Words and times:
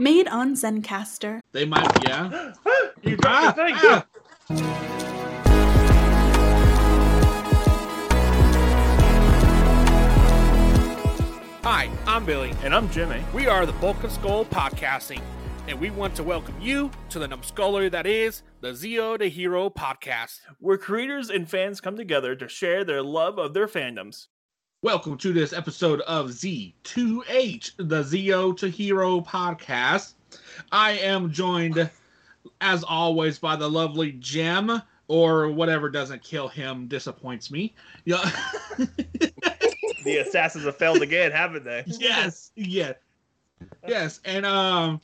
Made 0.00 0.28
on 0.28 0.54
Zencastr. 0.54 1.40
They 1.52 1.66
might, 1.66 2.08
yeah. 2.08 2.54
you 3.02 3.18
dropped 3.18 3.54
the 3.58 3.64
thing. 3.64 3.74
ah. 3.76 4.06
Hi, 11.62 11.90
I'm 12.06 12.24
Billy. 12.24 12.54
And 12.64 12.74
I'm 12.74 12.90
Jimmy. 12.90 13.22
We 13.34 13.46
are 13.46 13.66
the 13.66 13.74
Bulk 13.74 14.02
of 14.02 14.10
Skull 14.10 14.46
Podcasting, 14.46 15.20
and 15.68 15.78
we 15.78 15.90
want 15.90 16.14
to 16.14 16.22
welcome 16.22 16.58
you 16.58 16.90
to 17.10 17.18
the 17.18 17.28
numbskullery 17.28 17.90
that 17.90 18.06
is 18.06 18.42
the 18.62 18.68
Zeo 18.68 19.18
to 19.18 19.28
Hero 19.28 19.68
podcast. 19.68 20.40
Where 20.60 20.78
creators 20.78 21.28
and 21.28 21.46
fans 21.46 21.82
come 21.82 21.98
together 21.98 22.34
to 22.36 22.48
share 22.48 22.84
their 22.84 23.02
love 23.02 23.38
of 23.38 23.52
their 23.52 23.68
fandoms. 23.68 24.28
Welcome 24.82 25.18
to 25.18 25.34
this 25.34 25.52
episode 25.52 26.00
of 26.02 26.28
Z2H, 26.30 27.72
the 27.76 28.02
Zeo 28.02 28.56
to 28.56 28.70
Hero 28.70 29.20
podcast. 29.20 30.14
I 30.72 30.92
am 30.92 31.30
joined, 31.30 31.90
as 32.62 32.82
always, 32.84 33.38
by 33.38 33.56
the 33.56 33.68
lovely 33.68 34.12
Gem, 34.12 34.80
or 35.06 35.50
whatever 35.50 35.90
doesn't 35.90 36.22
kill 36.22 36.48
him 36.48 36.86
disappoints 36.86 37.50
me. 37.50 37.74
Yeah. 38.06 38.24
The 40.02 40.16
assassins 40.16 40.64
have 40.64 40.78
failed 40.78 41.02
again, 41.02 41.30
haven't 41.30 41.64
they? 41.64 41.84
yes, 41.86 42.52
yeah, 42.56 42.94
yes, 43.86 44.20
and 44.24 44.46
um, 44.46 44.98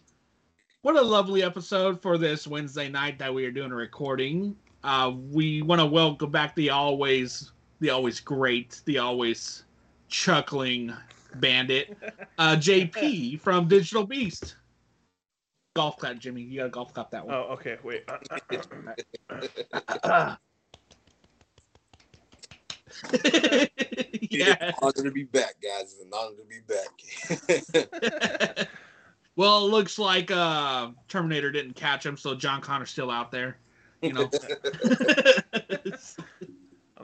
what 0.81 0.97
a 0.97 1.03
lovely 1.03 1.43
episode 1.43 2.01
for 2.01 2.17
this 2.17 2.47
Wednesday 2.47 2.89
night 2.89 3.19
that 3.19 3.35
we 3.35 3.45
are 3.45 3.51
doing 3.51 3.73
a 3.73 3.77
recording. 3.77 4.57
Uh, 4.83 5.13
we 5.31 5.61
want 5.61 5.83
to 5.83 5.87
welcome 5.87 6.31
back 6.31 6.55
the 6.55 6.71
always, 6.71 7.53
the 7.81 7.91
always 7.91 8.21
great, 8.21 8.81
the 8.87 8.97
always 8.97 9.66
chuckling 10.09 10.93
bandit, 11.37 11.97
uh, 12.39 12.57
JP 12.57 13.41
from 13.41 13.69
Digital 13.69 14.07
Beast. 14.07 14.57
Golf 15.75 15.99
clap, 15.99 16.19
Jimmy. 16.19 16.41
You 16.43 16.61
gotta 16.61 16.71
golf 16.71 16.95
clap 16.95 17.11
that 17.11 17.27
one. 17.27 17.35
Oh, 17.35 17.49
okay. 17.53 17.77
Wait. 17.83 18.05
yeah. 24.31 24.57
It's 24.59 24.63
an 24.63 24.73
honor 24.83 25.03
to 25.05 25.11
be 25.11 25.25
back, 25.25 25.57
guys. 25.63 25.83
It's 25.83 26.01
an 26.01 26.09
honor 26.15 26.37
to 26.37 26.45
be 26.49 26.61
back. 26.67 26.89
well, 29.37 29.67
it 29.67 29.71
looks 29.71 29.99
like 29.99 30.31
uh, 30.31 30.93
Terminator 31.09 31.53
didn't 31.53 31.75
catch 31.75 32.07
him, 32.07 32.17
so 32.17 32.35
John 32.35 32.63
Connor's 32.63 32.89
still 32.91 33.11
out 33.11 33.31
there. 33.31 33.59
You 34.03 34.15
know. 34.15 34.31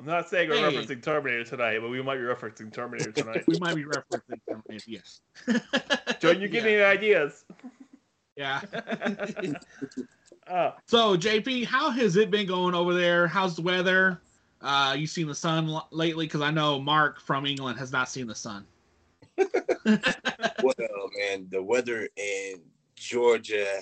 I'm 0.02 0.08
not 0.08 0.28
saying 0.28 0.48
we're 0.50 0.56
Hey. 0.56 0.76
referencing 0.76 1.00
Terminator 1.00 1.44
tonight, 1.44 1.78
but 1.80 1.88
we 1.88 2.02
might 2.02 2.16
be 2.16 2.22
referencing 2.24 2.72
Terminator 2.72 3.12
tonight. 3.22 3.44
we 3.46 3.56
might 3.60 3.76
be 3.76 3.84
referencing 3.84 4.40
Terminator. 4.48 4.84
Yes. 4.88 5.20
Joe, 6.20 6.32
you're 6.32 6.48
giving 6.48 6.74
me 6.74 6.82
ideas. 6.82 7.44
Yeah. 8.34 8.60
Oh, 10.50 10.72
so 10.86 11.16
JP, 11.16 11.66
how 11.66 11.90
has 11.90 12.16
it 12.16 12.32
been 12.32 12.48
going 12.48 12.74
over 12.74 12.94
there? 12.94 13.28
How's 13.28 13.54
the 13.54 13.62
weather? 13.62 14.20
Uh, 14.60 14.96
you 14.98 15.06
seen 15.06 15.28
the 15.28 15.34
sun 15.36 15.68
l- 15.68 15.86
lately? 15.92 16.26
Because 16.26 16.40
I 16.40 16.50
know 16.50 16.80
Mark 16.80 17.20
from 17.20 17.46
England 17.46 17.78
has 17.78 17.92
not 17.92 18.08
seen 18.08 18.26
the 18.26 18.34
sun. 18.34 18.66
well, 19.38 19.46
man, 21.16 21.46
the 21.50 21.62
weather 21.62 22.08
in 22.16 22.56
Georgia, 22.96 23.78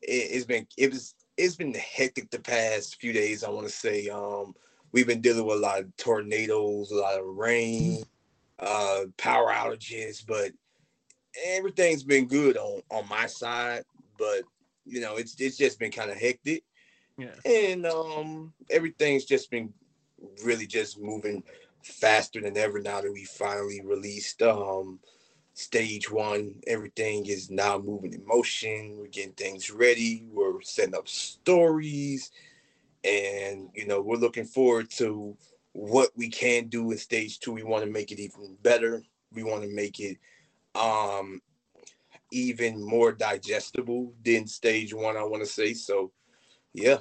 it, 0.00 0.10
it's 0.30 0.46
been 0.46 0.66
it 0.78 0.90
was 0.90 1.14
it's 1.36 1.56
been 1.56 1.74
hectic 1.74 2.30
the 2.30 2.38
past 2.40 2.98
few 2.98 3.12
days. 3.12 3.44
I 3.44 3.50
want 3.50 3.66
to 3.66 3.72
say, 3.72 4.08
um, 4.08 4.54
we've 4.98 5.06
been 5.06 5.20
dealing 5.20 5.46
with 5.46 5.58
a 5.58 5.60
lot 5.60 5.78
of 5.78 5.96
tornadoes, 5.96 6.90
a 6.90 6.96
lot 6.96 7.20
of 7.20 7.24
rain, 7.24 8.02
uh, 8.58 9.02
power 9.16 9.46
outages, 9.46 10.26
but 10.26 10.50
everything's 11.46 12.02
been 12.02 12.26
good 12.26 12.56
on 12.56 12.82
on 12.90 13.08
my 13.08 13.26
side. 13.26 13.84
But 14.18 14.42
you 14.84 15.00
know, 15.00 15.16
it's 15.16 15.36
it's 15.40 15.56
just 15.56 15.78
been 15.78 15.92
kind 15.92 16.10
of 16.10 16.16
hectic. 16.16 16.64
yeah. 17.16 17.34
and 17.44 17.86
um 17.86 18.52
everything's 18.70 19.24
just 19.24 19.50
been 19.52 19.72
really 20.44 20.66
just 20.66 20.98
moving 20.98 21.44
faster 21.84 22.40
than 22.40 22.56
ever 22.56 22.80
now 22.80 23.00
that 23.00 23.12
we 23.12 23.24
finally 23.24 23.80
released 23.84 24.42
um 24.42 24.98
stage 25.54 26.10
one 26.10 26.54
everything 26.66 27.26
is 27.26 27.50
now 27.50 27.78
moving 27.78 28.12
in 28.12 28.24
motion 28.26 28.96
we're 28.96 29.06
getting 29.06 29.32
things 29.32 29.70
ready 29.70 30.24
we're 30.32 30.60
setting 30.62 30.94
up 30.94 31.08
stories 31.08 32.30
and 33.04 33.68
you 33.74 33.86
know 33.86 34.00
we're 34.00 34.16
looking 34.16 34.44
forward 34.44 34.90
to 34.90 35.36
what 35.72 36.10
we 36.16 36.28
can 36.28 36.66
do 36.68 36.90
in 36.90 36.98
stage 36.98 37.38
two 37.38 37.52
we 37.52 37.62
want 37.62 37.84
to 37.84 37.90
make 37.90 38.10
it 38.10 38.18
even 38.18 38.56
better 38.62 39.02
we 39.32 39.42
want 39.42 39.62
to 39.62 39.68
make 39.74 40.00
it 40.00 40.16
um 40.74 41.40
even 42.32 42.84
more 42.84 43.12
digestible 43.12 44.12
than 44.24 44.46
stage 44.46 44.92
one 44.92 45.16
i 45.16 45.22
want 45.22 45.42
to 45.42 45.48
say 45.48 45.72
so 45.72 46.10
yeah 46.74 46.98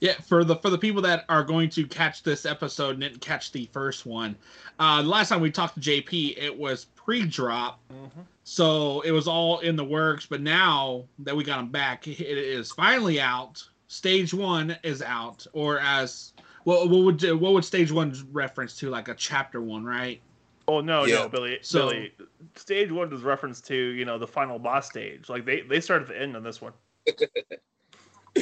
Yeah, 0.00 0.14
for 0.20 0.44
the 0.44 0.56
for 0.56 0.68
the 0.68 0.78
people 0.78 1.00
that 1.02 1.24
are 1.28 1.44
going 1.44 1.70
to 1.70 1.86
catch 1.86 2.22
this 2.24 2.44
episode 2.44 2.90
and 2.90 3.00
didn't 3.00 3.20
catch 3.20 3.52
the 3.52 3.66
first 3.72 4.04
one, 4.04 4.36
uh, 4.80 5.00
the 5.00 5.08
last 5.08 5.28
time 5.28 5.40
we 5.40 5.50
talked 5.50 5.74
to 5.74 5.80
JP, 5.80 6.36
it 6.36 6.56
was 6.56 6.86
pre-drop, 6.96 7.80
Mhm. 7.92 8.26
so 8.42 9.00
it 9.02 9.12
was 9.12 9.28
all 9.28 9.60
in 9.60 9.76
the 9.76 9.84
works. 9.84 10.26
But 10.26 10.40
now 10.40 11.04
that 11.20 11.36
we 11.36 11.44
got 11.44 11.60
him 11.60 11.70
back, 11.70 12.08
it 12.08 12.20
is 12.20 12.72
finally 12.72 13.20
out. 13.20 13.62
Stage 13.92 14.32
one 14.32 14.74
is 14.82 15.02
out, 15.02 15.46
or 15.52 15.78
as 15.78 16.32
what 16.64 16.88
what 16.88 17.04
would 17.04 17.22
what 17.38 17.52
would 17.52 17.62
stage 17.64 17.92
one 17.92 18.14
reference 18.32 18.74
to? 18.78 18.88
Like 18.88 19.08
a 19.08 19.14
chapter 19.14 19.60
one, 19.60 19.84
right? 19.84 20.18
Oh 20.66 20.80
no, 20.80 21.04
Yeah. 21.04 21.16
no, 21.16 21.28
Billy. 21.28 21.58
So- 21.60 21.90
Billy. 21.90 22.14
Stage 22.56 22.90
one 22.90 23.10
was 23.10 23.20
reference 23.20 23.60
to 23.62 23.74
you 23.76 24.06
know 24.06 24.16
the 24.16 24.26
final 24.26 24.58
boss 24.58 24.86
stage. 24.88 25.28
Like 25.28 25.44
they 25.44 25.60
they 25.60 25.78
start 25.78 26.00
at 26.00 26.08
the 26.08 26.18
end 26.18 26.34
on 26.36 26.42
this 26.42 26.62
one. 26.62 26.72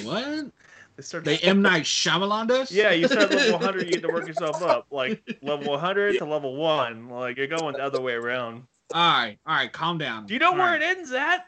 What 0.04 0.52
They 0.94 1.02
start. 1.02 1.24
they 1.24 1.38
M 1.38 1.62
Night 1.62 1.82
Shyamalan 1.82 2.48
us? 2.52 2.70
yeah, 2.70 2.92
you 2.92 3.08
start 3.08 3.22
at 3.22 3.32
level 3.32 3.52
100, 3.58 3.86
you 3.86 3.90
get 3.94 4.02
to 4.02 4.08
work 4.08 4.28
yourself 4.28 4.62
up. 4.62 4.86
Like 4.92 5.20
level 5.42 5.72
100 5.72 6.18
to 6.18 6.24
level 6.26 6.54
one. 6.54 7.08
Like 7.08 7.36
you're 7.36 7.48
going 7.48 7.72
the 7.74 7.82
other 7.82 8.00
way 8.00 8.12
around. 8.12 8.62
All 8.94 9.00
right, 9.00 9.36
all 9.46 9.54
right, 9.56 9.72
calm 9.72 9.98
down. 9.98 10.26
Do 10.26 10.34
you 10.34 10.38
know 10.40 10.52
where 10.52 10.76
it 10.76 10.82
ends 10.82 11.10
at? 11.12 11.46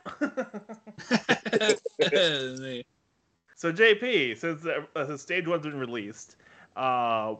So 3.63 3.73
JP, 3.73 4.37
since 4.39 4.67
uh, 4.67 5.17
stage 5.17 5.47
one's 5.47 5.63
been 5.63 5.79
released, 5.79 6.35
uh, 6.75 7.37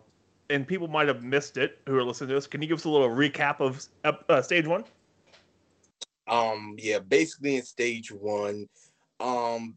and 0.51 0.65
people 0.65 0.87
might 0.87 1.09
have 1.09 1.25
missed 1.25 1.57
it 1.57 1.81
who 1.85 1.99
are 1.99 2.05
listening 2.05 2.29
to 2.29 2.35
this, 2.37 2.47
can 2.47 2.63
you 2.63 2.69
give 2.69 2.79
us 2.79 2.85
a 2.85 2.89
little 2.89 3.09
recap 3.09 3.59
of 3.59 3.85
uh, 4.29 4.41
stage 4.41 4.69
one? 4.69 4.85
um 6.29 6.77
yeah 6.79 7.01
basically 7.01 7.57
in 7.57 7.63
stage 7.65 8.13
one 8.13 8.69
um 9.19 9.75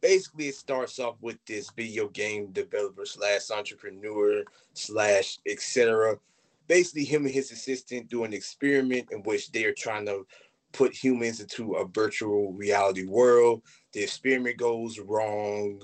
basically 0.00 0.46
it 0.46 0.54
starts 0.54 1.00
off 1.00 1.16
with 1.20 1.36
this 1.46 1.70
video 1.70 2.06
game 2.10 2.46
developer 2.52 3.04
slash 3.04 3.50
entrepreneur 3.50 4.44
slash 4.74 5.38
etc 5.48 6.16
basically 6.68 7.02
him 7.02 7.24
and 7.24 7.34
his 7.34 7.50
assistant 7.50 8.08
do 8.08 8.22
an 8.22 8.32
experiment 8.32 9.08
in 9.10 9.20
which 9.24 9.50
they 9.50 9.64
are 9.64 9.74
trying 9.74 10.06
to 10.06 10.24
put 10.72 10.94
humans 10.94 11.40
into 11.40 11.74
a 11.74 11.84
virtual 11.88 12.52
reality 12.52 13.04
world 13.04 13.60
the 13.92 14.02
experiment 14.02 14.56
goes 14.58 14.98
wrong 14.98 15.80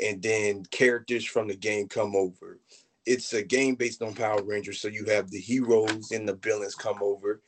and 0.00 0.22
then 0.22 0.64
characters 0.66 1.24
from 1.24 1.48
the 1.48 1.56
game 1.56 1.88
come 1.88 2.16
over. 2.16 2.58
It's 3.06 3.32
a 3.32 3.42
game 3.42 3.74
based 3.76 4.02
on 4.02 4.14
power 4.14 4.42
rangers 4.42 4.80
so 4.80 4.88
you 4.88 5.04
have 5.06 5.30
the 5.30 5.40
heroes 5.40 6.10
and 6.10 6.28
the 6.28 6.34
villains 6.36 6.74
come 6.74 6.98
over. 7.00 7.40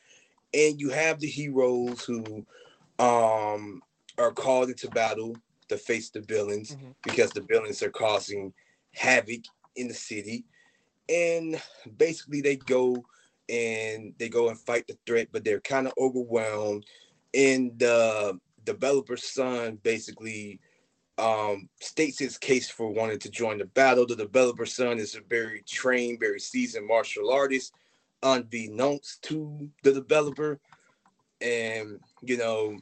And 0.54 0.80
you 0.80 0.90
have 0.90 1.18
the 1.20 1.26
heroes 1.28 2.04
who 2.04 2.46
um 2.98 3.82
are 4.18 4.32
called 4.32 4.70
into 4.70 4.88
battle 4.90 5.36
to 5.68 5.76
face 5.76 6.10
the 6.10 6.20
villains 6.20 6.74
Mhm. 6.76 6.94
because 7.02 7.30
the 7.32 7.42
villains 7.42 7.82
are 7.82 7.90
causing 7.90 8.54
havoc 8.94 9.42
in 9.74 9.88
the 9.88 9.94
city. 9.94 10.44
And 11.08 11.60
basically 11.96 12.40
they 12.40 12.56
go 12.56 13.04
and 13.48 14.14
they 14.18 14.28
go 14.28 14.48
and 14.48 14.58
fight 14.58 14.86
the 14.86 14.98
threat 15.06 15.28
but 15.32 15.44
they're 15.44 15.60
kind 15.60 15.86
of 15.86 15.92
overwhelmed. 15.98 16.86
And 17.34 17.78
the 17.78 18.38
developer's 18.66 19.24
son 19.24 19.78
basically 19.82 20.60
um 21.18 21.68
states 21.80 22.18
his 22.18 22.36
case 22.36 22.68
for 22.68 22.90
wanting 22.92 23.18
to 23.18 23.30
join 23.30 23.56
the 23.56 23.64
battle 23.64 24.06
the 24.06 24.14
developer's 24.14 24.74
son 24.74 24.98
is 24.98 25.14
a 25.14 25.20
very 25.30 25.62
trained 25.62 26.20
very 26.20 26.38
seasoned 26.38 26.86
martial 26.86 27.32
artist 27.32 27.72
unbeknownst 28.22 29.22
to 29.22 29.70
the 29.82 29.92
developer. 29.92 30.58
And, 31.40 32.00
you 32.22 32.36
know, 32.36 32.78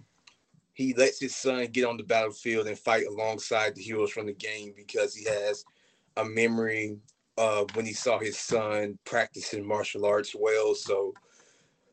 he 0.72 0.94
lets 0.94 1.20
his 1.20 1.36
son 1.36 1.66
get 1.66 1.84
on 1.84 1.96
the 1.96 2.02
battlefield 2.04 2.66
and 2.66 2.78
fight 2.78 3.06
alongside 3.06 3.74
the 3.74 3.82
heroes 3.82 4.10
from 4.10 4.26
the 4.26 4.32
game 4.32 4.72
because 4.76 5.14
he 5.14 5.24
has 5.24 5.64
a 6.16 6.24
memory 6.24 6.96
of 7.36 7.74
when 7.74 7.84
he 7.84 7.92
saw 7.92 8.18
his 8.18 8.38
son 8.38 8.98
practicing 9.04 9.66
martial 9.66 10.06
arts 10.06 10.34
well. 10.38 10.74
So, 10.74 11.12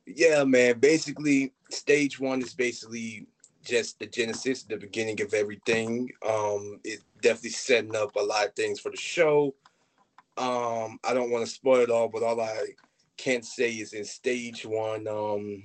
yeah, 0.05 0.43
man, 0.43 0.79
basically, 0.79 1.53
stage 1.69 2.19
one 2.19 2.41
is 2.41 2.53
basically 2.53 3.27
just 3.63 3.99
the 3.99 4.07
genesis, 4.07 4.63
the 4.63 4.77
beginning 4.77 5.21
of 5.21 5.33
everything. 5.33 6.09
Um, 6.27 6.79
it 6.83 6.99
definitely 7.21 7.51
setting 7.51 7.95
up 7.95 8.15
a 8.15 8.21
lot 8.21 8.47
of 8.47 8.55
things 8.55 8.79
for 8.79 8.91
the 8.91 8.97
show. 8.97 9.55
Um, 10.37 10.99
I 11.03 11.13
don't 11.13 11.31
want 11.31 11.45
to 11.45 11.51
spoil 11.51 11.81
it 11.81 11.89
all, 11.91 12.09
but 12.09 12.23
all 12.23 12.39
I 12.39 12.67
can 13.17 13.43
say 13.43 13.71
is 13.71 13.93
in 13.93 14.05
stage 14.05 14.65
one, 14.65 15.07
um, 15.07 15.63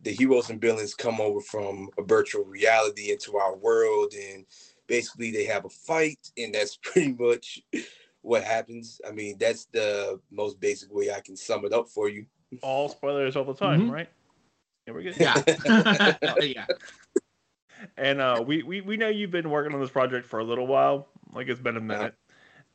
the 0.00 0.12
heroes 0.12 0.48
and 0.50 0.60
villains 0.60 0.94
come 0.94 1.20
over 1.20 1.40
from 1.40 1.90
a 1.98 2.02
virtual 2.02 2.44
reality 2.44 3.10
into 3.10 3.36
our 3.36 3.56
world, 3.56 4.14
and 4.14 4.46
basically 4.86 5.30
they 5.32 5.44
have 5.44 5.64
a 5.64 5.68
fight, 5.68 6.18
and 6.38 6.54
that's 6.54 6.76
pretty 6.82 7.12
much 7.12 7.60
what 8.22 8.44
happens. 8.44 9.00
I 9.06 9.10
mean, 9.10 9.36
that's 9.38 9.66
the 9.66 10.20
most 10.30 10.60
basic 10.60 10.92
way 10.94 11.10
I 11.10 11.20
can 11.20 11.36
sum 11.36 11.64
it 11.64 11.72
up 11.72 11.88
for 11.88 12.08
you. 12.08 12.26
All 12.62 12.88
spoilers 12.88 13.36
all 13.36 13.44
the 13.44 13.54
time, 13.54 13.82
Mhm. 13.82 13.92
right? 13.92 14.08
Yeah, 14.88 14.94
we're 14.94 15.02
good. 15.02 15.16
Yeah. 15.18 16.34
yeah. 16.40 16.66
And 17.98 18.20
uh, 18.22 18.42
we, 18.44 18.62
we 18.62 18.80
we 18.80 18.96
know 18.96 19.08
you've 19.08 19.30
been 19.30 19.50
working 19.50 19.74
on 19.74 19.80
this 19.80 19.90
project 19.90 20.26
for 20.26 20.40
a 20.40 20.44
little 20.44 20.66
while, 20.66 21.08
like 21.34 21.48
it's 21.48 21.60
been 21.60 21.76
a 21.76 21.80
minute. 21.80 22.14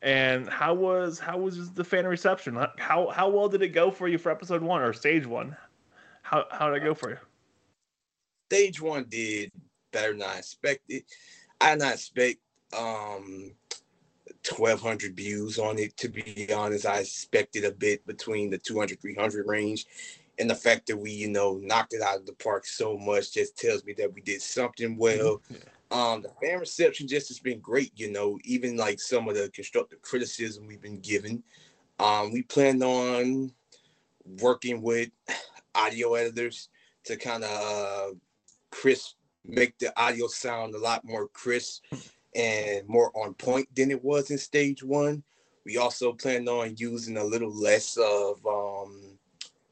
And 0.04 0.48
how 0.48 0.75
was 0.75 1.18
how 1.18 1.39
was 1.39 1.71
the 1.71 1.83
fan 1.83 2.06
reception? 2.06 2.56
How 2.77 3.10
how 3.10 3.30
well 3.30 3.50
did 3.50 3.63
it 3.63 3.69
go 3.69 3.89
for 3.89 4.07
you 4.07 4.19
for 4.19 4.31
episode 4.31 4.62
one 4.62 4.83
or 4.83 4.94
stage 4.94 5.25
one? 5.25 5.57
How 6.21 6.45
how 6.51 6.69
did 6.69 6.83
it 6.83 6.86
go 6.86 6.94
for 6.94 7.10
you? 7.10 7.18
Stage 8.51 8.80
one 8.80 9.06
did 9.10 9.51
better 9.92 10.12
than 10.12 10.21
I 10.21 10.38
expected. 10.38 11.04
I 11.60 11.71
did 11.71 11.80
not 11.80 11.94
expect 11.94 12.38
um 12.77 13.54
1200 14.48 15.15
views 15.15 15.57
on 15.57 15.80
it 15.80 15.95
to 15.95 16.10
be 16.10 16.48
honest 16.54 16.86
i 16.86 17.00
expected 17.00 17.63
a 17.63 17.71
bit 17.71 18.06
between 18.06 18.50
the 18.50 18.57
200 18.57 19.00
300 19.00 19.48
range 19.48 19.86
and 20.40 20.50
the 20.50 20.56
fact 20.56 20.88
that 20.88 20.98
we 20.98 21.12
you 21.12 21.30
know 21.30 21.60
knocked 21.62 21.94
it 21.94 22.02
out 22.02 22.18
of 22.18 22.26
the 22.26 22.34
park 22.34 22.66
so 22.66 22.98
much 22.98 23.34
just 23.34 23.58
tells 23.58 23.84
me 23.86 23.94
that 23.94 24.12
we 24.14 24.22
did 24.22 24.42
something 24.42 24.98
well 24.98 25.42
Yeah. 25.50 25.58
um 25.92 26.22
the 26.22 26.30
fan 26.42 26.60
reception 26.60 27.08
just 27.08 27.28
has 27.28 27.40
been 27.40 27.60
great 27.60 27.92
you 27.96 28.12
know 28.12 28.38
even 28.44 28.78
like 28.78 29.00
some 29.00 29.28
of 29.28 29.36
the 29.36 29.50
constructive 29.50 30.02
criticism 30.02 30.66
we've 30.66 30.82
been 30.82 31.00
given 31.00 31.44
um 32.00 32.32
we 32.32 32.42
plan 32.42 32.82
on 32.82 33.52
working 34.40 34.82
with 34.82 35.10
audio 35.76 36.14
editors 36.16 36.70
to 37.06 37.18
kind 37.18 37.44
of 37.44 37.50
uh, 37.50 38.16
crisp 38.72 39.16
make 39.46 39.78
the 39.80 39.92
audio 40.02 40.28
sound 40.28 40.74
a 40.74 40.80
lot 40.80 41.04
more 41.04 41.28
crisp 41.28 41.84
and 42.36 42.88
more 42.88 43.12
on 43.16 43.34
point 43.34 43.68
than 43.76 43.92
it 43.92 44.04
was 44.04 44.32
in 44.32 44.38
stage 44.38 44.82
one. 44.84 45.24
We 45.66 45.78
also 45.78 46.14
plan 46.14 46.48
on 46.48 46.76
using 46.78 47.18
a 47.18 47.24
little 47.24 47.54
less 47.54 47.98
of 47.98 48.46
um, 48.46 49.12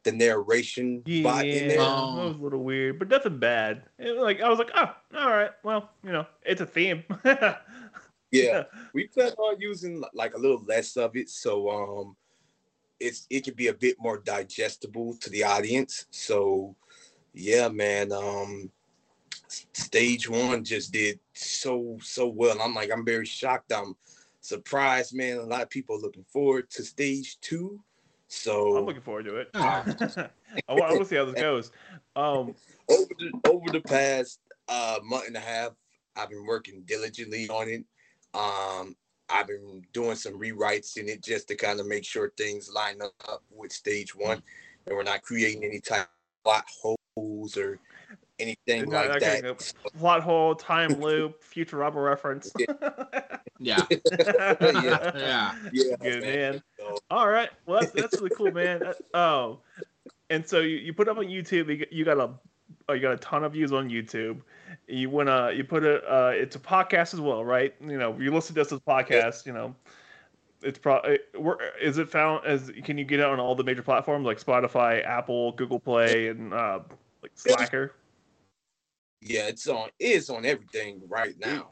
the 0.04 0.12
narration 0.12 1.04
Yeah, 1.06 1.24
bot 1.24 1.46
in 1.46 1.68
that 1.68 1.76
there. 1.76 1.82
Oh. 1.82 2.28
was 2.28 2.38
a 2.38 2.42
little 2.42 2.64
weird, 2.64 3.00
but 3.00 3.10
nothing 3.10 3.38
bad. 3.38 3.84
It, 3.98 4.16
was 4.16 4.24
like 4.24 4.42
I 4.42 4.50
was 4.50 4.60
like, 4.60 4.72
oh, 4.76 4.94
all 5.18 5.30
right, 5.30 5.52
well, 5.64 5.90
you 6.04 6.12
know, 6.12 6.26
it's 6.44 6.62
a 6.62 6.66
theme. 6.66 7.04
Yeah, 8.32 8.64
we 8.94 9.08
plan 9.08 9.34
on 9.34 9.60
using 9.60 10.02
like 10.14 10.34
a 10.36 10.40
little 10.40 10.64
less 10.66 10.96
of 10.96 11.18
it, 11.18 11.30
so 11.30 11.70
um, 11.70 12.16
it's 13.00 13.28
it 13.30 13.44
can 13.44 13.56
be 13.56 13.68
a 13.68 13.74
bit 13.74 13.98
more 14.00 14.20
digestible 14.20 15.18
to 15.18 15.30
the 15.30 15.44
audience. 15.44 16.06
So, 16.12 16.76
yeah, 17.34 17.68
man, 17.68 18.14
um, 18.14 18.72
stage 19.74 20.30
one 20.30 20.64
just 20.64 20.94
did 20.94 21.20
so 21.34 21.98
so 22.02 22.30
well. 22.30 22.62
I'm 22.62 22.74
like, 22.74 22.90
I'm 22.90 23.04
very 23.04 23.26
shocked. 23.26 23.74
I'm 23.74 23.96
surprised, 24.40 25.14
man. 25.14 25.38
A 25.38 25.44
lot 25.44 25.64
of 25.64 25.70
people 25.70 25.98
are 25.98 26.02
looking 26.02 26.26
forward 26.32 26.70
to 26.72 26.84
stage 26.84 27.38
two. 27.42 27.82
So 28.32 28.78
I'm 28.78 28.86
looking 28.86 29.02
forward 29.02 29.26
to 29.26 29.36
it. 29.36 29.50
I 29.54 30.32
want 30.70 30.98
to 30.98 31.06
see 31.06 31.18
how 31.18 31.26
this 31.26 31.36
goes. 31.36 31.72
Um, 32.16 32.56
over 32.90 33.14
the 33.20 33.32
over 33.50 33.70
the 33.72 33.82
past 33.82 34.40
uh 34.70 35.00
month 35.04 35.28
and 35.28 35.36
a 35.36 35.42
half, 35.42 35.72
I've 36.16 36.30
been 36.30 36.46
working 36.46 36.84
diligently 36.86 37.50
on 37.50 37.68
it. 37.68 37.84
Um, 38.34 38.96
I've 39.30 39.48
been 39.48 39.84
doing 39.92 40.16
some 40.16 40.40
rewrites 40.40 40.96
in 40.96 41.10
it 41.10 41.22
just 41.22 41.50
to 41.50 41.56
kind 41.56 41.82
of 41.82 41.88
make 41.88 42.06
sure 42.06 42.32
things 42.38 42.72
line 42.74 43.02
up 43.02 43.44
with 43.50 43.74
stage 43.74 44.16
one, 44.16 44.42
and 44.88 44.96
we're 44.96 45.04
not 45.04 45.24
creating 45.24 45.66
any 45.66 45.82
type 45.82 46.04
of 46.04 46.44
plot 46.46 46.66
holes 46.82 47.58
or 47.58 47.80
anything 48.42 48.90
No, 48.90 48.98
like 48.98 49.10
okay, 49.18 49.42
that. 49.42 49.44
no. 49.44 49.56
plot 50.00 50.22
hole, 50.22 50.56
time 50.56 51.00
loop, 51.00 51.42
future 51.44 51.78
Futurama 51.78 52.04
reference. 52.04 52.52
Yeah. 53.64 53.86
yeah, 53.92 54.56
Yeah. 54.60 55.56
yeah, 55.72 55.96
Good 56.02 56.22
man. 56.24 56.64
So, 56.80 56.98
All 57.12 57.30
right. 57.30 57.50
Well, 57.68 57.82
that's, 57.82 57.92
that's 57.92 58.20
really 58.20 58.36
cool, 58.36 58.52
man. 58.52 58.82
Uh, 58.84 58.94
Oh, 59.14 59.60
and 60.32 60.48
so 60.48 60.62
you, 60.62 60.78
you 60.78 60.94
put 60.94 61.08
up 61.08 61.18
on 61.18 61.26
YouTube. 61.26 61.88
You 61.92 62.04
got, 62.04 62.18
a 62.18 62.32
oh, 62.90 62.94
you 62.94 63.02
got 63.02 63.14
a 63.14 63.18
ton 63.18 63.44
of 63.44 63.54
views 63.54 63.72
on 63.72 63.90
YouTube. 63.90 64.42
You 64.88 65.10
wanna 65.12 65.52
you 65.54 65.64
put 65.64 65.84
it. 65.84 66.04
Uh, 66.08 66.32
it's 66.34 66.56
a 66.56 66.60
podcast 66.60 67.14
as 67.14 67.22
well, 67.22 67.46
right? 67.46 67.76
You 67.82 67.98
know, 68.00 68.18
you 68.20 68.34
listen 68.34 68.56
to 68.56 68.62
us 68.62 68.72
as 68.72 68.80
a 68.80 68.82
podcast. 68.82 69.46
You 69.46 69.54
know, 69.54 69.76
it's 70.64 70.80
probably 70.80 71.20
is 71.82 71.98
it 71.98 72.10
found 72.10 72.46
as 72.46 72.72
can 72.84 72.98
you 72.98 73.04
get 73.06 73.20
it 73.20 73.26
on 73.26 73.40
all 73.40 73.54
the 73.56 73.64
major 73.64 73.84
platforms 73.84 74.26
like 74.26 74.40
Spotify, 74.44 75.06
Apple, 75.06 75.52
Google 75.52 75.80
Play, 75.80 76.30
and 76.30 76.54
uh, 76.54 76.80
like 77.22 77.32
Slacker. 77.36 77.94
Yeah, 79.22 79.48
it's 79.48 79.68
on 79.68 79.90
it's 80.00 80.30
on 80.30 80.46
everything 80.46 81.02
right 81.08 81.36
now. 81.40 81.70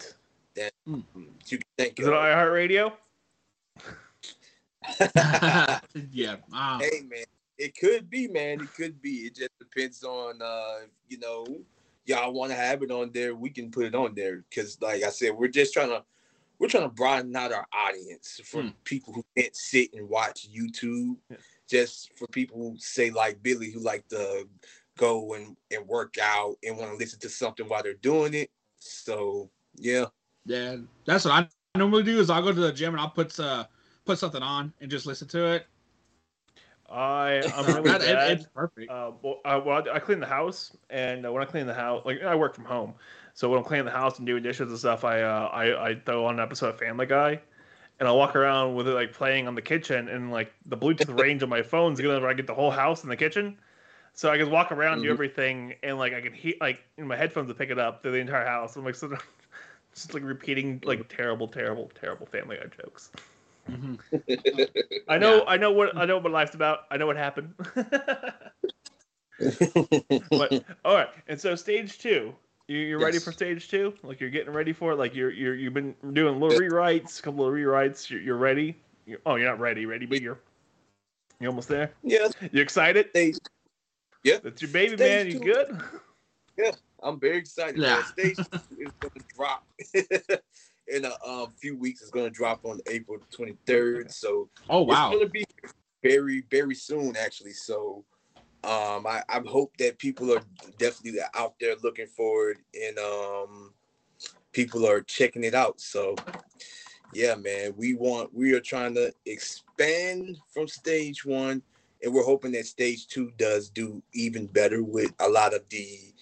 That 0.56 0.72
Mm. 0.88 1.04
you 1.48 1.57
can 1.57 1.68
think 1.78 2.00
Is 2.00 2.07
it 2.07 2.13
of. 2.13 2.19
iHeartRadio? 2.19 2.94
yeah. 6.12 6.36
Um, 6.54 6.80
hey 6.81 7.01
man, 7.07 7.25
it 7.57 7.78
could 7.78 8.10
be, 8.10 8.28
man. 8.28 8.62
It 8.62 8.74
could 8.75 9.01
be. 9.01 9.28
It 9.28 9.36
just 9.36 9.51
depends 9.60 10.04
on 10.04 10.42
uh, 10.42 10.86
you 11.07 11.19
know, 11.19 11.46
y'all 12.06 12.34
want 12.34 12.51
to 12.51 12.57
have 12.57 12.81
it 12.84 12.92
on 12.92 13.12
there, 13.13 13.36
we 13.36 13.50
can 13.50 13.72
put 13.72 13.86
it 13.86 13.95
on 13.95 14.16
there. 14.16 14.44
Cause 14.54 14.78
like 14.81 15.04
I 15.04 15.10
said, 15.10 15.34
we're 15.36 15.48
just 15.48 15.74
trying 15.74 15.90
to 15.90 16.04
we're 16.57 16.68
trying 16.68 16.84
to 16.84 16.90
broaden 16.90 17.36
out 17.36 17.54
our 17.54 17.66
audience 17.74 18.42
for 18.44 18.63
Hmm. 18.63 18.69
people 18.84 19.13
who 19.13 19.24
can't 19.38 19.56
sit 19.56 19.94
and 19.94 20.10
watch 20.10 20.48
YouTube. 20.54 21.16
Yeah. 21.30 21.38
Just 21.69 22.12
for 22.18 22.28
people 22.28 22.57
who 22.57 22.75
say 22.80 23.12
like 23.12 23.42
Billy 23.44 23.72
who 23.72 23.80
like 23.80 24.07
to 24.10 24.48
go 25.00 25.34
and, 25.34 25.56
and 25.72 25.88
work 25.88 26.16
out 26.22 26.56
and 26.63 26.78
want 26.78 26.92
to 26.92 26.98
listen 26.98 27.19
to 27.22 27.30
something 27.30 27.68
while 27.68 27.81
they're 27.81 27.94
doing 27.96 28.34
it. 28.34 28.51
So 28.80 29.50
yeah. 29.75 30.06
yeah. 30.46 30.75
That's 31.06 31.25
what 31.25 31.34
I 31.34 31.48
normally 31.78 32.04
do 32.04 32.19
is 32.19 32.30
I'll 32.30 32.42
go 32.44 32.51
to 32.51 32.60
the 32.60 32.72
gym 32.74 32.94
and 32.94 33.01
I'll 33.01 33.10
put 33.10 33.40
uh 33.40 33.66
put 34.06 34.19
something 34.19 34.44
on 34.44 34.74
and 34.81 34.92
just 34.92 35.06
listen 35.06 35.28
to 35.30 35.46
it. 35.54 35.66
I 36.90 37.42
I'm 37.56 37.66
really 37.75 37.90
That- 37.90 38.01
it- 38.01 38.40
it's 38.40 38.48
perfect. 38.54 38.92
Uh, 38.92 39.12
well, 39.22 39.40
I, 39.46 39.56
well, 39.57 39.84
I 39.92 40.00
clean 40.00 40.19
the 40.19 40.25
house, 40.25 40.75
and 40.90 41.25
uh, 41.25 41.31
when 41.31 41.44
I 41.44 41.45
clean 41.45 41.68
the 41.68 41.74
house, 41.74 42.04
like 42.06 42.22
I 42.24 42.36
work 42.36 42.56
from 42.56 42.66
home, 42.66 42.94
so 43.34 43.50
when 43.50 43.60
I'm 43.60 43.66
cleaning 43.66 43.86
the 43.86 43.92
house 43.92 44.18
and 44.18 44.25
doing 44.25 44.44
dishes 44.44 44.69
and 44.69 44.78
stuff, 44.78 45.04
I 45.06 45.22
uh, 45.22 45.50
I, 45.54 45.90
I 45.90 45.95
throw 45.95 46.25
on 46.25 46.36
an 46.36 46.40
episode 46.40 46.69
of 46.69 46.80
Family 46.80 47.06
Guy, 47.06 47.40
and 48.00 48.10
I 48.10 48.12
walk 48.12 48.36
around 48.36 48.75
with 48.75 48.88
it 48.88 48.94
like 48.94 49.13
playing 49.13 49.48
on 49.48 49.54
the 49.56 49.62
kitchen, 49.62 50.07
and 50.10 50.31
like 50.31 50.52
the 50.66 50.78
Bluetooth 50.78 51.18
range 51.22 51.44
on 51.44 51.50
my 51.50 51.62
phone 51.62 51.94
is 51.94 52.02
gonna 52.02 52.25
I 52.25 52.34
get 52.34 52.48
the 52.48 52.56
whole 52.56 52.72
house 52.72 53.04
in 53.04 53.10
the 53.10 53.18
kitchen, 53.18 53.57
so 54.14 54.32
I 54.32 54.38
can 54.38 54.50
walk 54.52 54.72
around 54.72 55.02
do 55.02 55.10
Mhm. 55.10 55.14
everything, 55.14 55.76
and 55.83 55.98
like 55.98 56.14
I 56.14 56.22
can 56.22 56.33
hear 56.33 56.54
like 56.62 56.80
in 56.98 57.07
my 57.07 57.16
headphones 57.16 57.50
to 57.50 57.56
pick 57.56 57.69
it 57.69 57.80
up 57.80 58.02
through 58.02 58.14
the 58.14 58.19
entire 58.19 58.45
house. 58.45 58.76
I'm 58.76 58.86
like 58.86 58.95
sort 58.95 59.14
of 59.14 59.24
just 59.94 60.14
like 60.14 60.24
repeating 60.24 60.81
like 60.86 61.07
terrible, 61.10 61.48
terrible, 61.48 61.92
terrible 62.00 62.26
Family 62.26 62.57
Guy 62.57 62.66
jokes. 62.83 63.12
Mhm. 63.69 64.00
I 65.07 65.18
know, 65.18 65.38
Yeah. 65.38 65.44
I 65.48 65.57
know 65.57 65.72
what 65.72 65.95
I 65.98 66.06
know 66.06 66.18
what 66.18 66.31
life's 66.31 66.56
about. 66.56 66.86
I 66.92 66.98
know 66.98 67.07
what 67.07 67.18
happened. 67.18 67.54
but 70.31 70.64
all 70.83 70.95
right, 70.95 71.10
and 71.28 71.40
so 71.40 71.56
stage 71.56 72.00
two, 72.00 72.33
you, 72.68 72.78
you're 72.80 73.00
ready 73.00 73.19
for 73.19 73.31
stage 73.31 73.69
two? 73.69 73.94
Like 74.04 74.19
you're 74.19 74.30
getting 74.30 74.54
ready 74.54 74.74
for 74.74 74.94
it? 74.94 74.95
Like 74.98 75.16
you're 75.16 75.31
you're 75.31 75.56
you've 75.56 75.74
been 75.74 75.95
doing 76.14 76.40
little 76.40 76.60
rewrites, 76.60 77.19
a 77.19 77.22
couple 77.22 77.45
of 77.45 77.54
rewrites. 77.54 78.10
You're, 78.10 78.22
you're 78.22 78.38
ready. 78.38 78.76
You're, 79.06 79.19
oh, 79.26 79.36
you're 79.36 79.48
not 79.48 79.60
ready, 79.60 79.86
ready, 79.86 80.06
but 80.06 80.22
you're 80.22 80.40
you're 81.40 81.50
almost 81.50 81.69
there. 81.69 81.92
yeah, 82.04 82.28
You 82.52 82.62
excited? 82.62 83.10
Stage 84.26 84.42
That's 84.44 84.61
your 84.61 84.71
baby, 84.71 84.97
Stage 84.97 85.33
man. 85.33 85.33
You 85.33 85.40
good? 85.40 85.81
Yeah. 86.57 86.71
I'm 87.02 87.19
very 87.19 87.38
excited. 87.38 87.78
Yeah. 87.78 87.95
Man. 87.95 88.04
Stage 88.06 88.38
two 88.38 88.78
is 88.80 88.92
gonna 89.02 89.26
drop 89.35 89.64
in 90.88 91.06
a 91.06 91.28
um, 91.28 91.54
few 91.59 91.78
weeks. 91.78 92.02
It's 92.02 92.11
gonna 92.11 92.30
drop 92.30 92.61
on 92.66 92.80
April 92.88 93.19
23rd. 93.38 94.11
So 94.11 94.49
Oh 94.69 94.81
wow. 94.81 95.09
it's 95.09 95.19
gonna 95.19 95.30
be 95.30 95.45
very, 96.04 96.44
very 96.52 96.76
soon, 96.76 97.16
actually. 97.16 97.54
So 97.54 98.04
um, 98.64 99.07
I, 99.07 99.23
I 99.30 99.42
hope 99.45 99.76
that 99.78 99.99
people 99.99 100.33
are 100.33 100.42
definitely 100.78 101.21
out 101.35 101.54
there 101.61 101.76
looking 101.81 102.07
for 102.07 102.52
it, 102.52 102.57
and 102.73 102.97
um, 102.99 103.73
people 104.52 104.85
are 104.85 105.02
checking 105.02 105.45
it 105.45 105.54
out. 105.54 105.80
So 105.80 106.16
yeah, 107.14 107.35
man, 107.35 107.73
we 107.78 107.95
want 107.95 108.33
we 108.33 108.54
are 108.54 108.59
trying 108.59 108.94
to 108.95 109.14
expand 109.26 110.38
from 110.54 110.68
stage 110.68 111.26
one, 111.26 111.61
and 112.04 112.14
we're 112.14 112.24
hoping 112.24 112.52
that 112.54 112.66
stage 112.66 113.08
two 113.08 113.32
does 113.38 113.70
do 113.70 114.02
even 114.14 114.46
better 114.48 114.84
with 114.84 115.14
a 115.20 115.28
lot 115.30 115.54
of 115.54 115.68
the 115.70 116.14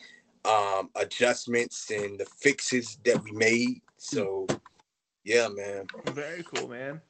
um 0.46 0.90
adjustments 0.96 1.92
and 1.92 2.20
the 2.20 2.26
fixes 2.26 2.98
that 3.06 3.22
we 3.24 3.32
made. 3.32 3.82
So 3.98 4.48
yeah, 5.24 5.48
man. 5.50 5.88
Very 6.08 6.44
cool, 6.44 6.70
man. 6.70 7.02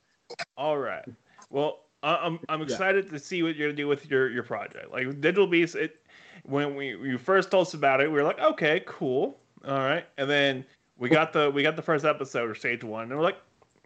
All 0.58 0.78
right. 0.78 1.06
Well, 1.50 1.86
I- 2.04 2.18
I'm 2.18 2.40
I'm 2.50 2.60
Yeah. 2.62 2.66
excited 2.66 3.10
to 3.10 3.20
see 3.20 3.44
what 3.44 3.56
you're 3.56 3.68
gonna 3.70 3.78
do 3.78 3.88
with 3.88 4.10
your 4.10 4.30
your 4.30 4.44
project. 4.44 4.92
Like 4.92 5.08
Digital 5.22 5.48
Beast, 5.48 5.76
it 5.76 6.04
when 6.44 6.76
we 6.76 6.90
you 6.90 7.18
first 7.18 7.52
told 7.52 7.68
us 7.68 7.74
about 7.74 8.02
it, 8.02 8.08
we 8.08 8.14
were 8.18 8.24
like, 8.24 8.40
okay, 8.40 8.84
cool, 8.86 9.40
all 9.66 9.80
right. 9.80 10.06
And 10.18 10.30
then 10.30 10.66
we 10.98 11.10
got 11.10 11.34
the 11.34 11.52
we 11.52 11.62
got 11.64 11.76
the 11.76 11.82
first 11.82 12.06
episode 12.06 12.50
or 12.50 12.56
stage 12.56 12.84
one, 12.84 13.04
and 13.12 13.18
we're 13.18 13.24
like, 13.24 13.38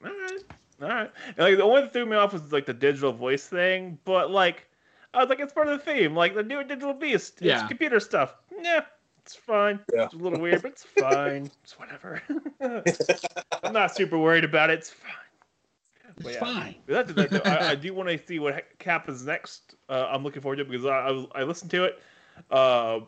all 0.05 0.11
right, 0.11 0.43
all 0.81 0.87
right. 0.87 1.11
And 1.27 1.37
like 1.39 1.57
the 1.57 1.63
only 1.63 1.81
that 1.81 1.93
threw 1.93 2.05
me 2.05 2.15
off 2.15 2.33
was 2.33 2.51
like 2.51 2.65
the 2.65 2.73
digital 2.73 3.11
voice 3.11 3.47
thing, 3.47 3.97
but 4.05 4.31
like. 4.31 4.67
I 5.13 5.19
was 5.19 5.29
like, 5.29 5.39
it's 5.39 5.53
part 5.53 5.67
of 5.67 5.77
the 5.83 5.91
theme. 5.93 6.15
Like 6.15 6.35
the 6.35 6.43
new 6.43 6.63
Digital 6.63 6.93
Beast, 6.93 7.33
it's 7.37 7.41
Yeah. 7.41 7.67
computer 7.67 7.99
stuff. 7.99 8.35
yeah, 8.61 8.81
it's 9.23 9.35
fine. 9.35 9.79
Yeah. 9.93 10.05
It's 10.05 10.13
a 10.13 10.17
little 10.17 10.39
weird, 10.39 10.61
but 10.61 10.71
it's 10.71 10.83
fine. 10.83 11.49
It's 11.63 11.77
whatever. 11.77 12.21
I'm 13.63 13.73
not 13.73 13.95
super 13.95 14.17
worried 14.17 14.43
about 14.45 14.69
it. 14.69 14.79
It's 14.79 14.89
fine. 14.91 16.15
It's 16.19 16.33
yeah. 16.33 16.39
fine. 16.39 16.75
But 16.87 17.07
that's 17.07 17.31
the. 17.31 17.47
I, 17.47 17.71
I 17.71 17.75
do 17.85 17.93
want 17.93 18.09
to 18.09 18.17
see 18.25 18.39
what 18.39 18.63
happens 18.83 19.25
next. 19.25 19.75
Uh, 19.89 20.07
I'm 20.11 20.23
looking 20.23 20.41
forward 20.41 20.57
to 20.57 20.61
it 20.63 20.69
because 20.69 20.85
I, 20.85 20.89
I, 21.07 21.11
was- 21.11 21.27
I 21.35 21.43
listened 21.43 21.71
to 21.71 21.83
it. 21.85 22.01
Uh, 22.49 22.99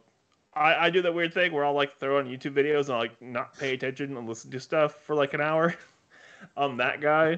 I, 0.55 0.85
I 0.85 0.89
do 0.89 1.01
that 1.01 1.13
weird 1.13 1.33
thing 1.33 1.51
where 1.51 1.65
I'll 1.65 1.73
like 1.73 1.97
throw 1.99 2.19
on 2.19 2.25
YouTube 2.25 2.53
videos 2.53 2.89
and 2.89 2.97
like 2.97 3.19
not 3.21 3.57
pay 3.57 3.73
attention 3.73 4.15
and 4.17 4.27
listen 4.27 4.51
to 4.51 4.59
stuff 4.59 4.95
for 5.05 5.15
like 5.15 5.33
an 5.33 5.41
hour. 5.41 5.73
I'm 6.57 6.77
that 6.77 6.99
guy. 7.01 7.37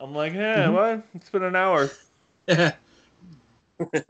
I'm 0.00 0.14
like, 0.14 0.32
yeah, 0.32 0.66
Mhm. 0.66 0.72
what? 0.72 1.02
It's 1.14 1.28
been 1.30 1.42
an 1.42 1.56
hour. 1.56 1.90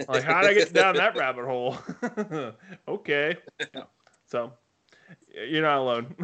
Like, 0.09 0.23
how 0.23 0.43
did 0.43 0.51
I 0.51 0.55
get 0.55 0.73
down 0.73 0.97
that 0.97 1.17
rabbit 1.17 1.45
hole? 1.45 1.77
okay. 2.89 3.37
So, 4.27 4.53
you're 5.29 5.63
not 5.63 5.79
alone. 5.79 6.17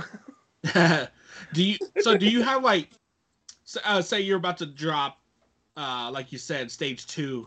do 1.53 1.63
you 1.63 1.77
so 1.99 2.17
do 2.17 2.29
you 2.29 2.43
have 2.43 2.63
like 2.63 2.89
s- 3.67 3.77
uh, 3.85 4.01
say 4.01 4.21
you're 4.21 4.39
about 4.39 4.57
to 4.57 4.67
drop 4.67 5.21
uh 5.77 6.11
like 6.11 6.33
you 6.33 6.39
said 6.39 6.71
stage 6.71 7.07
two 7.07 7.47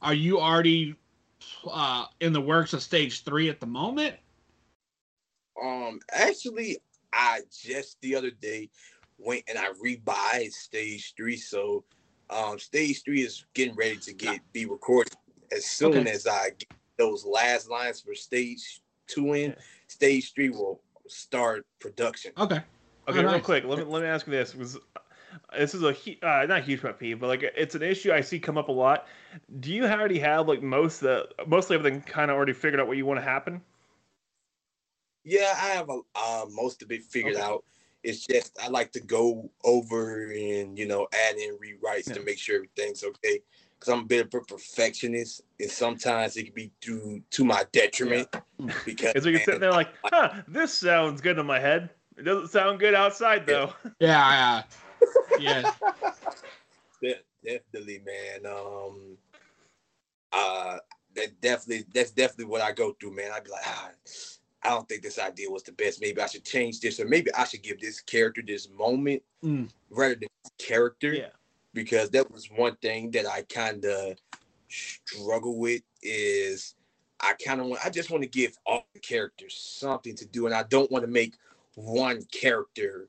are 0.00 0.14
you 0.14 0.38
already 0.38 0.94
uh 1.68 2.06
in 2.20 2.32
the 2.32 2.40
works 2.40 2.72
of 2.72 2.80
stage 2.80 3.24
three 3.24 3.48
at 3.48 3.58
the 3.58 3.66
moment 3.66 4.14
Um, 5.60 6.00
actually, 6.12 6.78
I 7.12 7.40
just 7.50 8.00
the 8.00 8.14
other 8.16 8.30
day 8.30 8.70
went 9.18 9.44
and 9.48 9.58
I 9.58 9.66
rebuy 9.72 10.50
stage 10.50 11.14
three. 11.16 11.36
So, 11.36 11.84
um, 12.30 12.58
stage 12.58 13.02
three 13.04 13.22
is 13.22 13.44
getting 13.54 13.74
ready 13.74 13.96
to 13.98 14.12
get 14.12 14.40
be 14.52 14.66
recorded. 14.66 15.14
As 15.54 15.64
soon 15.64 15.98
Okay. 15.98 16.10
as 16.10 16.26
I 16.26 16.50
get 16.50 16.68
those 16.96 17.24
last 17.24 17.68
lines 17.68 18.00
for 18.00 18.14
stage 18.14 18.82
two 19.06 19.34
in, 19.34 19.50
Yeah. 19.50 19.56
stage 19.88 20.32
three 20.34 20.50
will 20.50 20.82
start 21.08 21.66
production. 21.80 22.32
okay 22.36 22.62
Okay, 23.08 23.18
Oh, 23.18 23.22
real 23.22 23.32
nice. 23.32 23.44
quick, 23.44 23.64
let 23.64 23.78
me 23.78 23.84
let 23.84 24.02
me 24.02 24.08
ask 24.08 24.26
you 24.28 24.32
this 24.32 24.52
because 24.52 24.78
this 25.58 25.74
is 25.74 25.82
a 25.82 25.88
uh, 26.22 26.46
not 26.46 26.60
a 26.60 26.62
huge 26.62 26.80
pet 26.82 27.00
peeve, 27.00 27.18
but 27.18 27.26
like 27.26 27.42
it's 27.42 27.74
an 27.74 27.82
issue 27.82 28.12
I 28.12 28.20
see 28.20 28.38
come 28.38 28.56
up 28.56 28.68
a 28.68 28.72
lot. 28.72 29.08
Do 29.58 29.72
you 29.72 29.84
already 29.86 30.20
have 30.20 30.46
like 30.46 30.62
most 30.62 31.02
of 31.02 31.28
the 31.36 31.44
mostly 31.46 31.76
everything 31.76 32.00
kind 32.02 32.30
of 32.30 32.36
already 32.36 32.52
figured 32.52 32.80
out 32.80 32.86
what 32.86 32.96
you 32.96 33.04
want 33.04 33.18
to 33.18 33.24
happen? 33.24 33.60
Yeah, 35.24 35.52
I 35.56 35.68
have 35.70 35.88
a, 35.88 36.00
uh, 36.14 36.46
most 36.50 36.82
of 36.82 36.90
it 36.92 37.02
figured 37.02 37.34
Okay. 37.36 37.42
out. 37.44 37.64
It's 38.04 38.26
just 38.26 38.56
I 38.60 38.68
like 38.68 38.92
to 38.92 39.00
go 39.00 39.50
over 39.64 40.32
and 40.32 40.78
you 40.78 40.86
know 40.86 41.08
add 41.12 41.36
in 41.36 41.56
rewrites 41.58 42.12
to 42.14 42.22
make 42.22 42.38
sure 42.38 42.56
everything's 42.56 43.04
okay. 43.04 43.40
Because 43.82 43.94
I'm 43.98 44.04
a 44.04 44.06
bit 44.06 44.26
of 44.32 44.40
a 44.40 44.44
perfectionist, 44.44 45.42
and 45.58 45.68
sometimes 45.68 46.36
it 46.36 46.44
can 46.44 46.54
be 46.54 46.70
to 46.82 47.20
to 47.32 47.44
my 47.44 47.64
detriment. 47.72 48.28
Because 48.86 49.14
Is 49.16 49.26
we 49.26 49.32
can 49.32 49.42
sit 49.44 49.58
there 49.58 49.72
like, 49.72 49.88
huh, 50.04 50.42
this 50.46 50.72
sounds 50.72 51.20
good 51.20 51.36
in 51.36 51.46
my 51.46 51.58
head. 51.58 51.90
It 52.16 52.22
doesn't 52.22 52.50
sound 52.50 52.78
good 52.78 52.94
outside 52.94 53.44
though. 53.44 53.72
yeah 53.98 54.62
yeah 55.40 55.40
yeah 55.40 55.72
de- 57.02 57.24
definitely, 57.44 58.00
man. 58.06 58.46
Um, 58.46 59.16
uh, 60.32 60.76
that 61.16 61.40
definitely 61.40 61.84
that's 61.92 62.12
definitely 62.12 62.44
what 62.44 62.60
I 62.60 62.70
go 62.70 62.92
through, 63.00 63.16
man. 63.16 63.32
I'd 63.34 63.42
be 63.42 63.50
like, 63.50 63.62
ah, 63.66 63.90
I 64.62 64.68
don't 64.68 64.88
think 64.88 65.02
this 65.02 65.18
idea 65.18 65.50
was 65.50 65.64
the 65.64 65.72
best. 65.72 66.00
Maybe 66.00 66.20
I 66.20 66.26
should 66.28 66.44
change 66.44 66.78
this, 66.78 67.00
or 67.00 67.06
maybe 67.08 67.34
I 67.34 67.42
should 67.46 67.62
give 67.64 67.80
this 67.80 68.00
character 68.00 68.42
this 68.46 68.68
moment 68.70 69.22
Mm. 69.44 69.68
rather 69.90 70.14
than 70.14 70.28
character. 70.58 71.14
Yeah. 71.14 71.30
Because 71.74 72.10
that 72.10 72.30
was 72.30 72.48
one 72.50 72.76
thing 72.76 73.10
that 73.12 73.26
I 73.26 73.42
kind 73.42 73.84
of 73.84 74.18
struggle 74.68 75.58
with 75.58 75.82
is 76.02 76.74
I 77.20 77.34
kind 77.44 77.60
of 77.60 77.66
want 77.66 77.84
I 77.84 77.90
just 77.90 78.10
want 78.10 78.22
to 78.22 78.28
give 78.28 78.56
all 78.66 78.86
the 78.94 79.00
characters 79.00 79.54
something 79.56 80.14
to 80.16 80.26
do 80.26 80.46
and 80.46 80.54
I 80.54 80.64
don't 80.64 80.90
want 80.90 81.04
to 81.04 81.10
make 81.10 81.34
one 81.74 82.22
character 82.32 83.08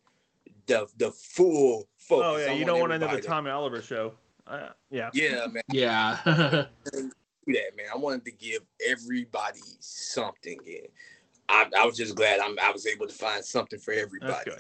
the 0.65 0.88
the 0.98 1.12
full 1.12 1.88
focus. 1.98 2.25
Oh 2.25 2.38
yeah, 2.38 2.51
I 2.51 2.55
you 2.55 2.65
don't 2.65 2.79
want 2.79 2.93
another 2.93 3.05
everybody 3.05 3.22
to- 3.22 3.27
Tommy 3.27 3.50
Oliver 3.50 3.82
show. 3.82 4.13
Uh, 4.46 4.70
yeah. 4.91 5.10
Yeah, 5.13 5.48
man, 5.48 5.63
yeah 5.72 6.20
do 7.46 7.53
that, 7.53 7.75
man. 7.75 7.88
I 7.93 7.98
wanted 7.98 8.25
to 8.25 8.32
give 8.32 8.62
everybody 8.86 9.62
something 9.79 10.60
and 10.65 10.88
I, 11.50 11.65
I 11.77 11.86
was 11.86 11.98
just 11.98 12.15
glad 12.15 12.39
I'm, 12.39 12.58
I 12.62 12.72
was 12.72 12.88
able 12.88 13.08
to 13.08 13.13
find 13.13 13.43
something 13.43 13.79
for 13.79 13.93
That's 13.93 14.05
everybody. 14.05 14.51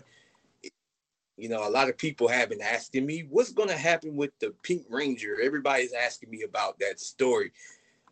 Good. 1.37 1.43
you 1.43 1.49
know, 1.49 1.67
a 1.67 1.69
lot 1.69 1.89
of 1.89 1.97
people 1.97 2.27
have 2.27 2.49
been 2.49 2.61
asking 2.61 3.05
me 3.05 3.25
what's 3.29 3.51
going 3.51 3.69
to 3.69 3.77
happen 3.77 4.15
with 4.15 4.31
the 4.39 4.53
Pink 4.63 4.85
Ranger. 4.89 5.37
Everybody's 5.41 5.93
asking 5.93 6.29
me 6.29 6.43
about 6.43 6.79
that 6.79 6.99
story. 6.99 7.51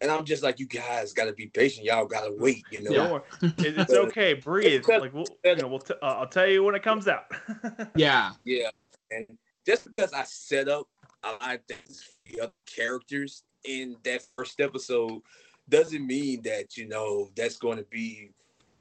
And 0.02 0.10
I'm 0.10 0.26
just 0.26 0.42
like, 0.42 0.60
you 0.60 0.66
guys 0.66 1.14
got 1.14 1.26
to 1.26 1.34
be 1.34 1.48
patient. 1.48 1.86
Y'all 1.86 2.06
got 2.08 2.22
to 2.26 2.36
wait, 2.38 2.64
you 2.72 2.82
know. 2.82 2.92
Yeah. 2.92 2.98
Don't 2.98 3.12
worry. 3.12 3.22
It- 3.60 3.78
it's 3.80 3.94
okay. 4.08 4.34
Breathe. 4.34 4.84
Like 4.88 5.14
we'll, 5.14 5.26
you 5.46 5.56
know, 5.58 5.68
we'll 5.68 5.80
t- 5.80 5.94
uh, 6.02 6.06
I'll 6.06 6.28
tell 6.28 6.48
you 6.48 6.64
when 6.64 6.74
it 6.76 6.82
comes 6.84 7.08
out. 7.08 7.26
yeah 7.96 8.32
Yeah. 8.44 8.70
And 9.12 9.26
just 9.66 9.86
because 9.86 10.12
I 10.14 10.24
set 10.24 10.68
up 10.68 10.88
a 11.24 11.32
lot 11.34 11.56
of 11.56 11.62
things 11.68 12.02
for 12.04 12.34
the 12.34 12.42
other 12.42 12.54
characters 12.66 13.44
in 13.64 13.96
that 14.04 14.24
first 14.36 14.60
episode 14.60 15.22
doesn't 15.70 16.06
mean 16.08 16.42
that, 16.44 16.78
you 16.78 16.88
know, 16.88 17.30
that's 17.36 17.58
going 17.58 17.78
to 17.78 17.84
be 17.84 18.32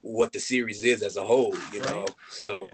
what 0.01 0.33
the 0.33 0.41
series 0.41 0.83
is 0.85 1.03
as 1.03 1.19
a 1.19 1.23
whole, 1.23 1.55
you 1.73 1.81
know. 1.83 2.01
Right. 2.01 2.11
So 2.31 2.69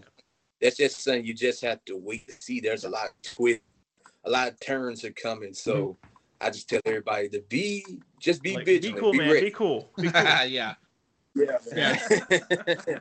that's 0.60 0.76
just 0.76 1.02
something 1.02 1.24
you 1.24 1.34
just 1.34 1.62
have 1.62 1.84
to 1.86 1.96
wait 1.96 2.26
to 2.28 2.34
see. 2.40 2.60
There's 2.60 2.84
a 2.84 2.88
lot 2.88 3.06
of 3.10 3.22
twist, 3.34 3.60
a 4.24 4.30
lot 4.30 4.48
of 4.48 4.58
turns 4.60 5.04
are 5.04 5.12
coming. 5.12 5.52
So 5.54 5.96
I 6.40 6.50
just 6.50 6.68
tell 6.68 6.80
everybody 6.84 7.28
to 7.30 7.40
be 7.48 7.84
just 8.18 8.42
be 8.42 8.54
Like, 8.56 8.64
be 8.66 8.80
cool, 8.92 9.12
be 9.12 9.18
man. 9.18 9.28
ready. 9.30 9.46
Be 9.46 9.50
cool. 9.50 9.90
Be 9.96 10.10
cool. 10.10 10.22
yeah 10.22 10.74
Yeah, 11.34 11.58
Yeah. 11.74 11.98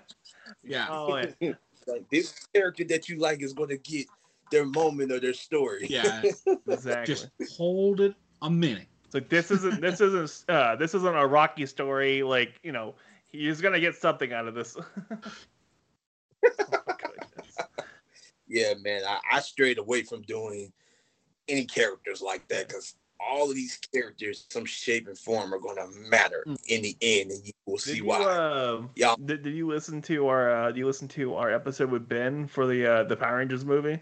yeah 0.63 0.87
Oh, 0.89 1.17
yeah. 1.39 1.53
like 1.87 2.09
this 2.09 2.47
character 2.53 2.83
that 2.85 3.07
you 3.09 3.17
like 3.19 3.41
is 3.41 3.53
going 3.53 3.69
to 3.69 3.77
get 3.77 4.07
their 4.51 4.65
moment 4.65 5.11
or 5.11 5.19
their 5.19 5.33
story. 5.33 5.85
yeah 5.89 6.21
Exactly. 6.69 7.13
just 7.15 7.29
hold 7.57 7.99
it 8.01 8.13
a 8.41 8.49
minute 8.49 8.87
It's 9.05 9.13
like 9.13 9.29
this 9.29 9.49
isn't 9.51 9.81
this 9.81 10.01
isn't 10.01 10.49
uh, 10.49 10.75
this 10.75 10.93
isn't 10.93 11.15
a 11.15 11.25
Rocky 11.25 11.65
story. 11.65 12.21
Like 12.23 12.59
you 12.63 12.71
know, 12.71 12.95
he's 13.27 13.61
gonna 13.61 13.79
get 13.79 13.95
something 13.95 14.33
out 14.33 14.47
of 14.47 14.53
this. 14.55 14.75
Yeah, 18.47 18.73
man, 18.81 19.01
I, 19.07 19.19
I 19.31 19.39
strayed 19.39 19.77
away 19.79 20.03
from 20.03 20.21
doing 20.23 20.71
any 21.47 21.65
characters 21.65 22.21
like 22.21 22.47
that 22.49 22.67
because 22.67 22.95
all 23.19 23.49
of 23.49 23.55
these 23.55 23.77
characters, 23.93 24.45
some 24.51 24.65
shape 24.65 25.07
and 25.07 25.17
form, 25.17 25.53
are 25.53 25.59
going 25.59 25.77
to 25.77 25.87
matter 26.09 26.43
Mm. 26.47 26.57
in 26.67 26.81
the 26.83 26.97
end, 27.01 27.31
and 27.31 27.45
you 27.45 27.53
will 27.65 27.77
Did 27.77 27.81
see 27.83 27.95
you, 27.97 28.05
why. 28.05 28.21
uh, 28.23 28.81
Yeah. 28.95 29.15
did, 29.25 29.43
did 29.43 29.55
you 29.55 29.67
listen 29.67 30.01
to 30.03 30.27
our 30.27 30.51
uh, 30.51 30.67
did 30.67 30.77
you 30.77 30.85
listen 30.85 31.07
to 31.09 31.35
our 31.35 31.51
episode 31.51 31.89
with 31.89 32.07
Ben 32.07 32.45
for 32.47 32.67
the 32.67 32.85
uh, 32.85 33.03
the 33.03 33.15
Power 33.15 33.37
Rangers 33.37 33.65
movie? 33.65 33.99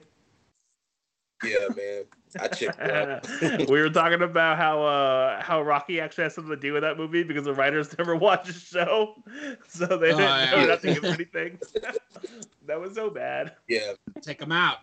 Yeah, 1.43 1.67
man, 1.75 2.03
I 2.39 2.47
checked 2.47 2.79
out. 2.79 3.27
we 3.69 3.81
were 3.81 3.89
talking 3.89 4.21
about 4.21 4.57
how 4.57 4.83
uh, 4.83 5.41
how 5.41 5.61
Rocky 5.61 5.99
actually 5.99 6.25
has 6.25 6.35
something 6.35 6.51
to 6.51 6.57
do 6.59 6.73
with 6.73 6.81
that 6.83 6.97
movie 6.97 7.23
because 7.23 7.45
the 7.45 7.53
writers 7.53 7.95
never 7.97 8.15
watched 8.15 8.47
the 8.47 8.53
show, 8.53 9.15
so 9.67 9.85
they 9.85 10.11
Oh, 10.13 10.17
didn't 10.17 10.51
know 10.51 10.57
yeah. 10.57 10.65
nothing 10.65 10.97
of 10.97 11.03
anything. 11.05 11.59
that 12.67 12.79
was 12.79 12.95
so 12.95 13.09
bad. 13.09 13.53
Yeah, 13.67 13.93
take 14.21 14.41
him 14.41 14.51
out 14.51 14.77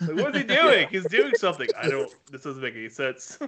Like, 0.00 0.16
what 0.16 0.34
is 0.36 0.42
he 0.42 0.48
doing? 0.48 0.88
He's 0.90 1.06
doing 1.06 1.34
something. 1.36 1.68
I 1.78 1.88
don't. 1.88 2.12
This 2.30 2.42
doesn't 2.42 2.62
make 2.62 2.74
any 2.74 2.88
sense. 2.88 3.38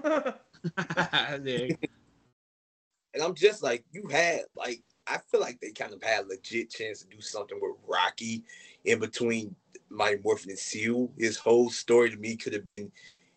And 3.14 3.22
I'm 3.22 3.34
just 3.34 3.62
like, 3.62 3.84
you 3.92 4.08
had 4.08 4.40
like, 4.56 4.82
I 5.06 5.18
feel 5.30 5.40
like 5.40 5.60
they 5.60 5.70
kind 5.70 5.92
of 5.94 6.02
had 6.02 6.24
a 6.24 6.28
legit 6.28 6.70
chance 6.70 7.00
to 7.02 7.06
do 7.08 7.20
something 7.20 7.58
with 7.60 7.76
Rocky 7.86 8.42
in 8.84 8.98
between 8.98 9.54
Mighty 9.94 10.20
Morphin 10.22 10.50
and 10.50 10.58
Zeo. 10.58 11.10
His 11.18 11.36
whole 11.36 11.70
story 11.70 12.10
to 12.10 12.16
me 12.16 12.36
could 12.36 12.52
have 12.52 12.64
been 12.76 12.90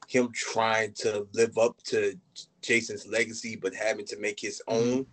him 0.08 0.30
trying 0.34 0.94
to 0.94 1.28
live 1.34 1.58
up 1.58 1.76
to 1.84 2.18
Jason's 2.62 3.08
legacy, 3.08 3.56
but 3.56 3.74
having 3.74 4.06
to 4.06 4.18
make 4.18 4.40
his 4.40 4.62
mm-hmm. 4.68 5.00
own. 5.00 5.06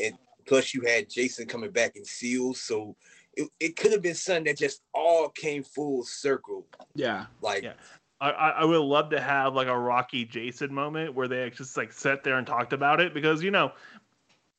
And 0.00 0.14
plus, 0.46 0.74
you 0.74 0.82
had 0.86 1.10
Jason 1.10 1.46
coming 1.46 1.70
back 1.70 1.96
in 1.96 2.02
Zeo, 2.02 2.56
so 2.56 2.96
it, 3.34 3.48
it 3.60 3.76
could 3.76 3.92
have 3.92 4.02
been 4.02 4.14
something 4.14 4.44
that 4.44 4.58
just 4.58 4.82
all 4.94 5.28
came 5.30 5.62
full 5.62 6.04
circle. 6.04 6.66
yeah 6.94 7.26
Like, 7.40 7.64
Yeah. 7.64 7.74
I, 8.20 8.30
I 8.30 8.48
I 8.50 8.64
would 8.64 8.80
love 8.80 9.10
to 9.10 9.20
have 9.20 9.54
like 9.54 9.68
a 9.68 9.78
Rocky 9.78 10.24
Jason 10.24 10.74
moment 10.74 11.14
where 11.14 11.28
they 11.28 11.50
just 11.50 11.76
like 11.76 11.92
sat 11.92 12.24
there 12.24 12.36
and 12.36 12.44
talked 12.44 12.72
about 12.72 13.00
it 13.00 13.14
because 13.14 13.44
you 13.44 13.52
know, 13.52 13.70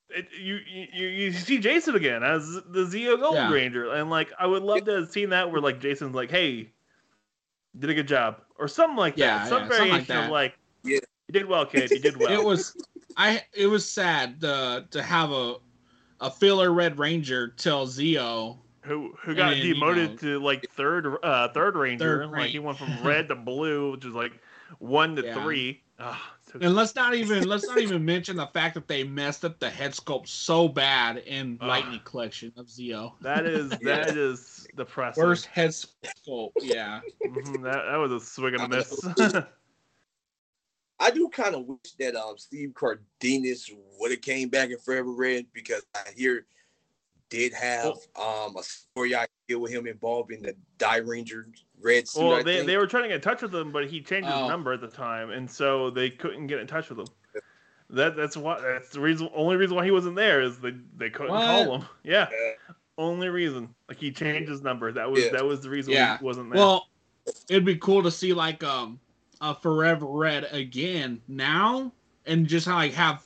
it, 0.09 0.27
you, 0.39 0.59
you 0.65 1.07
you 1.07 1.31
see 1.31 1.59
Jason 1.59 1.95
again 1.95 2.23
as 2.23 2.47
the 2.47 2.85
Zeo 2.85 3.19
Gold 3.19 3.35
Yeah. 3.35 3.51
Ranger 3.51 3.91
and 3.93 4.09
like 4.09 4.31
I 4.39 4.47
would 4.47 4.63
love 4.63 4.85
to 4.85 4.91
have 4.91 5.09
seen 5.09 5.29
that 5.29 5.51
where 5.51 5.61
like 5.61 5.79
Jason's 5.79 6.15
like, 6.15 6.31
hey, 6.31 6.71
did 7.77 7.89
a 7.89 7.93
good 7.93 8.07
job 8.07 8.41
or 8.57 8.67
something 8.67 8.97
like 8.97 9.15
Yeah, 9.15 9.39
that, 9.43 9.49
some 9.49 9.63
yeah, 9.63 9.69
something 9.69 9.89
like 9.89 10.07
variation 10.07 10.17
of 10.17 10.23
that. 10.25 10.31
like, 10.31 10.57
Yeah. 10.83 10.99
you 11.27 11.33
did 11.33 11.45
well, 11.45 11.65
kid, 11.65 11.91
you 11.93 11.99
did 11.99 12.17
well. 12.19 12.39
it 12.39 12.43
was 12.43 12.75
i 13.17 13.43
it 13.53 13.67
was 13.67 13.89
sad 13.89 14.39
to 14.41 14.87
to 14.91 15.01
have 15.01 15.31
a 15.31 15.55
a 16.21 16.29
filler 16.31 16.71
red 16.73 16.97
ranger 16.99 17.49
tell 17.49 17.85
zeo 17.87 18.57
who 18.81 19.13
who 19.21 19.35
got 19.35 19.53
And, 19.53 19.63
you 19.63 19.73
demoted 19.73 20.09
know, 20.11 20.15
to 20.17 20.39
like 20.39 20.69
third 20.69 21.17
uh 21.23 21.49
third 21.49 21.75
ranger 21.75 22.23
Third 22.23 22.31
like 22.31 22.51
he 22.51 22.59
went 22.59 22.77
from 22.77 23.05
red 23.05 23.27
to 23.29 23.35
blue 23.35 23.91
which 23.91 24.05
is 24.05 24.13
like 24.13 24.33
one 24.79 25.15
to 25.17 25.23
Yeah. 25.25 25.33
three 25.33 25.81
Ah, 26.01 26.33
took- 26.45 26.63
And 26.63 26.75
let's 26.75 26.95
not 26.95 27.13
even 27.13 27.43
let's 27.47 27.67
not 27.67 27.79
even 27.79 28.05
mention 28.05 28.37
the 28.37 28.47
fact 28.47 28.75
that 28.75 28.87
they 28.87 29.03
messed 29.03 29.43
up 29.43 29.59
the 29.59 29.69
head 29.69 29.91
sculpt 29.91 30.27
so 30.29 30.67
bad 30.69 31.17
in 31.17 31.57
Ugh. 31.61 31.67
Lightning 31.67 31.99
Collection 32.05 32.53
of 32.55 32.67
Zeo. 32.67 33.13
that 33.21 33.45
is 33.45 33.71
Yeah. 33.81 34.05
that 34.05 34.15
is 34.17 34.65
depressing. 34.77 35.23
Worst 35.23 35.47
head 35.47 35.71
sculpt, 35.71 36.51
yeah. 36.61 37.01
Mhm, 37.25 37.63
that, 37.63 37.83
that 37.91 37.97
was 37.97 38.11
a 38.13 38.19
swing 38.21 38.55
and 38.55 38.63
a 38.63 38.67
miss. 38.77 39.05
I 41.01 41.11
do 41.11 41.29
kind 41.29 41.55
of 41.55 41.65
wish 41.65 41.93
that 41.99 42.15
um 42.15 42.37
Steve 42.37 42.73
Cardenas 42.73 43.69
would 43.99 44.11
have 44.11 44.21
came 44.21 44.49
back 44.49 44.69
in 44.69 44.77
Forever 44.79 45.11
Red 45.11 45.45
because 45.53 45.85
I 45.95 45.99
hear 46.15 46.45
did 47.29 47.53
have 47.53 47.93
um 48.15 48.55
a 48.57 48.63
story 48.63 49.13
idea 49.15 49.57
with 49.59 49.71
him 49.71 49.87
involved 49.87 50.31
in 50.31 50.41
the 50.41 50.55
Die 50.77 50.97
Ranger 50.97 51.47
Red 51.81 52.07
suit. 52.07 52.23
well, 52.23 52.43
they, 52.43 52.65
they 52.65 52.75
were 52.77 52.87
trying 52.87 53.03
to 53.03 53.09
get 53.09 53.15
in 53.15 53.21
touch 53.21 53.41
with 53.41 53.55
him, 53.55 53.71
but 53.71 53.87
he 53.89 54.01
changed 54.01 54.27
his 54.27 54.35
Oh. 54.35 54.47
number 54.47 54.73
at 54.73 54.81
the 54.81 54.87
time, 54.87 55.29
and 55.31 55.49
so 55.49 55.89
they 55.89 56.09
couldn't 56.09 56.47
get 56.47 56.59
in 56.59 56.67
touch 56.67 56.89
with 56.89 56.99
him. 56.99 57.07
That 57.91 58.15
that's 58.15 58.35
why 58.37 58.59
that's 58.61 58.89
the 58.89 58.99
reason. 58.99 59.29
Only 59.33 59.55
reason 59.55 59.75
why 59.75 59.85
he 59.85 59.91
wasn't 59.91 60.15
there 60.15 60.41
is 60.41 60.59
they 60.59 60.73
they 60.97 61.09
couldn't 61.09 61.31
What? 61.31 61.41
call 61.65 61.77
him. 61.77 61.87
Yeah, 62.03 62.27
Yeah. 62.31 62.51
only 62.97 63.29
reason. 63.29 63.73
Like 63.87 63.97
he 63.97 64.11
changed 64.11 64.49
his 64.49 64.61
number. 64.61 64.91
That 64.91 65.09
was 65.09 65.23
Yeah. 65.25 65.31
that 65.31 65.45
was 65.45 65.61
the 65.61 65.69
reason 65.69 65.93
Yeah. 65.93 66.17
he 66.19 66.23
wasn't 66.25 66.51
there. 66.51 66.59
Well, 66.59 66.87
it'd 67.49 67.65
be 67.65 67.77
cool 67.77 68.03
to 68.03 68.11
see 68.11 68.33
like 68.33 68.63
um 68.63 68.99
a 69.41 69.55
Forever 69.55 70.05
Red 70.05 70.47
again 70.51 71.21
now, 71.27 71.91
and 72.25 72.45
just 72.45 72.67
like 72.67 72.93
have 72.93 73.23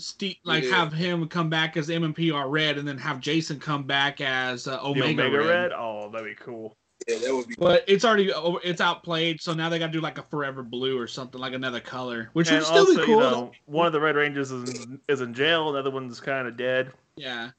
Steve 0.00 0.36
like 0.44 0.64
Yeah. 0.64 0.70
have 0.76 0.92
him 0.92 1.28
come 1.28 1.48
back 1.50 1.76
as 1.76 1.88
MMPR 1.88 2.50
Red, 2.50 2.78
and 2.78 2.86
then 2.88 2.98
have 2.98 3.20
Jason 3.20 3.58
come 3.60 3.84
back 3.84 4.20
as 4.20 4.66
uh, 4.66 4.80
Omega, 4.82 5.22
Omega, 5.24 5.38
Red. 5.38 5.46
Red. 5.48 5.72
Oh, 5.72 6.10
that'd 6.12 6.26
be 6.26 6.34
cool. 6.34 6.76
yeah, 7.08 7.18
that 7.18 7.34
would 7.34 7.48
be 7.48 7.54
But 7.58 7.84
it's 7.86 8.04
already 8.04 8.32
over- 8.32 8.60
it's 8.64 8.80
outplayed, 8.80 9.40
so 9.40 9.54
now 9.54 9.68
they 9.68 9.78
got 9.78 9.86
to 9.86 9.92
do 9.92 10.00
like 10.00 10.18
a 10.18 10.22
Forever 10.24 10.62
Blue 10.62 10.98
or 10.98 11.06
something 11.06 11.40
like 11.40 11.52
another 11.54 11.80
color, 11.80 12.30
which 12.34 12.48
and 12.48 12.58
would 12.58 12.66
still 12.66 12.78
also, 12.80 12.96
be 12.96 13.06
cool. 13.06 13.14
you 13.16 13.20
know, 13.20 13.52
one 13.66 13.86
of 13.86 13.92
the 13.92 14.00
Red 14.00 14.16
Rangers 14.16 14.50
is 14.50 14.84
in, 14.84 15.00
is 15.08 15.20
in 15.20 15.32
jail. 15.34 15.70
Another 15.70 15.90
one's 15.90 16.20
kind 16.20 16.46
of 16.48 16.56
dead. 16.56 16.92
Yeah. 17.16 17.50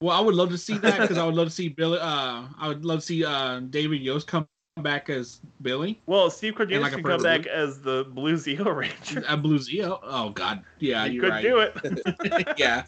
Well, 0.00 0.16
I 0.16 0.20
would 0.20 0.34
love 0.34 0.50
to 0.50 0.58
see 0.58 0.76
that 0.78 1.00
because 1.00 1.16
I 1.18 1.24
would 1.24 1.34
love 1.34 1.48
to 1.48 1.54
see 1.54 1.68
Billy. 1.68 1.98
Uh, 1.98 2.44
I 2.58 2.68
would 2.68 2.84
love 2.84 3.00
to 3.00 3.06
see 3.06 3.24
uh 3.24 3.60
David 3.60 4.02
Yost 4.02 4.26
come 4.26 4.46
back 4.82 5.08
as 5.08 5.40
Billy, 5.62 6.00
Well, 6.06 6.30
Steve 6.30 6.56
Cardenas 6.56 6.82
like 6.82 6.92
can 6.92 7.02
come 7.02 7.20
Forever 7.20 7.22
back 7.22 7.46
as 7.46 7.80
the 7.80 8.04
Blue 8.10 8.34
Zeo 8.34 8.64
Ranger. 8.76 9.24
a 9.28 9.36
Blue 9.36 9.58
Zeo. 9.58 10.00
Oh 10.02 10.30
God, 10.30 10.64
yeah, 10.80 11.06
he 11.06 11.14
you're 11.14 11.24
could 11.24 11.30
right. 11.30 11.42
do 11.42 11.58
it. 11.58 12.54
yeah, 12.58 12.84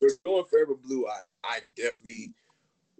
for 0.00 0.08
going 0.24 0.44
Forever 0.44 0.74
Blue. 0.74 1.06
I, 1.06 1.20
I 1.44 1.58
definitely 1.76 2.32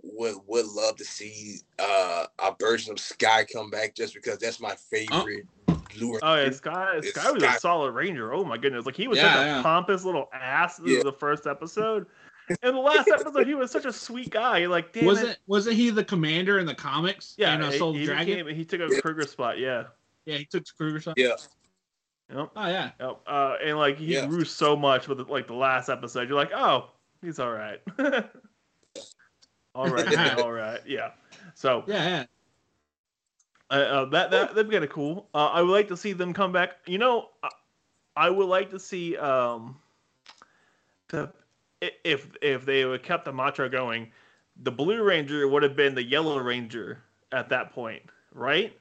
would 0.02 0.36
would 0.46 0.66
love 0.66 0.96
to 0.96 1.04
see 1.04 1.58
uh 1.78 2.26
a 2.40 2.54
version 2.60 2.92
of 2.92 3.00
Sky 3.00 3.44
come 3.44 3.70
back 3.70 3.94
just 3.94 4.14
because 4.14 4.38
that's 4.38 4.60
my 4.60 4.74
favorite 4.74 5.46
blue. 5.96 6.18
Oh 6.22 6.34
yeah, 6.34 6.50
Sky. 6.50 7.00
Sky 7.00 7.30
was 7.30 7.42
Sky. 7.42 7.56
a 7.56 7.60
solid 7.60 7.92
Ranger. 7.92 8.32
Oh 8.32 8.44
my 8.44 8.58
goodness, 8.58 8.86
like 8.86 8.96
he 8.96 9.06
was 9.06 9.18
Yeah, 9.18 9.34
such 9.34 9.42
a 9.42 9.46
yeah. 9.46 9.62
pompous 9.62 10.04
little 10.04 10.28
ass. 10.32 10.78
This 10.78 10.92
Yeah. 10.92 10.98
is 10.98 11.04
the 11.04 11.12
first 11.12 11.46
episode. 11.46 12.06
In 12.62 12.74
the 12.74 12.80
last 12.80 13.08
episode, 13.08 13.46
he 13.46 13.54
was 13.54 13.70
such 13.70 13.84
a 13.84 13.92
sweet 13.92 14.30
guy. 14.30 14.66
Like, 14.66 14.92
damn 14.92 15.04
wasn't 15.06 15.30
it. 15.30 15.38
wasn't 15.46 15.76
he 15.76 15.90
the 15.90 16.04
commander 16.04 16.58
in 16.58 16.66
the 16.66 16.74
comics? 16.74 17.34
Yeah, 17.38 17.54
in 17.54 17.62
uh, 17.62 17.70
he, 17.70 17.78
Soul 17.78 17.92
he 17.92 18.04
Dragon. 18.04 18.44
became- 18.46 18.56
he 18.56 18.64
took 18.64 18.80
a 18.80 18.88
Yeah. 18.94 19.00
Cruger 19.00 19.26
spot. 19.26 19.58
Yeah. 19.58 19.84
Yeah, 20.24 20.36
he 20.38 20.44
took 20.44 20.64
Cruger. 20.76 21.00
spot. 21.00 21.14
Yeah, 21.18 21.34
Yep. 22.34 22.50
Oh 22.56 22.66
yeah, 22.68 22.90
Yep. 23.00 23.20
Uh, 23.26 23.54
and 23.64 23.78
like 23.78 23.98
he 23.98 24.14
Yeah. 24.14 24.26
grew 24.26 24.44
so 24.44 24.76
much 24.76 25.08
with 25.08 25.20
like 25.28 25.46
the 25.46 25.54
last 25.54 25.88
episode. 25.88 26.28
You're 26.28 26.36
like, 26.36 26.52
oh, 26.54 26.90
he's 27.22 27.38
all 27.38 27.52
right. 27.52 27.80
all 29.74 29.88
right, 29.88 30.38
all 30.38 30.52
right, 30.52 30.80
yeah. 30.86 31.10
So 31.54 31.84
yeah, 31.86 32.06
yeah. 32.08 32.24
uh, 33.70 33.74
uh, 33.74 34.04
that 34.06 34.30
that 34.30 34.48
that'd 34.54 34.68
be 34.68 34.74
kind 34.74 34.84
of 34.84 34.90
cool. 34.90 35.28
Uh, 35.34 35.46
I 35.46 35.62
would 35.62 35.70
like 35.72 35.88
to 35.88 35.96
see 35.96 36.12
them 36.12 36.32
come 36.34 36.52
back. 36.52 36.76
You 36.86 36.98
know, 36.98 37.28
I, 37.42 37.48
I 38.16 38.30
would 38.30 38.48
like 38.48 38.70
to 38.70 38.80
see 38.80 39.16
um, 39.16 39.76
the 41.08 41.22
i- 41.22 41.28
if 41.80 42.28
if 42.42 42.64
they 42.64 42.84
would 42.84 43.02
kept 43.02 43.24
the 43.24 43.32
mantra 43.32 43.68
going, 43.68 44.10
the 44.62 44.72
Blue 44.72 45.02
Ranger 45.02 45.46
would 45.46 45.62
have 45.62 45.76
been 45.76 45.94
the 45.94 46.02
Yellow 46.02 46.38
Ranger 46.38 47.02
at 47.32 47.48
that 47.50 47.72
point, 47.72 48.02
right? 48.32 48.76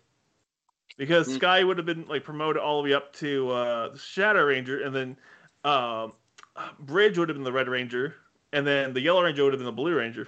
Because 0.97 1.27
Mm. 1.27 1.35
Sky 1.35 1.63
would 1.63 1.77
have 1.77 1.85
been 1.85 2.07
like 2.07 2.23
promoted 2.23 2.61
all 2.61 2.81
the 2.81 2.89
way 2.89 2.93
up 2.95 3.13
to 3.17 3.51
uh, 3.51 3.89
the 3.89 3.99
Shadow 3.99 4.43
Ranger, 4.45 4.81
and 4.83 4.95
then 4.95 5.17
um, 5.63 6.13
Bridge 6.79 7.17
would 7.17 7.29
have 7.29 7.35
been 7.35 7.43
the 7.43 7.51
Red 7.51 7.67
Ranger, 7.67 8.15
and 8.53 8.65
then 8.65 8.93
the 8.93 9.01
Yellow 9.01 9.23
Ranger 9.23 9.43
would 9.43 9.53
have 9.53 9.59
been 9.59 9.65
the 9.65 9.71
Blue 9.71 9.95
Ranger. 9.95 10.27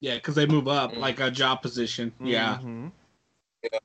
Yeah, 0.00 0.14
because 0.14 0.34
they 0.34 0.46
move 0.46 0.66
up 0.66 0.92
Mm. 0.92 0.98
like 0.98 1.20
a 1.20 1.30
job 1.30 1.62
position. 1.62 2.12
Yeah, 2.20 2.58
Mhm. 2.62 2.90
Yeah. 3.62 3.78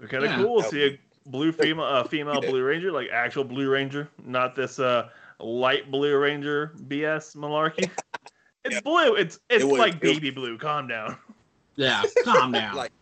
Kind 0.00 0.24
of 0.24 0.30
Yeah. 0.30 0.42
cool. 0.42 0.62
See 0.62 0.84
a 0.84 1.00
blue 1.24 1.50
female, 1.50 1.84
uh, 1.86 2.04
female 2.04 2.40
Yeah. 2.42 2.50
Blue 2.50 2.62
Ranger, 2.62 2.92
like 2.92 3.08
actual 3.10 3.44
Blue 3.44 3.68
Ranger, 3.70 4.08
not 4.22 4.54
this 4.54 4.78
uh 4.78 5.08
light 5.40 5.90
Blue 5.90 6.16
Ranger 6.18 6.72
BS 6.88 7.36
malarkey. 7.36 7.90
It's 8.64 8.74
Yeah. 8.74 8.80
blue. 8.80 9.14
It's 9.14 9.38
it's 9.48 9.62
It 9.62 9.66
would- 9.68 9.78
like 9.78 9.94
it- 9.96 10.00
baby 10.02 10.30
blue. 10.30 10.58
Calm 10.58 10.88
down. 10.88 11.16
yeah. 11.76 12.02
Calm 12.24 12.52
down. 12.52 12.74
Like- 12.74 12.92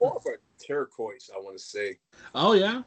more 0.00 0.16
of 0.16 0.26
a 0.26 0.36
turquoise. 0.64 1.30
I 1.34 1.38
want 1.40 1.56
to 1.56 1.62
say. 1.62 1.98
oh 2.34 2.52
yeah, 2.52 2.82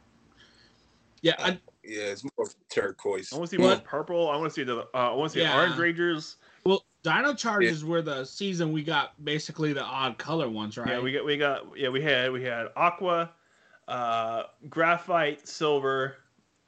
yeah. 1.22 1.36
I, 1.40 1.52
Yeah, 1.84 2.04
it's 2.04 2.24
more 2.24 2.46
of 2.46 2.50
a 2.50 2.74
turquoise. 2.74 3.32
I 3.32 3.38
want 3.38 3.50
to 3.50 3.56
see 3.56 3.62
more 3.62 3.78
purple. 3.78 4.30
I 4.30 4.36
want 4.36 4.50
to 4.50 4.54
see 4.54 4.64
the. 4.64 4.80
Uh, 4.94 5.12
I 5.12 5.14
want 5.14 5.32
to 5.32 5.40
see 5.40 5.44
Yeah. 5.44 5.58
orange 5.58 5.78
Rangers. 5.78 6.36
well, 6.66 6.84
Dino 7.04 7.34
Charges 7.34 7.86
were 7.86 8.02
the 8.02 8.26
season 8.26 8.74
we 8.74 8.84
got 8.84 9.14
basically 9.24 9.72
the 9.72 9.84
odd 9.84 10.18
color 10.18 10.50
ones, 10.50 10.78
right? 10.78 10.90
Yeah, 10.90 11.00
we 11.00 11.14
got 11.14 11.24
we 11.26 11.38
got 11.38 11.78
yeah 11.78 11.88
we 11.90 12.02
had 12.02 12.32
we 12.34 12.44
had 12.44 12.68
aqua, 12.76 13.32
uh, 13.88 14.44
graphite, 14.70 15.48
silver, 15.48 16.18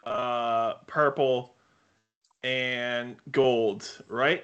uh, 0.06 0.76
purple, 0.88 1.58
and 2.44 3.16
gold. 3.32 4.04
Right. 4.08 4.44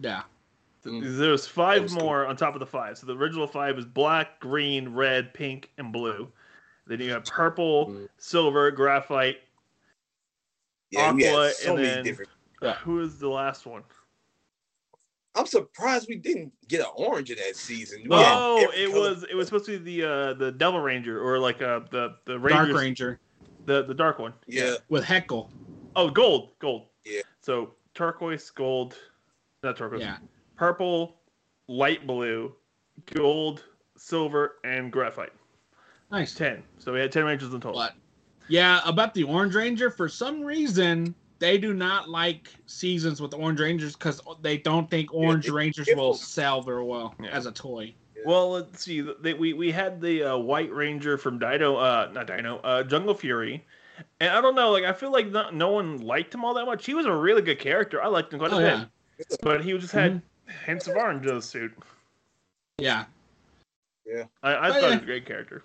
yeah. 0.00 0.22
There's 0.84 1.48
five 1.48 1.82
was 1.82 1.94
cool. 1.94 2.04
more 2.04 2.26
on 2.26 2.36
top 2.36 2.54
of 2.54 2.60
the 2.60 2.66
five. 2.66 2.96
So 2.96 3.06
the 3.08 3.16
original 3.16 3.48
five 3.48 3.76
is 3.76 3.84
black, 3.84 4.38
green, 4.38 4.90
red, 4.90 5.34
pink, 5.34 5.70
and 5.78 5.92
blue. 5.92 6.30
Then 6.86 7.00
you 7.00 7.10
have 7.10 7.24
purple, 7.24 7.88
Mm. 7.88 8.08
silver, 8.18 8.70
graphite. 8.70 9.38
Yeah, 10.92 11.10
Aqua, 11.10 11.50
so 11.50 11.74
and 11.74 11.84
then- 11.84 12.04
different. 12.04 12.30
Yeah. 12.62 12.74
Who 12.76 13.00
is 13.00 13.18
the 13.18 13.28
last 13.28 13.66
one? 13.66 13.82
I'm 15.34 15.46
surprised 15.46 16.08
we 16.08 16.16
didn't 16.16 16.52
get 16.68 16.80
an 16.80 16.86
orange 16.94 17.30
in 17.32 17.36
that 17.38 17.56
season. 17.56 18.02
We 18.08 18.14
had 18.16 18.38
Oh, 18.38 18.56
every 18.62 18.76
it 18.84 18.90
color. 18.92 19.10
was 19.10 19.24
it 19.24 19.34
was 19.34 19.48
supposed 19.48 19.66
to 19.66 19.78
be 19.80 19.98
the 19.98 20.08
uh, 20.08 20.32
the 20.34 20.52
Devil 20.52 20.80
Ranger 20.80 21.20
or 21.20 21.38
like 21.40 21.60
uh 21.60 21.80
the 21.90 22.16
the 22.26 22.38
Dark 22.38 22.72
Ranger 22.72 23.18
the 23.66 23.82
the 23.82 23.92
dark 23.92 24.18
one. 24.20 24.32
Yeah, 24.46 24.76
with 24.88 25.04
Heckyl. 25.04 25.50
Oh, 25.96 26.08
gold, 26.10 26.52
gold. 26.60 26.86
Yeah. 27.06 27.22
So 27.40 27.74
turquoise, 27.94 28.50
gold, 28.50 28.96
not 29.62 29.76
turquoise. 29.76 30.00
Yeah. 30.00 30.18
Purple, 30.56 31.16
light 31.68 32.06
blue, 32.06 32.54
gold, 33.14 33.62
silver, 33.96 34.56
and 34.64 34.90
graphite. 34.90 35.32
Nice. 36.10 36.34
Ten. 36.34 36.62
So 36.78 36.92
we 36.92 37.00
had 37.00 37.12
ten 37.12 37.24
Rangers 37.24 37.52
in 37.54 37.60
total. 37.60 37.80
But 37.80 37.94
yeah, 38.48 38.80
about 38.84 39.14
the 39.14 39.22
Orange 39.24 39.54
Ranger, 39.54 39.90
for 39.90 40.08
some 40.08 40.42
reason 40.42 41.14
they 41.38 41.58
do 41.58 41.74
not 41.74 42.08
like 42.08 42.48
seasons 42.66 43.20
with 43.20 43.34
Orange 43.34 43.60
Rangers 43.60 43.94
because 43.94 44.20
they 44.40 44.56
don't 44.56 44.88
think 44.90 45.12
Orange 45.12 45.46
it- 45.48 45.52
Rangers 45.52 45.88
it 45.88 45.96
will 45.96 46.08
will- 46.08 46.14
sell 46.14 46.62
very 46.62 46.82
well 46.84 47.14
Yeah. 47.22 47.30
as 47.30 47.46
a 47.46 47.52
toy. 47.52 47.94
Well, 48.24 48.50
let's 48.50 48.82
see. 48.82 49.08
They, 49.20 49.34
we 49.34 49.52
we 49.52 49.70
had 49.70 50.00
the 50.00 50.32
uh, 50.32 50.36
White 50.38 50.72
Ranger 50.72 51.16
from 51.18 51.38
Dino, 51.38 51.76
uh, 51.76 52.10
not 52.12 52.26
Dino, 52.26 52.56
uh, 52.58 52.82
Jungle 52.82 53.14
Fury, 53.14 53.64
and 54.20 54.30
I 54.30 54.40
don't 54.40 54.54
know. 54.54 54.70
Like 54.70 54.84
I 54.84 54.92
feel 54.92 55.10
like 55.12 55.28
not, 55.28 55.54
no 55.54 55.70
one 55.70 55.98
liked 55.98 56.34
him 56.34 56.44
all 56.44 56.54
that 56.54 56.64
much. 56.66 56.86
He 56.86 56.94
was 56.94 57.06
a 57.06 57.12
really 57.12 57.42
good 57.42 57.58
character. 57.58 58.02
I 58.02 58.08
liked 58.08 58.32
him 58.32 58.38
quite 58.38 58.52
Oh 58.52 58.58
a 58.58 58.62
yeah, 58.62 58.84
bit, 59.18 59.38
but 59.42 59.62
he 59.64 59.76
just 59.78 59.92
had 59.92 60.22
hints 60.64 60.86
of 60.86 60.94
orange 60.96 61.26
in 61.26 61.34
his 61.34 61.44
suit. 61.44 61.72
yeah, 62.78 63.04
I, 64.42 64.54
I 64.54 64.68
Oh, 64.68 64.72
thought 64.72 64.82
he 64.82 64.94
was 64.94 65.02
a 65.02 65.06
great 65.06 65.26
character. 65.26 65.64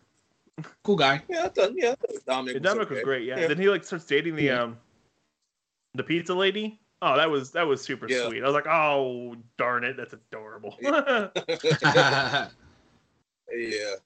cool 0.83 0.95
guy. 0.95 1.21
yeah, 1.29 1.45
I 1.45 1.49
thought, 1.49 1.71
yeah, 1.75 1.91
I 1.91 1.95
thought 1.95 2.25
Dominic. 2.25 2.53
Yeah, 2.55 2.59
was 2.59 2.63
Dominic 2.63 2.89
was 2.89 3.01
great. 3.03 3.27
Yeah. 3.27 3.39
Yeah. 3.39 3.47
Then 3.47 3.57
he 3.57 3.69
like 3.69 3.83
starts 3.83 4.05
dating 4.05 4.35
the 4.35 4.45
Yeah. 4.45 4.63
um, 4.63 4.77
the 5.93 6.03
pizza 6.03 6.33
lady. 6.33 6.79
Oh, 7.03 7.17
that 7.17 7.29
was 7.29 7.51
that 7.51 7.65
was 7.65 7.81
super 7.81 8.07
Yeah. 8.07 8.27
sweet. 8.27 8.43
I 8.43 8.45
was 8.45 8.53
like, 8.53 8.67
oh 8.67 9.35
darn 9.57 9.83
it, 9.83 9.97
that's 9.97 10.13
adorable. 10.13 10.77
yeah, 10.81 11.29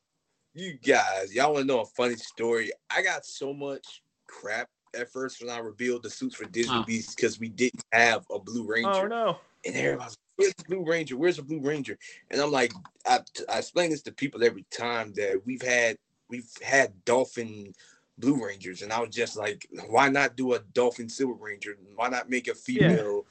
you 0.54 0.74
guys, 0.86 1.34
y'all 1.36 1.54
want 1.54 1.64
to 1.64 1.68
know 1.68 1.82
a 1.82 1.86
funny 1.86 2.16
story? 2.16 2.72
I 2.90 3.02
got 3.02 3.26
so 3.26 3.54
much 3.54 4.02
crap 4.42 4.68
at 5.00 5.12
first 5.12 5.42
when 5.42 5.50
I 5.50 5.60
revealed 5.60 6.04
the 6.04 6.10
suits 6.10 6.36
for 6.36 6.46
Disney 6.46 6.76
Oh. 6.78 6.84
Beasts 6.84 7.16
because 7.16 7.40
we 7.40 7.50
didn't 7.50 7.84
have 7.92 8.26
a 8.32 8.40
Blue 8.40 8.66
Ranger. 8.66 8.90
oh 8.90 9.08
no. 9.08 9.38
and 9.66 9.76
everybody's 9.76 10.18
where's 10.38 10.54
the 10.56 10.64
Blue 10.66 10.86
Ranger? 10.86 11.18
Where's 11.18 11.38
the 11.38 11.44
Blue 11.44 11.60
Ranger? 11.62 11.98
And 12.32 12.42
I'm 12.42 12.52
like, 12.52 12.74
I, 13.06 13.20
I 13.52 13.60
explain 13.60 13.90
this 13.90 14.02
to 14.04 14.12
people 14.12 14.44
every 14.44 14.66
time 14.72 15.14
that 15.16 15.42
we've 15.46 15.62
had 15.62 15.98
we've 16.30 16.50
had 16.64 16.94
Dolphin 17.06 17.74
Blue 18.18 18.46
Rangers, 18.46 18.82
and 18.82 18.92
I 18.94 19.00
was 19.02 19.10
just 19.14 19.36
like, 19.38 19.68
why 19.90 20.08
not 20.10 20.36
do 20.38 20.54
a 20.54 20.60
Dolphin 20.74 21.10
Silver 21.10 21.34
Ranger? 21.34 21.78
Why 21.96 22.08
not 22.10 22.30
make 22.30 22.48
a 22.48 22.56
female 22.56 23.26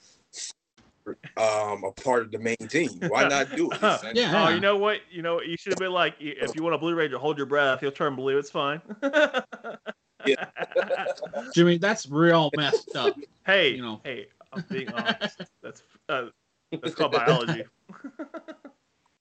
um 1.36 1.84
a 1.84 1.92
part 2.02 2.22
of 2.22 2.30
the 2.30 2.38
main 2.38 2.56
team? 2.68 2.90
Why 3.08 3.26
not 3.28 3.54
do 3.56 3.70
it? 3.72 3.80
Yeah. 4.14 4.46
Oh, 4.46 4.48
you 4.50 4.60
know 4.60 4.76
what? 4.76 5.00
You 5.10 5.22
know 5.22 5.36
what? 5.36 5.46
You 5.46 5.56
should 5.58 5.72
have 5.72 5.78
been 5.78 5.92
like, 5.92 6.14
if 6.20 6.54
you 6.56 6.62
want 6.62 6.74
a 6.74 6.78
Blue 6.78 6.94
Ranger, 6.94 7.18
hold 7.18 7.36
your 7.38 7.46
breath. 7.46 7.80
He'll 7.80 7.92
turn 7.92 8.14
blue. 8.16 8.36
It's 8.38 8.50
fine. 8.50 8.80
Jimmy, 11.54 11.78
that's 11.78 12.08
real 12.08 12.50
messed 12.56 12.94
up. 12.96 13.16
hey, 13.46 13.70
You 13.74 13.82
know. 13.82 14.00
hey, 14.04 14.26
I'm 14.52 14.64
being 14.70 14.92
honest. 14.92 15.42
That's 15.62 15.82
uh, 16.08 16.26
that's 16.82 16.94
called 16.94 17.12
biology. 17.12 17.64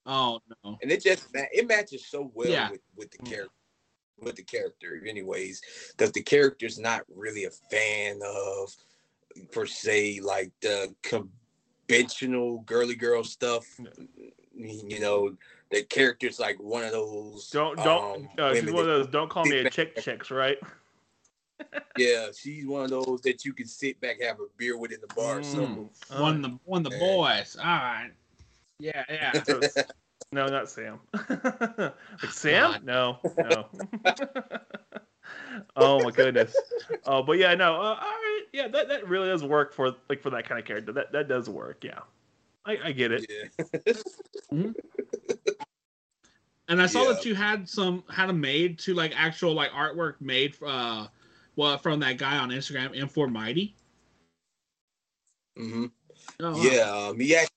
Oh 0.06 0.42
no. 0.66 0.78
and 0.82 0.92
it 0.92 1.02
just 1.02 1.34
ma- 1.34 1.46
it 1.54 1.66
matches 1.66 2.06
so 2.08 2.30
well 2.34 2.50
Yeah. 2.50 2.70
with 2.72 2.82
with 2.98 3.10
the 3.12 3.20
character 3.20 3.54
with 4.20 4.36
the 4.36 4.44
character 4.44 5.02
anyways 5.08 5.62
because 5.96 6.12
the 6.12 6.22
character's 6.22 6.78
not 6.78 7.04
really 7.16 7.46
a 7.46 7.50
fan 7.72 8.20
of 8.22 8.70
per 9.54 9.66
se 9.66 10.20
like 10.22 10.52
the 10.62 10.94
conventional 11.04 12.60
girly 12.66 12.96
girl 12.96 13.24
stuff 13.24 13.66
No. 13.80 13.92
you 14.54 15.00
know 15.00 15.38
the 15.72 15.84
character's 15.84 16.38
like 16.38 16.60
one 16.62 16.84
of 16.84 16.92
those 16.92 17.50
Don't 17.50 17.78
don't. 17.78 18.16
um, 18.26 18.30
uh, 18.38 18.54
she's 18.56 18.72
one 18.72 18.82
of 18.82 18.88
those. 18.88 19.08
Don't 19.08 19.30
call 19.30 19.46
me 19.46 19.60
a 19.60 19.70
chick 19.70 19.96
chicks, 20.02 20.30
right? 20.32 20.58
Yeah 21.98 22.28
she's 22.36 22.66
one 22.66 22.84
of 22.84 22.90
those 22.90 23.22
that 23.22 23.46
you 23.46 23.54
can 23.54 23.68
sit 23.68 24.00
back 24.02 24.22
have 24.22 24.40
a 24.40 24.46
beer 24.58 24.78
with 24.78 24.92
in 24.92 25.00
the 25.02 25.08
bar 25.16 25.40
or 25.40 25.44
something 25.44 25.90
Mm. 26.12 26.20
One 26.20 26.42
the 26.42 26.60
one 26.66 26.84
the 26.84 26.90
Yeah. 26.92 27.00
boys. 27.00 27.56
All 27.58 27.66
right. 27.66 28.12
Yeah, 28.80 29.04
yeah. 29.10 29.44
So 29.46 29.62
no, 30.32 30.48
not 30.48 30.70
Sam. 30.70 31.00
like 31.30 32.32
Sam? 32.32 32.72
God. 32.72 32.84
No, 32.84 33.20
no. 33.38 33.68
oh 35.76 36.04
my 36.04 36.12
goodness. 36.12 36.56
Oh, 37.06 37.22
but 37.22 37.38
yeah, 37.38 37.54
no. 37.54 37.76
Uh, 37.76 37.78
all 37.78 37.96
right, 37.96 38.42
yeah, 38.52 38.68
that, 38.68 38.88
that 38.90 39.08
really 39.08 39.30
does 39.30 39.44
work 39.44 39.74
for 39.74 39.96
like 40.10 40.22
for 40.22 40.32
that 40.32 40.48
kind 40.48 40.60
of 40.60 40.66
character. 40.66 40.92
That 40.92 41.12
that 41.12 41.28
does 41.28 41.50
work. 41.50 41.84
Yeah, 41.84 42.00
I, 42.66 42.78
I 42.86 42.92
get 42.92 43.12
it. 43.12 43.30
yeah 43.30 44.68
And 46.68 46.82
I 46.82 46.86
saw 46.88 47.04
Yeah. 47.04 47.14
that 47.14 47.26
you 47.26 47.36
had 47.36 47.70
some 47.70 48.04
had 48.10 48.30
a 48.30 48.34
made 48.34 48.80
to 48.80 48.94
like 48.94 49.14
actual 49.16 49.54
like 49.54 49.72
artwork 49.72 50.20
made 50.20 50.56
uh 50.66 51.08
well 51.56 51.78
from 51.78 52.00
that 52.02 52.18
guy 52.18 52.38
on 52.38 52.50
Instagram, 52.50 52.98
M4 52.98 53.32
Mighty. 53.32 53.76
hmm 55.58 55.86
Oh, 56.40 56.52
wow. 56.52 56.64
Yeah, 56.64 56.92
um, 56.92 57.20
he 57.20 57.36
actually, 57.36 57.50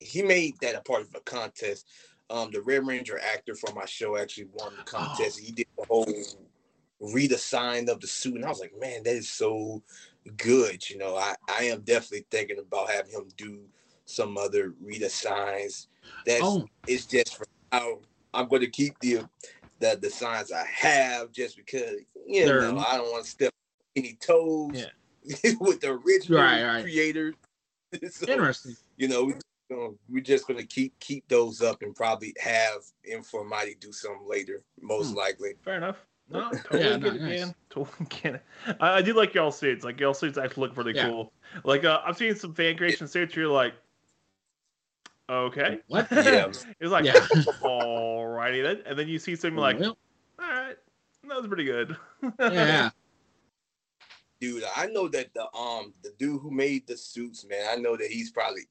he 0.00 0.22
made 0.22 0.54
that 0.60 0.74
a 0.74 0.80
part 0.80 1.02
of 1.02 1.14
a 1.14 1.20
contest. 1.20 1.86
Um, 2.30 2.50
the 2.50 2.62
Red 2.62 2.86
Ranger 2.86 3.18
actor 3.18 3.54
for 3.54 3.74
my 3.74 3.84
show 3.86 4.16
actually 4.16 4.48
won 4.52 4.72
the 4.76 4.82
contest. 4.84 5.38
He 5.38 5.52
did 5.52 5.66
the 5.76 5.84
whole 5.88 6.06
redesign 7.02 7.88
of 7.88 8.00
the 8.00 8.06
suit, 8.06 8.36
and 8.36 8.44
I 8.44 8.48
was 8.48 8.60
like, 8.60 8.72
man, 8.78 9.02
that 9.04 9.14
is 9.16 9.30
so 9.30 9.82
good. 10.36 10.88
You 10.88 10.98
know, 10.98 11.16
I 11.16 11.34
I 11.48 11.64
am 11.64 11.82
definitely 11.82 12.26
thinking 12.30 12.58
about 12.58 12.90
having 12.90 13.12
him 13.12 13.28
do 13.36 13.60
some 14.06 14.38
other 14.38 14.74
redesigns. 14.84 15.88
That's 16.26 16.42
Oh, 16.42 16.66
it's 16.86 17.06
just 17.06 17.36
for 17.36 17.46
how 17.72 18.00
I'm 18.32 18.48
going 18.48 18.62
to 18.62 18.70
keep 18.70 18.98
the 19.00 19.28
the 19.90 19.96
designs 19.96 20.50
I 20.52 20.64
have, 20.66 21.32
just 21.32 21.56
because 21.56 22.00
you 22.26 22.46
They're- 22.46 22.60
know 22.62 22.78
I 22.78 22.96
don't 22.96 23.10
want 23.12 23.24
to 23.24 23.30
step 23.30 23.52
any 23.96 24.14
toes 24.14 24.70
Yeah. 24.74 24.86
with 25.60 25.80
the 25.80 25.90
original 26.04 26.40
Right, 26.40 26.62
right. 26.64 26.82
creators. 26.82 27.34
So, 28.10 28.26
interesting. 28.26 28.76
you 28.96 29.06
know, 29.06 29.24
we, 29.24 29.34
you 29.70 29.76
know, 29.76 29.96
we're 30.08 30.20
just 30.20 30.48
gonna 30.48 30.64
keep 30.64 30.98
keep 30.98 31.28
those 31.28 31.62
up 31.62 31.82
and 31.82 31.94
probably 31.94 32.34
have 32.40 32.80
Informati 33.08 33.78
do 33.78 33.92
some 33.92 34.18
later, 34.26 34.62
most 34.80 35.10
Hmm. 35.10 35.16
likely. 35.18 35.54
Fair 35.64 35.76
enough. 35.76 35.96
No, 36.30 36.50
totally 36.50 36.80
Yeah, 36.80 36.88
get 36.96 37.00
no, 37.02 37.08
it, 37.08 37.20
nice. 37.20 37.40
man. 37.40 37.54
Totally 37.68 38.06
get 38.22 38.34
it. 38.36 38.42
I, 38.80 38.94
I 38.94 39.02
do 39.02 39.12
like 39.12 39.34
y'all 39.34 39.52
suits. 39.52 39.84
Like 39.84 40.00
y'all 40.00 40.14
suits 40.14 40.38
actually 40.38 40.62
look 40.68 40.74
pretty 40.74 40.92
Yeah. 40.98 41.10
cool. 41.10 41.32
Like 41.64 41.84
uh, 41.84 42.00
I've 42.04 42.16
seen 42.16 42.34
some 42.34 42.54
fan 42.54 42.78
creation 42.78 43.06
suits. 43.06 43.36
Where 43.36 43.44
you're 43.44 43.52
like, 43.52 43.74
okay, 45.28 45.80
What? 45.88 46.08
Yeah. 46.10 46.48
it's 46.80 46.90
like, 46.90 47.04
Yeah. 47.04 47.20
alrighty 47.62 48.62
then, 48.62 48.82
and 48.86 48.98
then 48.98 49.08
you 49.08 49.18
see 49.18 49.36
something 49.36 49.56
like, 49.58 49.80
all 49.80 49.96
right, 50.38 50.76
that 51.28 51.36
was 51.36 51.46
pretty 51.46 51.64
good. 51.64 51.96
yeah. 52.40 52.90
Dude, 54.40 54.64
I 54.76 54.86
know 54.86 55.08
that 55.08 55.32
the 55.32 55.44
um 55.56 55.94
the 56.02 56.10
dude 56.18 56.40
who 56.42 56.50
made 56.50 56.86
the 56.86 56.96
suits, 56.96 57.46
man, 57.46 57.66
I 57.70 57.76
know 57.76 57.96
that 57.96 58.08
he's 58.10 58.30
probably 58.30 58.62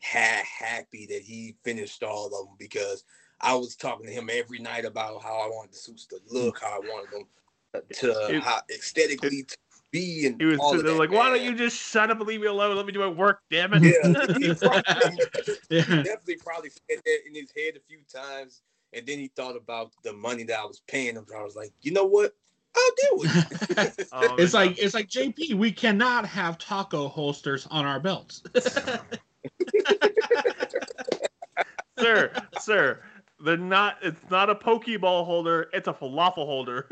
ha- 0.00 0.42
happy 0.60 1.06
that 1.06 1.22
he 1.22 1.56
finished 1.64 2.02
all 2.04 2.26
of 2.26 2.32
them 2.32 2.54
because 2.58 3.02
I 3.40 3.54
was 3.54 3.74
talking 3.76 4.06
to 4.06 4.12
him 4.12 4.30
every 4.32 4.58
night 4.60 4.84
about 4.84 5.22
how 5.22 5.34
I 5.34 5.48
wanted 5.48 5.72
the 5.72 5.78
suits 5.78 6.06
to 6.06 6.18
look, 6.30 6.60
how 6.60 6.76
I 6.76 6.78
wanted 6.78 7.10
them 7.10 7.82
to 7.94 8.36
It- 8.36 8.42
how 8.42 8.60
aesthetically 8.70 9.42
to 9.42 9.56
be, 9.96 10.26
and 10.26 10.40
He 10.40 10.46
was 10.46 10.58
all 10.58 10.70
sitting 10.72 10.84
there 10.84 10.94
that, 10.94 10.98
like, 10.98 11.10
why 11.10 11.30
don't 11.30 11.42
you 11.42 11.54
just 11.54 11.76
shut 11.76 12.10
up 12.10 12.18
and 12.18 12.26
leave 12.26 12.40
me 12.40 12.46
alone? 12.46 12.76
Let 12.76 12.86
me 12.86 12.92
do 12.92 13.00
my 13.00 13.06
work, 13.06 13.40
damn 13.50 13.72
it. 13.72 13.82
Yeah, 13.82 13.92
he 14.38 14.54
probably, 14.60 14.82
yeah. 15.70 15.82
definitely 16.02 16.36
probably 16.36 16.70
said 16.70 17.00
that 17.04 17.18
in 17.26 17.34
his 17.34 17.50
head 17.56 17.76
a 17.76 17.80
few 17.88 18.00
times, 18.12 18.62
and 18.92 19.06
then 19.06 19.18
he 19.18 19.28
thought 19.28 19.56
about 19.56 19.92
the 20.02 20.12
money 20.12 20.44
that 20.44 20.58
I 20.58 20.64
was 20.64 20.82
paying 20.86 21.14
him. 21.14 21.24
I 21.36 21.42
was 21.42 21.56
like, 21.56 21.72
you 21.80 21.92
know 21.92 22.04
what? 22.04 22.34
I'll 22.76 22.92
deal 22.96 23.18
with 23.18 23.36
it. 23.36 24.08
Oh, 24.12 24.36
it's 24.36 24.52
man. 24.52 24.66
like 24.68 24.78
it's 24.78 24.94
like 24.94 25.08
JP. 25.08 25.54
We 25.54 25.72
cannot 25.72 26.26
have 26.26 26.58
taco 26.58 27.08
holsters 27.08 27.66
on 27.70 27.86
our 27.86 27.98
belts. 27.98 28.42
sir, 31.98 32.30
sir, 32.60 33.00
they're 33.40 33.56
not. 33.56 33.96
It's 34.02 34.30
not 34.30 34.50
a 34.50 34.54
pokeball 34.54 35.24
holder. 35.24 35.70
It's 35.72 35.88
a 35.88 35.92
falafel 35.94 36.46
holder. 36.46 36.88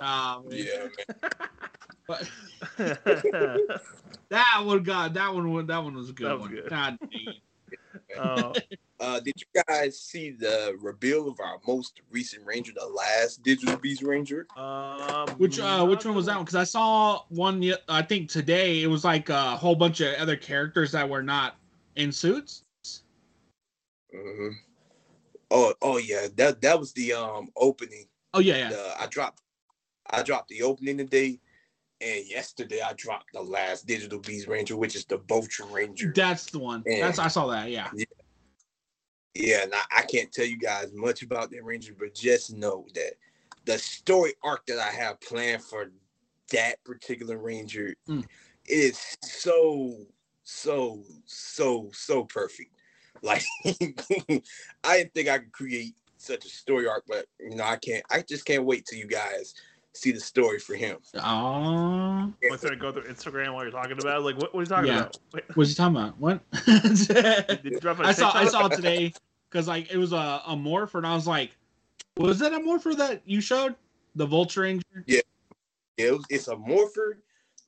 Man. 0.00 0.42
yeah, 0.50 0.78
man. 0.78 1.16
But 2.06 2.30
that 4.30 4.62
one, 4.64 4.82
God, 4.82 5.14
that 5.14 5.34
one, 5.34 5.52
wa- 5.52 5.62
that 5.62 5.82
one 5.84 5.94
was 5.94 6.10
a 6.10 6.12
good 6.12 6.26
That 6.28 6.34
was 6.34 6.42
one. 6.42 6.50
good. 6.50 6.68
God 6.68 6.98
dang. 7.10 8.18
Oh, 8.18 8.54
Uh, 9.00 9.20
did 9.20 9.34
you 9.36 9.62
guys 9.68 10.00
see 10.00 10.32
the 10.32 10.76
reveal 10.80 11.28
of 11.28 11.38
our 11.38 11.60
most 11.68 12.00
recent 12.10 12.44
Ranger, 12.44 12.72
the 12.74 12.84
last 12.84 13.44
Digital 13.44 13.76
Beast 13.76 14.02
Ranger? 14.02 14.48
um, 14.56 15.28
Which 15.38 15.60
uh, 15.60 15.86
which 15.86 16.04
one 16.04 16.16
was 16.16 16.26
that 16.26 16.34
one? 16.34 16.44
Because 16.44 16.56
I 16.56 16.64
saw 16.64 17.22
one. 17.28 17.62
I 17.88 18.02
think 18.02 18.28
today 18.28 18.82
it 18.82 18.88
was 18.88 19.04
like 19.04 19.28
a 19.28 19.56
whole 19.56 19.76
bunch 19.76 20.00
of 20.00 20.14
other 20.14 20.36
characters 20.36 20.90
that 20.92 21.08
were 21.08 21.22
not 21.22 21.54
in 21.94 22.10
suits. 22.10 22.64
hmm 24.12 24.48
Oh, 25.52 25.72
oh 25.80 25.98
yeah, 25.98 26.26
that 26.34 26.60
that 26.62 26.78
was 26.80 26.92
the 26.92 27.12
um 27.12 27.50
opening. 27.56 28.06
Oh 28.34 28.40
yeah, 28.40 28.56
yeah. 28.56 28.68
The, 28.70 28.94
I 29.00 29.06
dropped, 29.06 29.42
I 30.10 30.22
dropped 30.22 30.48
the 30.48 30.62
opening 30.62 30.98
today, 30.98 31.40
and 32.00 32.26
yesterday 32.28 32.80
I 32.80 32.92
dropped 32.94 33.32
the 33.32 33.42
last 33.42 33.86
Digital 33.86 34.18
Beast 34.20 34.46
Ranger, 34.48 34.76
which 34.76 34.96
is 34.96 35.04
the 35.04 35.18
Vulture 35.28 35.66
Ranger. 35.66 36.12
That's 36.14 36.46
the 36.46 36.58
one. 36.58 36.82
Yeah. 36.86 37.06
That's 37.06 37.18
I 37.18 37.28
saw 37.28 37.46
that. 37.48 37.70
Yeah. 37.70 37.88
Yeah, 39.34 39.62
and 39.62 39.74
I, 39.74 39.98
I 39.98 40.02
can't 40.02 40.32
tell 40.32 40.46
you 40.46 40.58
guys 40.58 40.92
much 40.92 41.22
about 41.22 41.50
that 41.50 41.62
Ranger, 41.64 41.94
but 41.96 42.14
just 42.14 42.52
know 42.52 42.86
that 42.94 43.12
the 43.66 43.78
story 43.78 44.32
arc 44.42 44.66
that 44.66 44.78
I 44.78 44.90
have 44.90 45.20
planned 45.20 45.62
for 45.62 45.90
that 46.50 46.82
particular 46.84 47.38
Ranger 47.38 47.94
Mm. 48.08 48.24
is 48.66 49.16
so, 49.22 49.96
so, 50.44 51.04
so, 51.26 51.90
so 51.92 52.24
perfect. 52.24 52.70
Like 53.20 53.42
I 54.84 54.98
didn't 54.98 55.12
think 55.12 55.28
I 55.28 55.38
could 55.38 55.50
create 55.50 55.94
such 56.18 56.44
a 56.44 56.48
story 56.48 56.86
arc, 56.86 57.02
but 57.08 57.26
you 57.40 57.56
know, 57.56 57.64
I 57.64 57.74
can't 57.74 58.04
I 58.10 58.22
just 58.22 58.44
can't 58.44 58.64
wait 58.64 58.86
till 58.86 58.98
you 58.98 59.08
guys 59.08 59.54
see 59.98 60.12
the 60.12 60.20
story 60.20 60.58
for 60.58 60.74
him. 60.74 60.98
Oh, 61.14 62.32
What's 62.48 62.62
there 62.62 62.70
to 62.70 62.76
go 62.76 62.92
through 62.92 63.04
Instagram 63.04 63.54
while 63.54 63.64
you're 63.64 63.72
talking 63.72 63.98
about? 63.98 64.18
it? 64.18 64.24
Like, 64.24 64.36
what, 64.36 64.54
what 64.54 64.60
are 64.60 64.62
you 64.62 64.68
talking 64.68 64.86
Yeah. 64.86 65.00
about? 65.00 65.18
Wait, 65.32 65.44
what's 65.54 65.70
he 65.70 65.76
talking 65.76 65.96
about? 65.96 66.18
What? 66.18 66.40
did 66.66 67.64
you 67.64 67.80
drop 67.80 67.98
a 67.98 68.04
I 68.04 68.12
saw 68.12 68.32
I 68.34 68.46
saw 68.46 68.66
it 68.66 68.76
today 68.76 69.12
because 69.50 69.68
like 69.68 69.90
it 69.92 69.96
was 69.98 70.12
a, 70.12 70.42
a 70.46 70.56
morph 70.56 70.94
and 70.94 71.06
I 71.06 71.14
was 71.14 71.26
like, 71.26 71.50
was 72.16 72.38
that 72.38 72.52
a 72.52 72.60
morpher 72.60 72.94
that 72.94 73.22
you 73.26 73.40
showed? 73.40 73.74
The 74.14 74.26
Vulture 74.26 74.62
Ranger? 74.62 75.04
Yeah, 75.06 75.20
it 75.96 76.12
was, 76.12 76.24
it's 76.30 76.48
a 76.48 76.56
morpher 76.56 77.22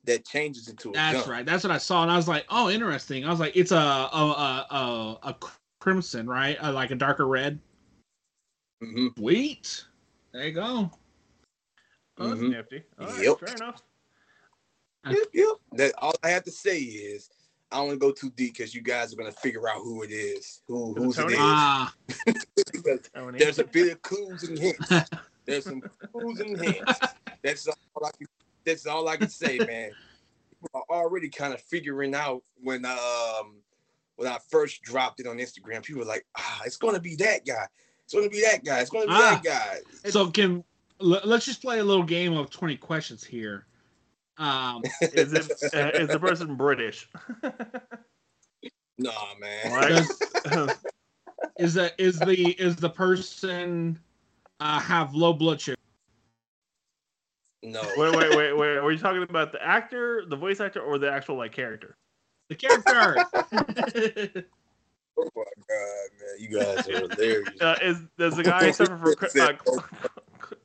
that 0.05 0.25
changes 0.25 0.67
into 0.67 0.89
a 0.89 0.93
That's 0.93 1.21
gun. 1.21 1.29
right. 1.29 1.45
That's 1.45 1.63
what 1.63 1.71
I 1.71 1.77
saw, 1.77 2.01
and 2.01 2.11
I 2.11 2.17
was 2.17 2.27
like, 2.27 2.45
"Oh, 2.49 2.69
interesting." 2.69 3.23
I 3.23 3.29
was 3.29 3.39
like, 3.39 3.55
"It's 3.55 3.71
a 3.71 3.75
a 3.75 3.77
a 3.79 4.75
a, 4.75 5.19
a 5.29 5.35
crimson, 5.79 6.27
right? 6.27 6.57
Uh, 6.61 6.73
like 6.73 6.91
a 6.91 6.95
darker 6.95 7.27
red." 7.27 7.59
Mm-hmm. 8.83 9.07
Sweet. 9.17 9.85
There 10.33 10.47
you 10.47 10.53
go. 10.53 10.91
Oh, 12.21 12.29
that's 12.29 12.41
Mhm. 12.41 12.49
nifty. 12.51 12.83
All 12.99 13.07
right, 13.07 13.23
Yep. 13.23 13.39
fair 13.39 13.55
enough. 13.55 13.81
Yep, 15.09 15.27
yep. 15.33 15.47
That 15.73 15.93
all 15.97 16.13
I 16.23 16.29
have 16.29 16.43
to 16.43 16.51
say 16.51 16.79
is 16.79 17.29
I 17.71 17.77
don't 17.77 17.87
want 17.87 17.99
to 18.01 18.05
go 18.07 18.11
too 18.11 18.29
deep 18.31 18.53
because 18.53 18.75
you 18.75 18.81
guys 18.81 19.13
are 19.13 19.15
gonna 19.15 19.31
figure 19.31 19.67
out 19.69 19.77
who 19.77 20.03
it 20.03 20.11
is, 20.11 20.61
who 20.67 20.91
Is 20.91 21.17
it 21.17 21.23
who's 21.23 21.33
it 21.33 21.37
Ah, 21.39 21.93
Because 22.73 22.99
There's 23.37 23.59
a 23.59 23.63
bit 23.63 23.91
of 23.93 24.01
clues 24.01 24.43
and 24.43 24.59
hints. 24.59 24.89
There's 25.45 25.65
some 25.65 25.81
clues 26.11 26.39
and 26.41 26.61
hints. 26.61 26.99
That's 27.43 27.67
all 27.67 28.05
I 28.05 28.11
can. 28.17 28.27
That's 28.65 28.85
all 28.85 29.07
I 29.07 29.17
can 29.17 29.29
say, 29.29 29.59
man. 29.59 29.91
People 30.51 30.69
are 30.89 30.95
already 30.97 31.29
kind 31.29 31.53
of 31.53 31.61
figuring 31.61 32.13
out 32.13 32.43
when 32.57 32.85
um 32.85 33.63
when 34.17 34.27
I 34.27 34.37
first 34.51 34.83
dropped 34.83 35.19
it 35.19 35.27
on 35.27 35.37
Instagram. 35.37 35.83
People 35.83 36.01
were 36.01 36.07
like, 36.07 36.25
ah, 36.37 36.61
it's 36.65 36.77
gonna 36.77 36.99
be 36.99 37.15
that 37.15 37.45
guy. 37.45 37.65
It's 38.03 38.13
gonna 38.13 38.29
be 38.29 38.41
that 38.41 38.63
guy. 38.63 38.81
It's 38.81 38.89
gonna 38.91 39.05
be 39.07 39.13
Ah. 39.13 39.41
that 39.41 39.43
guy. 39.43 40.09
so 40.11 40.29
can 40.29 40.57
l- 40.57 40.65
let's 41.01 41.45
just 41.45 41.61
play 41.61 41.79
a 41.79 41.83
little 41.83 42.03
game 42.03 42.33
of 42.33 42.49
twenty 42.49 42.77
questions 42.77 43.23
here. 43.23 43.65
Um, 44.37 44.83
is 45.01 45.33
it 45.33 45.51
uh, 45.73 45.91
is 45.99 46.07
the 46.09 46.19
person 46.19 46.55
British? 46.55 47.09
Nah, 48.97 49.11
man. 49.39 49.71
What? 49.71 49.89
does, 49.89 50.77
is 51.57 51.73
that 51.73 51.93
is 51.97 52.19
the 52.19 52.51
is 52.61 52.75
the 52.75 52.89
person 52.89 53.97
uh, 54.59 54.79
have 54.79 55.15
low 55.15 55.33
blood 55.33 55.59
sugar. 55.59 55.75
No. 57.63 57.81
Wait, 57.97 58.15
wait, 58.15 58.35
wait, 58.35 58.53
wait. 58.53 58.77
Are 58.77 58.91
you 58.91 58.99
talking 58.99 59.23
about 59.23 59.51
the 59.51 59.63
actor, 59.63 60.25
the 60.27 60.35
voice 60.35 60.59
actor, 60.59 60.81
or 60.81 60.99
the 60.99 61.11
actual 61.11 61.35
like 61.35 61.51
character? 61.51 61.95
The 62.49 62.55
character. 62.55 64.45
Oh 65.17 65.29
my 65.35 65.43
god, 65.67 66.09
man, 66.19 66.35
you 66.39 66.57
guys 66.57 66.87
are 66.87 66.99
hilarious. 67.09 67.61
Uh, 67.61 67.77
is 67.81 67.99
does 68.17 68.35
the 68.35 68.43
guy 68.43 68.71
suffer 68.71 68.97
from 68.97 69.41
uh, 69.41 69.53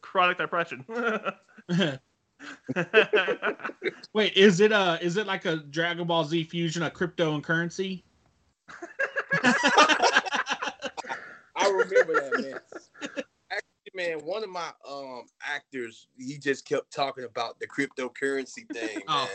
chronic 0.07 0.39
depression? 0.39 0.85
Wait, 4.13 4.33
is 4.35 4.61
it 4.61 4.73
a 4.73 4.99
is 5.03 5.17
it 5.17 5.27
like 5.27 5.45
a 5.45 5.57
Dragon 5.57 6.07
Ball 6.07 6.25
Z 6.25 6.45
fusion 6.45 6.83
of 6.83 6.93
crypto 6.93 7.35
and 7.35 7.43
currency? 7.43 8.05
I 9.43 10.23
remember 11.65 12.15
that, 12.15 12.33
man. 12.41 12.61
Actually, 13.51 13.93
man, 13.95 14.19
one 14.21 14.45
of 14.45 14.51
my 14.51 14.71
um 14.89 15.25
actors, 15.43 16.09
he 16.17 16.39
just 16.39 16.67
kept 16.67 16.93
talking 16.93 17.25
about 17.25 17.59
the 17.59 17.67
cryptocurrency 17.67 18.71
thing, 18.73 18.95
man. 18.95 19.03
Oh. 19.09 19.29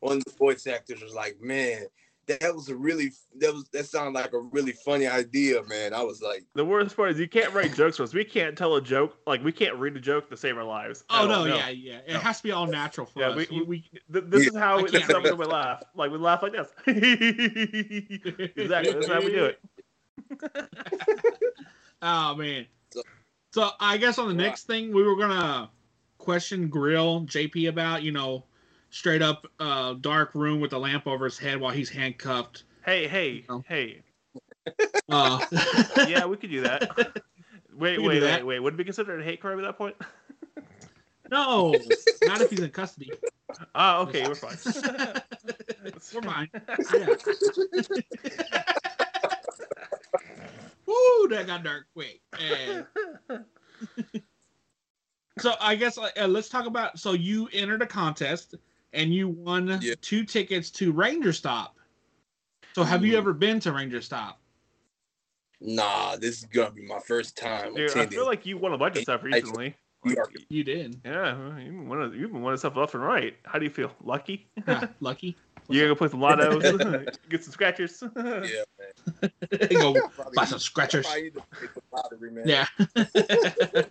One 0.00 0.18
of 0.18 0.24
the 0.24 0.32
voice 0.32 0.66
actors 0.66 1.02
was 1.02 1.14
like, 1.14 1.40
"Man, 1.40 1.86
that 2.28 2.54
was 2.54 2.68
a 2.68 2.76
really 2.76 3.10
that 3.38 3.52
was 3.52 3.64
that 3.72 3.86
sounded 3.86 4.18
like 4.18 4.32
a 4.32 4.38
really 4.38 4.72
funny 4.72 5.06
idea, 5.06 5.62
man." 5.64 5.94
I 5.94 6.02
was 6.02 6.22
like, 6.22 6.44
the 6.54 6.64
worst 6.64 6.96
part 6.96 7.10
is 7.10 7.18
you 7.18 7.28
can't 7.28 7.52
write 7.54 7.74
jokes 7.74 7.96
for 7.96 8.02
us. 8.04 8.14
We 8.14 8.24
can't 8.24 8.56
tell 8.56 8.76
a 8.76 8.82
joke. 8.82 9.16
Like 9.26 9.42
we 9.42 9.52
can't 9.52 9.76
read 9.76 9.96
a 9.96 10.00
joke 10.00 10.30
to 10.30 10.36
save 10.36 10.56
our 10.56 10.64
lives. 10.64 11.04
Oh 11.10 11.24
at 11.24 11.28
no, 11.28 11.44
yeah, 11.46 11.68
yeah. 11.70 11.98
It 12.06 12.12
No. 12.14 12.18
has 12.20 12.38
to 12.38 12.42
be 12.44 12.52
all 12.52 12.66
natural 12.66 13.06
for 13.06 13.20
Yeah, 13.20 13.28
us. 13.30 13.48
we- 13.50 13.60
We, 13.60 13.64
we, 13.66 13.80
Th- 14.12 14.24
this 14.28 14.46
is 14.46 14.56
how 14.56 14.78
I 14.78 14.82
this 14.82 14.94
is 14.94 15.02
how 15.10 15.20
we 15.20 15.30
laugh. 15.46 15.82
Like 15.94 16.10
we 16.10 16.18
laugh 16.18 16.42
like 16.42 16.52
this. 16.52 16.68
exactly. 16.86 18.92
That's 18.92 19.08
how 19.08 19.20
we 19.20 19.30
do 19.32 19.44
it. 19.46 19.60
oh 22.02 22.34
man. 22.36 22.66
So- 22.90 23.02
So 23.52 23.70
I 23.80 23.96
guess 23.96 24.18
on 24.18 24.28
the 24.28 24.34
Right. 24.34 24.42
next 24.48 24.66
thing 24.66 24.92
we 24.92 25.02
were 25.02 25.16
gonna 25.16 25.70
question 26.18 26.68
grill 26.68 27.22
JP 27.22 27.68
about, 27.68 28.02
you 28.02 28.12
know, 28.12 28.44
straight 28.90 29.22
up 29.22 29.46
uh 29.60 29.94
dark 29.94 30.34
room 30.34 30.60
with 30.60 30.72
a 30.72 30.78
lamp 30.78 31.06
over 31.06 31.24
his 31.24 31.38
head 31.38 31.60
while 31.60 31.72
he's 31.72 31.88
handcuffed. 31.90 32.64
Hey, 32.84 33.06
hey, 33.08 33.44
Oh. 33.48 33.62
hey. 33.68 34.02
Uh 35.08 35.40
Yeah, 36.08 36.26
we 36.26 36.36
could 36.36 36.50
do 36.50 36.60
that. 36.62 36.90
Wait, 37.74 37.96
We 37.98 38.04
could 38.04 38.08
wait, 38.08 38.14
do 38.16 38.20
wait, 38.20 38.20
that. 38.20 38.46
wait. 38.46 38.58
Would 38.58 38.74
it 38.74 38.76
be 38.76 38.84
considered 38.84 39.20
a 39.20 39.24
hate 39.24 39.40
crime 39.40 39.58
at 39.58 39.62
that 39.62 39.78
point? 39.78 39.94
No, 41.30 41.74
not 42.24 42.40
if 42.40 42.50
he's 42.50 42.60
in 42.60 42.70
custody. 42.70 43.10
Ah, 43.74 44.00
okay, 44.00 44.26
we're 44.26 44.34
fine. 44.34 44.56
We're 46.14 46.22
fine. 46.22 46.48
Yeah. 46.94 47.14
Woo, 50.86 51.28
that 51.28 51.46
got 51.46 51.62
dark 51.62 51.86
quick. 51.94 52.20
And 52.40 52.86
so 55.38 55.54
I 55.60 55.74
guess 55.76 55.98
uh, 55.98 56.26
let's 56.26 56.48
talk 56.48 56.66
about. 56.66 56.98
So 56.98 57.12
you 57.12 57.48
entered 57.52 57.82
a 57.82 57.86
contest 57.86 58.54
and 58.92 59.12
you 59.12 59.28
won 59.28 59.78
Yeah. 59.82 59.94
two 60.00 60.24
tickets 60.24 60.70
to 60.72 60.92
Ranger 60.92 61.32
Stop. 61.32 61.76
So 62.74 62.84
have 62.84 63.04
you 63.04 63.14
Mhm. 63.14 63.18
ever 63.18 63.32
been 63.32 63.60
to 63.60 63.72
Ranger 63.72 64.00
Stop? 64.00 64.40
"Nah, 65.60 66.16
this 66.16 66.38
is 66.38 66.44
gonna 66.44 66.70
be 66.70 66.82
my 66.86 67.00
first 67.00 67.36
time 67.36 67.74
Dude, 67.74 67.96
I 67.96 68.06
feel 68.06 68.24
like 68.26 68.46
you 68.46 68.56
won 68.58 68.72
a 68.72 68.78
bunch 68.78 68.96
of 68.96 69.02
stuff 69.02 69.22
recently. 69.24 69.76
You 70.04 70.16
You 70.48 70.62
did. 70.62 71.00
Yeah, 71.04 71.58
you 71.58 71.82
won, 71.82 72.12
you 72.16 72.28
won 72.28 72.56
stuff 72.56 72.76
left 72.76 72.94
and 72.94 73.02
right. 73.02 73.36
How 73.44 73.58
do 73.58 73.64
you 73.64 73.70
feel? 73.70 73.92
Lucky? 74.00 74.48
Huh, 74.64 74.86
lucky. 75.00 75.36
You 75.68 75.82
gonna 75.82 75.96
play 75.96 76.08
some 76.08 76.20
lottos, 76.20 77.18
get 77.28 77.42
some 77.44 77.52
scratchers. 77.52 78.02
yeah, 78.16 78.64
man. 78.78 79.30
Go 79.70 79.96
buy 80.34 80.44
some 80.44 80.60
scratchers. 80.60 81.04
probably 81.04 81.22
need 81.24 81.34
to 81.34 81.42
play 81.50 81.68
some 81.74 81.82
lottery, 81.92 82.30
man. 82.30 82.48
Yeah. 82.48 83.82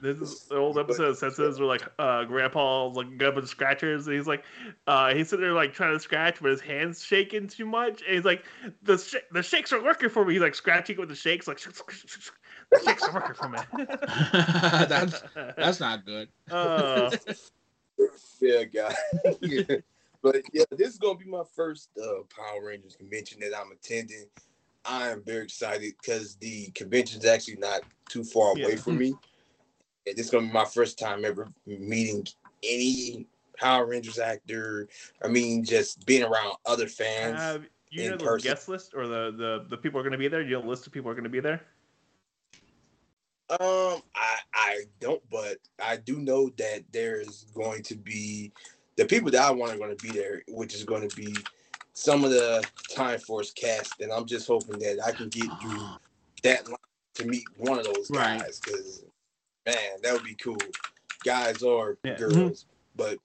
This 0.00 0.18
is 0.18 0.44
the 0.44 0.56
old 0.56 0.78
episode 0.78 1.08
of 1.10 1.16
Senses 1.18 1.58
where 1.58 1.68
like 1.68 1.82
uh 1.98 2.24
grandpa's 2.24 2.96
like 2.96 3.16
got 3.18 3.28
a 3.28 3.32
bunch 3.32 3.44
of 3.44 3.48
scratchers 3.50 4.06
and 4.06 4.16
he's 4.16 4.26
like 4.26 4.44
uh 4.86 5.12
he's 5.14 5.28
sitting 5.28 5.42
there 5.44 5.52
like 5.52 5.72
trying 5.72 5.92
to 5.94 6.00
scratch 6.00 6.38
but 6.40 6.50
his 6.50 6.60
hands 6.60 7.02
shaking 7.04 7.46
too 7.48 7.66
much 7.66 8.02
and 8.02 8.14
he's 8.16 8.24
like 8.24 8.44
the 8.82 8.96
sh- 8.98 9.16
the 9.32 9.42
shakes 9.42 9.72
are 9.72 9.82
working 9.82 10.08
for 10.08 10.24
me 10.24 10.34
he's 10.34 10.42
like 10.42 10.54
scratching 10.54 10.96
with 10.98 11.08
the 11.08 11.14
shakes 11.14 11.46
like 11.46 11.58
the 11.60 12.80
shakes 12.84 13.02
are 13.02 13.12
working 13.14 13.34
for 13.34 13.48
me 13.48 13.58
that's 14.88 15.22
that's 15.56 15.80
not 15.80 16.04
good. 16.06 16.28
uh, 16.50 17.10
fair 18.40 18.64
guy. 18.66 18.94
yeah. 19.40 19.62
But 20.22 20.42
yeah, 20.52 20.64
this 20.72 20.88
is 20.88 20.98
gonna 20.98 21.18
be 21.18 21.26
my 21.26 21.42
first 21.54 21.90
uh, 22.02 22.22
Power 22.34 22.66
Rangers 22.66 22.96
convention 22.96 23.38
that 23.40 23.56
I'm 23.56 23.70
attending. 23.70 24.24
I 24.84 25.08
am 25.10 25.22
very 25.24 25.44
excited 25.44 25.94
because 26.00 26.36
the 26.36 26.66
convention 26.74 27.20
is 27.20 27.26
actually 27.26 27.56
not 27.56 27.82
too 28.08 28.24
far 28.24 28.52
away 28.52 28.70
Yeah. 28.70 28.76
from 28.76 28.98
me. 28.98 29.14
And 30.06 30.16
this 30.16 30.26
is 30.26 30.30
gonna 30.30 30.46
be 30.46 30.52
my 30.52 30.64
first 30.64 30.98
time 30.98 31.24
ever 31.24 31.48
meeting 31.66 32.26
any 32.62 33.26
Power 33.58 33.86
Rangers 33.86 34.18
actor. 34.18 34.88
I 35.22 35.28
mean, 35.28 35.64
just 35.64 36.04
being 36.06 36.22
around 36.22 36.56
other 36.66 36.86
fans. 36.86 37.40
have 37.40 37.64
you 37.90 38.04
in 38.04 38.10
know 38.12 38.16
the 38.18 38.24
person. 38.24 38.50
guest 38.50 38.68
list 38.68 38.92
or 38.94 39.06
the, 39.06 39.32
the 39.36 39.66
the 39.70 39.76
people 39.76 39.98
are 39.98 40.02
going 40.02 40.12
to 40.12 40.18
be 40.18 40.28
there? 40.28 40.42
You 40.42 40.56
know 40.56 40.62
the 40.62 40.68
list 40.68 40.86
of 40.86 40.92
people 40.92 41.10
are 41.10 41.14
going 41.14 41.24
to 41.24 41.30
be 41.30 41.40
there? 41.40 41.62
Um, 43.48 44.02
I 44.14 44.38
I 44.54 44.80
don't, 45.00 45.22
but 45.30 45.58
I 45.82 45.96
do 45.96 46.18
know 46.18 46.50
that 46.58 46.82
there's 46.92 47.44
going 47.54 47.82
to 47.84 47.94
be 47.94 48.52
the 48.96 49.04
people 49.04 49.30
that 49.30 49.42
I 49.42 49.50
want 49.52 49.72
are 49.72 49.78
going 49.78 49.96
to 49.96 50.02
be 50.04 50.10
there, 50.12 50.42
which 50.48 50.74
is 50.74 50.84
going 50.84 51.08
to 51.08 51.16
be 51.16 51.34
some 51.92 52.24
of 52.24 52.30
the 52.30 52.64
Time 52.94 53.18
Force 53.20 53.52
cast, 53.52 54.00
and 54.00 54.12
I'm 54.12 54.26
just 54.26 54.46
hoping 54.46 54.78
that 54.80 54.98
I 55.06 55.12
can 55.12 55.28
get 55.28 55.48
through 55.62 55.86
that 56.42 56.66
line 56.66 56.76
to 57.14 57.24
meet 57.24 57.44
one 57.56 57.78
of 57.78 57.84
those 57.84 58.10
Right. 58.10 58.40
guys, 58.40 58.60
because 58.60 59.04
man, 59.66 59.76
that 60.02 60.12
would 60.12 60.24
be 60.24 60.34
cool, 60.36 60.56
guys 61.24 61.62
or 61.62 61.98
Yeah. 62.04 62.14
girls. 62.14 62.66
But 62.94 63.18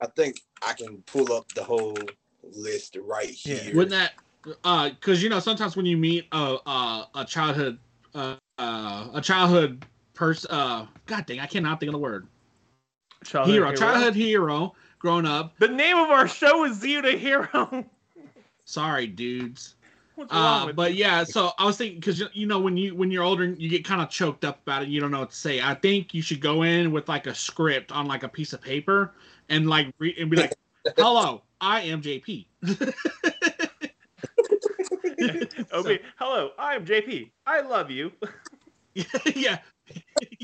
I 0.00 0.06
think 0.16 0.40
I 0.66 0.72
can 0.72 1.02
pull 1.02 1.32
up 1.32 1.48
the 1.52 1.62
whole 1.62 1.98
list 2.42 2.96
right 3.02 3.36
Yeah. 3.44 3.56
here. 3.56 3.74
Wouldn't 3.74 3.90
that? 3.90 4.12
Uh, 4.64 4.90
because 4.90 5.22
you 5.22 5.28
know 5.28 5.38
sometimes 5.38 5.76
when 5.76 5.86
you 5.86 5.96
meet 5.96 6.26
a 6.32 6.56
a, 6.66 7.08
a 7.14 7.24
childhood 7.24 7.78
uh, 8.14 8.34
uh 8.58 9.08
a 9.14 9.20
childhood 9.20 9.84
person 10.14 10.50
uh 10.50 10.86
God 11.06 11.26
dang 11.26 11.38
I 11.38 11.46
cannot 11.46 11.78
think 11.78 11.90
of 11.90 11.92
the 11.92 11.98
word 12.00 12.26
Childhood 13.24 13.54
hero 13.54 13.66
Hero? 13.68 13.78
childhood 13.78 14.14
hero 14.16 14.74
growing 14.98 15.26
up. 15.26 15.56
The 15.58 15.68
name 15.68 15.96
of 15.96 16.10
our 16.10 16.26
show 16.26 16.64
is 16.64 16.82
Zeo 16.82 17.02
to 17.02 17.16
Hero. 17.16 17.84
Sorry, 18.64 19.06
dudes. 19.06 19.76
What's 20.22 20.34
wrong 20.34 20.62
Uh, 20.62 20.66
with 20.66 20.76
but 20.76 20.94
you? 20.94 21.00
yeah, 21.00 21.24
so 21.24 21.50
I 21.58 21.64
was 21.64 21.76
thinking 21.76 21.98
because 21.98 22.22
you 22.32 22.46
know 22.46 22.60
when 22.60 22.76
you 22.76 22.94
when 22.94 23.10
you're 23.10 23.24
older, 23.24 23.44
you 23.44 23.68
get 23.68 23.84
kind 23.84 24.00
of 24.00 24.08
choked 24.08 24.44
up 24.44 24.62
about 24.62 24.84
it. 24.84 24.88
You 24.88 25.00
don't 25.00 25.10
know 25.10 25.18
what 25.20 25.30
to 25.30 25.36
say. 25.36 25.60
I 25.60 25.74
think 25.74 26.14
you 26.14 26.22
should 26.22 26.40
go 26.40 26.62
in 26.62 26.92
with 26.92 27.08
like 27.08 27.26
a 27.26 27.34
script 27.34 27.90
on 27.90 28.06
like 28.06 28.22
a 28.22 28.28
piece 28.28 28.52
of 28.52 28.60
paper 28.60 29.14
and 29.48 29.68
like 29.68 29.92
read 29.98 30.16
and 30.18 30.30
be 30.30 30.36
like, 30.36 30.54
"Hello, 30.96 31.42
I 31.60 31.80
am 31.80 32.00
JP." 32.02 32.46
okay, 35.72 36.00
hello, 36.18 36.50
I'm 36.56 36.86
JP. 36.86 37.30
I 37.44 37.60
love 37.62 37.90
you. 37.90 38.12
yeah, 38.94 39.58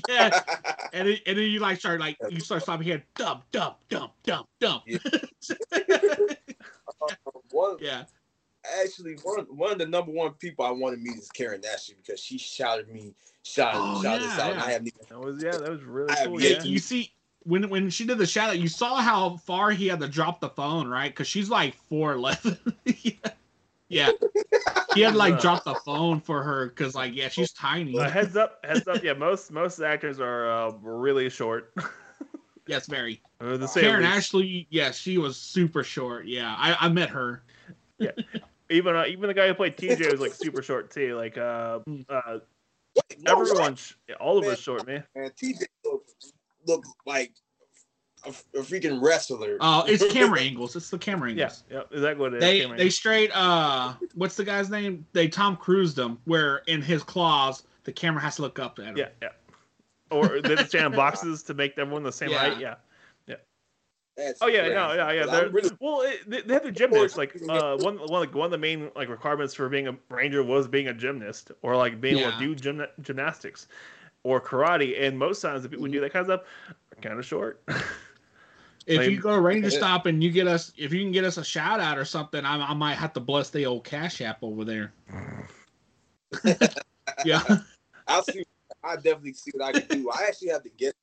yeah. 0.08 0.40
And 0.92 1.06
then, 1.06 1.18
and 1.24 1.38
then 1.38 1.44
you 1.50 1.60
like 1.60 1.78
start 1.78 2.00
like 2.00 2.16
you 2.30 2.40
start 2.40 2.62
stopping 2.62 2.84
here, 2.84 3.04
dump, 3.14 3.44
dump, 3.52 3.76
dump, 3.88 4.12
dump, 4.24 4.48
dump. 4.58 4.82
Yeah. 4.86 4.98
one, 7.52 7.76
yeah. 7.80 8.04
Actually 8.98 9.16
one 9.22 9.46
one 9.56 9.72
of 9.72 9.78
the 9.78 9.86
number 9.86 10.12
one 10.12 10.32
people 10.34 10.64
I 10.64 10.70
want 10.70 10.94
to 10.94 11.00
meet 11.00 11.18
is 11.18 11.28
Karan 11.30 11.62
Ashley 11.72 11.96
because 12.04 12.20
she 12.20 12.38
shouted 12.38 12.88
me 12.88 13.14
shouted, 13.42 13.78
Oh, 13.80 14.02
shouted 14.02 14.24
yeah, 14.24 14.32
us 14.32 14.38
out 14.38 14.54
yeah. 14.54 14.64
I 14.64 14.70
haven't 14.72 14.88
even 14.88 15.00
That 15.08 15.20
was 15.20 15.42
yeah, 15.42 15.52
that 15.52 15.70
was 15.70 15.82
really 15.82 16.10
I 16.10 16.26
cool. 16.26 16.40
Yeah, 16.42 16.48
Yeah. 16.50 16.62
you 16.64 16.78
see 16.78 17.12
when 17.44 17.68
when 17.70 17.90
she 17.90 18.04
did 18.06 18.18
the 18.18 18.26
shout 18.26 18.50
out, 18.50 18.58
you 18.58 18.68
saw 18.68 18.96
how 18.96 19.36
far 19.38 19.70
he 19.70 19.88
had 19.88 20.00
to 20.00 20.08
drop 20.08 20.40
the 20.40 20.50
phone, 20.50 20.88
right? 20.88 21.10
Because 21.10 21.26
she's 21.26 21.48
like 21.48 21.74
four 21.74 22.12
eleven. 22.12 22.58
yeah. 22.84 23.12
yeah, 23.88 24.10
he 24.94 25.00
had 25.00 25.14
like 25.14 25.40
dropped 25.40 25.64
the 25.64 25.74
phone 25.76 26.20
for 26.20 26.42
her 26.42 26.66
because 26.66 26.94
like 26.94 27.14
yeah, 27.14 27.28
she's 27.28 27.52
tiny. 27.52 27.98
Uh, 27.98 28.10
heads 28.10 28.36
up, 28.36 28.64
heads 28.64 28.86
up. 28.86 29.02
Yeah, 29.02 29.14
most 29.14 29.50
most 29.50 29.80
actors 29.80 30.20
are 30.20 30.50
uh, 30.50 30.72
really 30.82 31.30
short. 31.30 31.72
yes, 32.66 32.86
very. 32.86 33.22
Uh, 33.40 33.56
the 33.56 33.68
same 33.68 33.84
Karan 33.84 34.02
least. 34.02 34.16
Ashley, 34.16 34.66
yeah, 34.70 34.90
she 34.90 35.16
was 35.16 35.36
super 35.36 35.84
short. 35.84 36.26
Yeah, 36.26 36.54
I 36.58 36.76
I 36.80 36.88
met 36.88 37.08
her. 37.10 37.42
Even 38.70 38.94
uh, 38.96 39.04
even 39.06 39.28
the 39.28 39.34
guy 39.34 39.48
who 39.48 39.54
played 39.54 39.76
TJ 39.76 40.10
was 40.10 40.20
like 40.20 40.34
super 40.34 40.62
short 40.62 40.90
too. 40.90 41.16
Like 41.16 41.38
uh, 41.38 41.80
Mm. 41.88 42.04
uh 42.08 42.38
no, 43.20 43.32
everyone, 43.40 43.76
all 44.20 44.38
of 44.38 44.46
us 44.46 44.58
short, 44.58 44.86
man. 44.86 45.04
man 45.14 45.30
TJ 45.30 45.64
look, 45.84 46.02
look 46.66 46.84
like 47.06 47.32
a, 48.24 48.30
a 48.30 48.62
freaking 48.62 49.00
wrestler. 49.00 49.56
Oh, 49.60 49.84
it's 49.86 50.04
camera 50.12 50.40
angles. 50.40 50.74
It's 50.76 50.90
the 50.90 50.98
camera 50.98 51.30
Yeah, 51.32 51.44
angles. 51.44 51.64
yeah, 51.70 51.82
exactly 51.92 52.20
what 52.20 52.34
it 52.34 52.36
is. 52.36 52.40
They 52.40 52.60
Cameron. 52.60 52.78
they 52.78 52.90
straight 52.90 53.30
uh 53.34 53.94
what's 54.14 54.36
the 54.36 54.44
guy's 54.44 54.68
name? 54.68 55.06
They 55.12 55.28
Tom 55.28 55.56
Cruised 55.56 55.98
him 55.98 56.18
where 56.24 56.58
in 56.66 56.82
his 56.82 57.02
claws 57.02 57.62
the 57.84 57.92
camera 57.92 58.20
has 58.20 58.36
to 58.36 58.42
look 58.42 58.58
up 58.58 58.78
at 58.78 58.84
him. 58.86 58.96
yeah, 58.96 59.08
yeah. 59.22 59.28
Or 60.10 60.40
they 60.42 60.56
just 60.56 60.70
stand 60.70 60.86
in 60.86 60.92
boxes 60.92 61.42
to 61.44 61.54
make 61.54 61.78
everyone 61.78 62.02
the 62.02 62.12
same 62.12 62.30
Yeah. 62.30 62.38
height. 62.38 62.58
Yeah. 62.60 62.74
That's 64.18 64.42
Oh 64.42 64.48
yeah, 64.48 64.60
crazy. 64.62 64.74
no, 64.74 64.92
yeah, 64.94 65.12
yeah. 65.12 65.26
They're, 65.26 65.48
really 65.48 65.70
well, 65.80 66.00
it, 66.02 66.28
they, 66.28 66.40
they 66.42 66.54
have 66.54 66.64
the 66.64 66.72
gymnasts. 66.72 67.16
Like 67.16 67.36
uh, 67.48 67.76
one, 67.78 67.98
one, 67.98 68.08
like, 68.08 68.34
one 68.34 68.46
of 68.46 68.50
the 68.50 68.58
main 68.58 68.90
like 68.96 69.08
requirements 69.08 69.54
for 69.54 69.68
being 69.68 69.86
a 69.86 69.96
ranger 70.10 70.42
was 70.42 70.66
being 70.66 70.88
a 70.88 70.92
gymnast 70.94 71.52
or 71.62 71.76
like 71.76 72.00
being 72.00 72.18
able 72.18 72.32
to 72.32 72.38
do 72.38 72.54
gymna- 72.56 72.90
gymnastics. 73.00 73.68
or 74.24 74.40
karate. 74.40 75.00
And 75.00 75.16
most 75.16 75.40
times, 75.40 75.62
the 75.62 75.68
people 75.68 75.86
who 75.86 75.92
do 75.92 76.00
that 76.00 76.12
kind 76.12 76.28
of 76.28 76.40
stuff 76.40 76.48
are 76.92 77.00
kind 77.00 77.18
of 77.18 77.24
short. 77.24 77.62
If 78.86 79.00
Like- 79.00 79.10
you 79.10 79.20
go 79.20 79.34
to 79.34 79.40
Ranger 79.42 79.70
Stop 79.70 80.06
and 80.06 80.24
you 80.24 80.30
get 80.30 80.48
us, 80.48 80.72
if 80.78 80.94
you 80.94 81.00
can 81.02 81.12
get 81.12 81.22
us 81.22 81.36
a 81.36 81.44
shout 81.44 81.78
out 81.78 81.98
or 81.98 82.06
something, 82.06 82.42
I, 82.42 82.70
I 82.70 82.72
might 82.72 82.94
have 82.94 83.12
to 83.12 83.20
bless 83.20 83.50
the 83.50 83.66
old 83.66 83.84
Cash 83.84 84.22
App 84.22 84.38
over 84.42 84.64
there. 84.64 84.94
yeah. 87.24 87.42
I'll 88.06 88.22
see. 88.22 88.44
I 88.82 88.96
definitely 88.96 89.34
see 89.34 89.50
what 89.54 89.76
I 89.76 89.78
can 89.78 89.98
do. 89.98 90.10
I 90.10 90.24
actually 90.26 90.48
have 90.48 90.62
to 90.62 90.70
get 90.70 90.94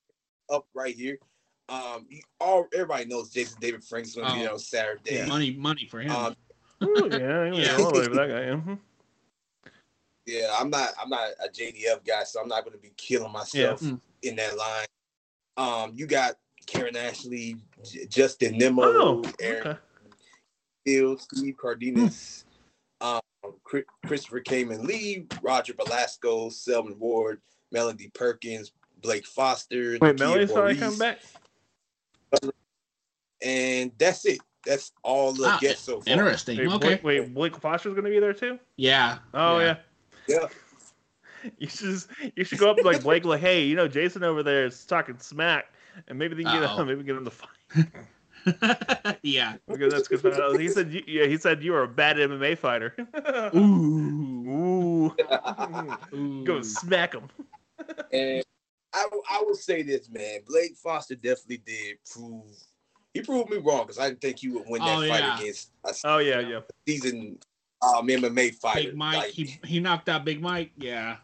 up 0.50 0.66
right 0.74 0.96
here. 0.96 1.20
Um, 1.68 2.06
you, 2.10 2.22
all 2.40 2.68
everybody 2.74 3.06
knows 3.06 3.30
Jason 3.32 3.58
David 3.60 3.84
Frank's 3.84 4.14
gonna 4.16 4.34
be 4.34 4.40
Oh. 4.42 4.44
there 4.44 4.52
on 4.54 4.60
Saturday. 4.60 5.26
Money, 5.28 5.54
money 5.54 5.88
for 5.90 6.00
him. 6.00 6.12
Um, 6.12 6.36
Ooh, 6.84 7.08
yeah, 7.12 7.46
yeah, 7.46 7.54
Yeah. 7.54 7.74
I 7.76 7.78
love 7.78 7.94
that 7.94 8.14
guy. 8.14 8.72
mhm. 8.72 8.80
yeah, 10.28 10.56
I'm 10.60 10.70
not. 10.70 10.90
I'm 11.02 11.10
not 11.10 11.30
a 11.44 11.50
JDF 11.50 12.06
guy, 12.06 12.24
so 12.24 12.40
I'm 12.42 12.48
not 12.48 12.64
gonna 12.66 12.78
be 12.78 12.92
killing 12.98 13.32
myself 13.32 13.82
Yeah. 13.82 13.90
Mm. 13.90 14.02
in 14.24 14.36
that 14.36 14.58
line. 14.58 14.86
Um, 15.58 15.92
you 15.96 16.06
got 16.06 16.36
Karan 16.68 16.96
Ashley, 16.96 17.56
J- 17.84 18.06
Justin 18.08 18.58
Nimmo, 18.58 18.84
Oh, 18.84 19.24
Aaron 19.40 19.68
okay. 19.68 19.80
Fields, 20.86 21.28
Steve 21.32 21.56
Cardenas, 21.58 22.46
um, 23.02 23.22
Chri- 23.64 23.86
Christopher 24.06 24.42
Khayman 24.42 24.84
Lee, 24.86 25.26
Roger 25.42 25.74
Velasco, 25.74 26.50
Selwyn 26.50 27.00
Ward, 27.00 27.42
Melody 27.72 28.10
Perkins, 28.14 28.72
Blake 29.02 29.26
Foster. 29.26 29.94
Wait, 29.94 30.02
Nakia 30.02 30.20
Melody's 30.20 30.52
finally 30.52 30.74
Burrise, 30.76 30.80
coming 30.80 31.00
back. 31.00 31.20
And 33.42 33.92
that's 33.98 34.26
it. 34.26 34.40
That's 34.66 34.92
all 35.04 35.32
the 35.34 35.46
Ah, 35.48 35.60
guests 35.62 35.84
so 35.84 36.02
far. 36.02 36.12
Interesting. 36.14 36.58
Wait, 36.58 36.68
okay. 36.68 36.88
Blake, 36.96 37.04
wait, 37.04 37.34
Blake 37.34 37.56
Foster's 37.58 37.94
going 37.94 38.06
to 38.06 38.10
be 38.10 38.20
there 38.20 38.34
too? 38.34 38.58
Yeah. 38.78 39.20
Oh 39.34 39.60
Yeah. 39.60 39.78
yeah. 40.28 40.40
Yeah. 40.42 40.48
You 41.60 41.68
should 41.68 41.86
just, 41.92 42.10
you 42.36 42.44
should 42.44 42.58
go 42.58 42.72
up 42.72 42.78
like 42.84 43.04
Blake 43.04 43.24
like, 43.24 43.40
hey, 43.40 43.66
you 43.66 43.76
know 43.76 43.88
Jason 43.88 44.24
over 44.24 44.42
there 44.42 44.66
is 44.66 44.84
talking 44.84 45.20
smack, 45.20 45.66
and 46.08 46.18
maybe 46.18 46.34
they 46.34 46.42
can 46.44 46.60
get 46.60 46.64
Uh-oh. 46.64 46.82
him, 46.82 46.88
maybe 46.88 47.04
get 47.04 47.16
him 47.16 47.24
to 47.26 47.30
fight 47.30 49.18
yeah. 49.22 49.54
because 49.68 49.94
that's 49.94 50.08
good. 50.08 50.26
Uh, 50.26 50.58
He 50.58 50.68
said, 50.70 50.92
you, 50.92 51.04
yeah, 51.06 51.28
he 51.28 51.38
said 51.38 51.62
you 51.62 51.76
are 51.76 51.84
a 51.84 51.88
bad 51.88 52.18
MMA 52.18 52.58
fighter. 52.58 52.96
Ooh. 53.56 55.14
Ooh, 55.22 55.96
Ooh. 56.16 56.44
go 56.46 56.64
smack 56.64 57.14
him. 57.14 57.30
And 58.12 58.44
I, 58.96 59.08
I 59.32 59.44
will 59.46 59.56
say 59.56 59.84
this, 59.84 60.10
man. 60.10 60.40
Blake 60.48 60.76
Foster 60.78 61.16
definitely 61.16 61.58
did 61.66 61.98
prove. 62.10 62.46
He 63.14 63.22
proved 63.22 63.50
me 63.50 63.58
wrong 63.58 63.84
because 63.84 64.00
I 64.00 64.10
didn't 64.10 64.22
think 64.22 64.40
he 64.40 64.50
would 64.50 64.64
win 64.68 64.82
that 64.84 64.98
Oh, 64.98 65.08
fight 65.08 65.20
yeah. 65.20 65.40
against 65.40 65.72
a 65.86 65.94
Oh 66.06 66.18
yeah, 66.20 66.40
yeah. 66.40 66.60
seasoned 66.88 67.46
um, 67.82 68.08
MMA 68.08 68.56
fighter. 68.56 68.90
Big 68.90 68.96
Mike. 68.98 69.16
Like, 69.18 69.32
He 69.32 69.60
he 69.66 69.80
knocked 69.80 70.10
out 70.10 70.26
Big 70.26 70.42
Mike. 70.42 70.72
Yeah. 70.78 71.18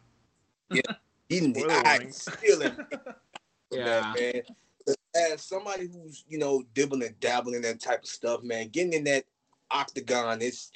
Yeah. 0.69 0.81
He 1.29 1.65
I 1.69 2.07
still 2.09 2.63
am 2.63 2.87
Yeah. 3.71 4.13
man. 4.17 4.41
As 5.15 5.41
somebody 5.43 5.87
who's 5.87 6.23
you 6.27 6.37
know 6.37 6.63
dibbling 6.73 7.03
and 7.07 7.19
dabbling 7.19 7.55
in 7.55 7.61
that 7.63 7.81
type 7.81 8.03
of 8.03 8.09
stuff, 8.09 8.43
man, 8.43 8.69
getting 8.69 8.93
in 8.93 9.03
that 9.05 9.25
octagon, 9.69 10.41
it's 10.41 10.71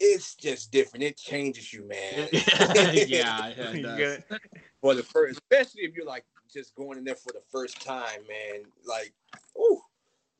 it's 0.00 0.34
just 0.34 0.72
different. 0.72 1.04
It 1.04 1.16
changes 1.16 1.72
you, 1.72 1.86
man. 1.86 2.28
yeah. 2.32 2.72
yeah 3.06 3.46
it 3.48 3.82
does. 3.82 4.40
for 4.80 4.94
the 4.94 5.02
first, 5.02 5.40
especially 5.50 5.82
if 5.82 5.94
you're 5.94 6.06
like 6.06 6.24
just 6.52 6.74
going 6.74 6.98
in 6.98 7.04
there 7.04 7.14
for 7.14 7.32
the 7.32 7.42
first 7.50 7.80
time, 7.80 8.20
man. 8.28 8.62
Like, 8.84 9.12
ooh, 9.58 9.80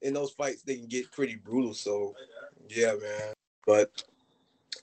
in 0.02 0.14
those 0.14 0.32
fights 0.32 0.62
they 0.62 0.76
can 0.76 0.86
get 0.86 1.10
pretty 1.12 1.36
brutal. 1.36 1.74
So, 1.74 2.14
yeah, 2.68 2.92
man. 2.92 3.34
But 3.66 4.02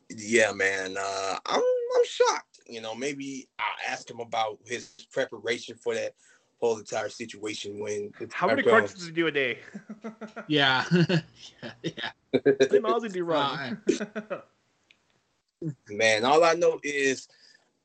yeah, 0.09 0.51
man, 0.51 0.95
uh, 0.97 1.37
I'm 1.45 1.61
I'm 1.61 2.05
shocked. 2.05 2.59
You 2.67 2.81
know, 2.81 2.95
maybe 2.95 3.47
I'll 3.59 3.91
ask 3.93 4.09
him 4.09 4.19
about 4.19 4.59
his 4.65 4.91
preparation 5.11 5.75
for 5.75 5.95
that 5.95 6.13
whole 6.59 6.77
entire 6.77 7.09
situation 7.09 7.79
when 7.79 8.11
How 8.31 8.47
time 8.47 8.57
many 8.57 8.63
comes. 8.63 8.71
crunches 8.71 8.95
does 8.95 9.05
he 9.07 9.11
do 9.11 9.27
a 9.27 9.31
day? 9.31 9.59
Yeah. 10.47 10.83
yeah. 10.91 11.71
Yeah. 11.83 11.91
How 12.33 12.41
many 12.59 12.79
miles 12.79 13.03
did 13.03 13.15
he 13.15 13.21
run? 13.21 13.81
Man, 15.89 16.25
all 16.25 16.43
I 16.43 16.53
know 16.53 16.79
is 16.83 17.27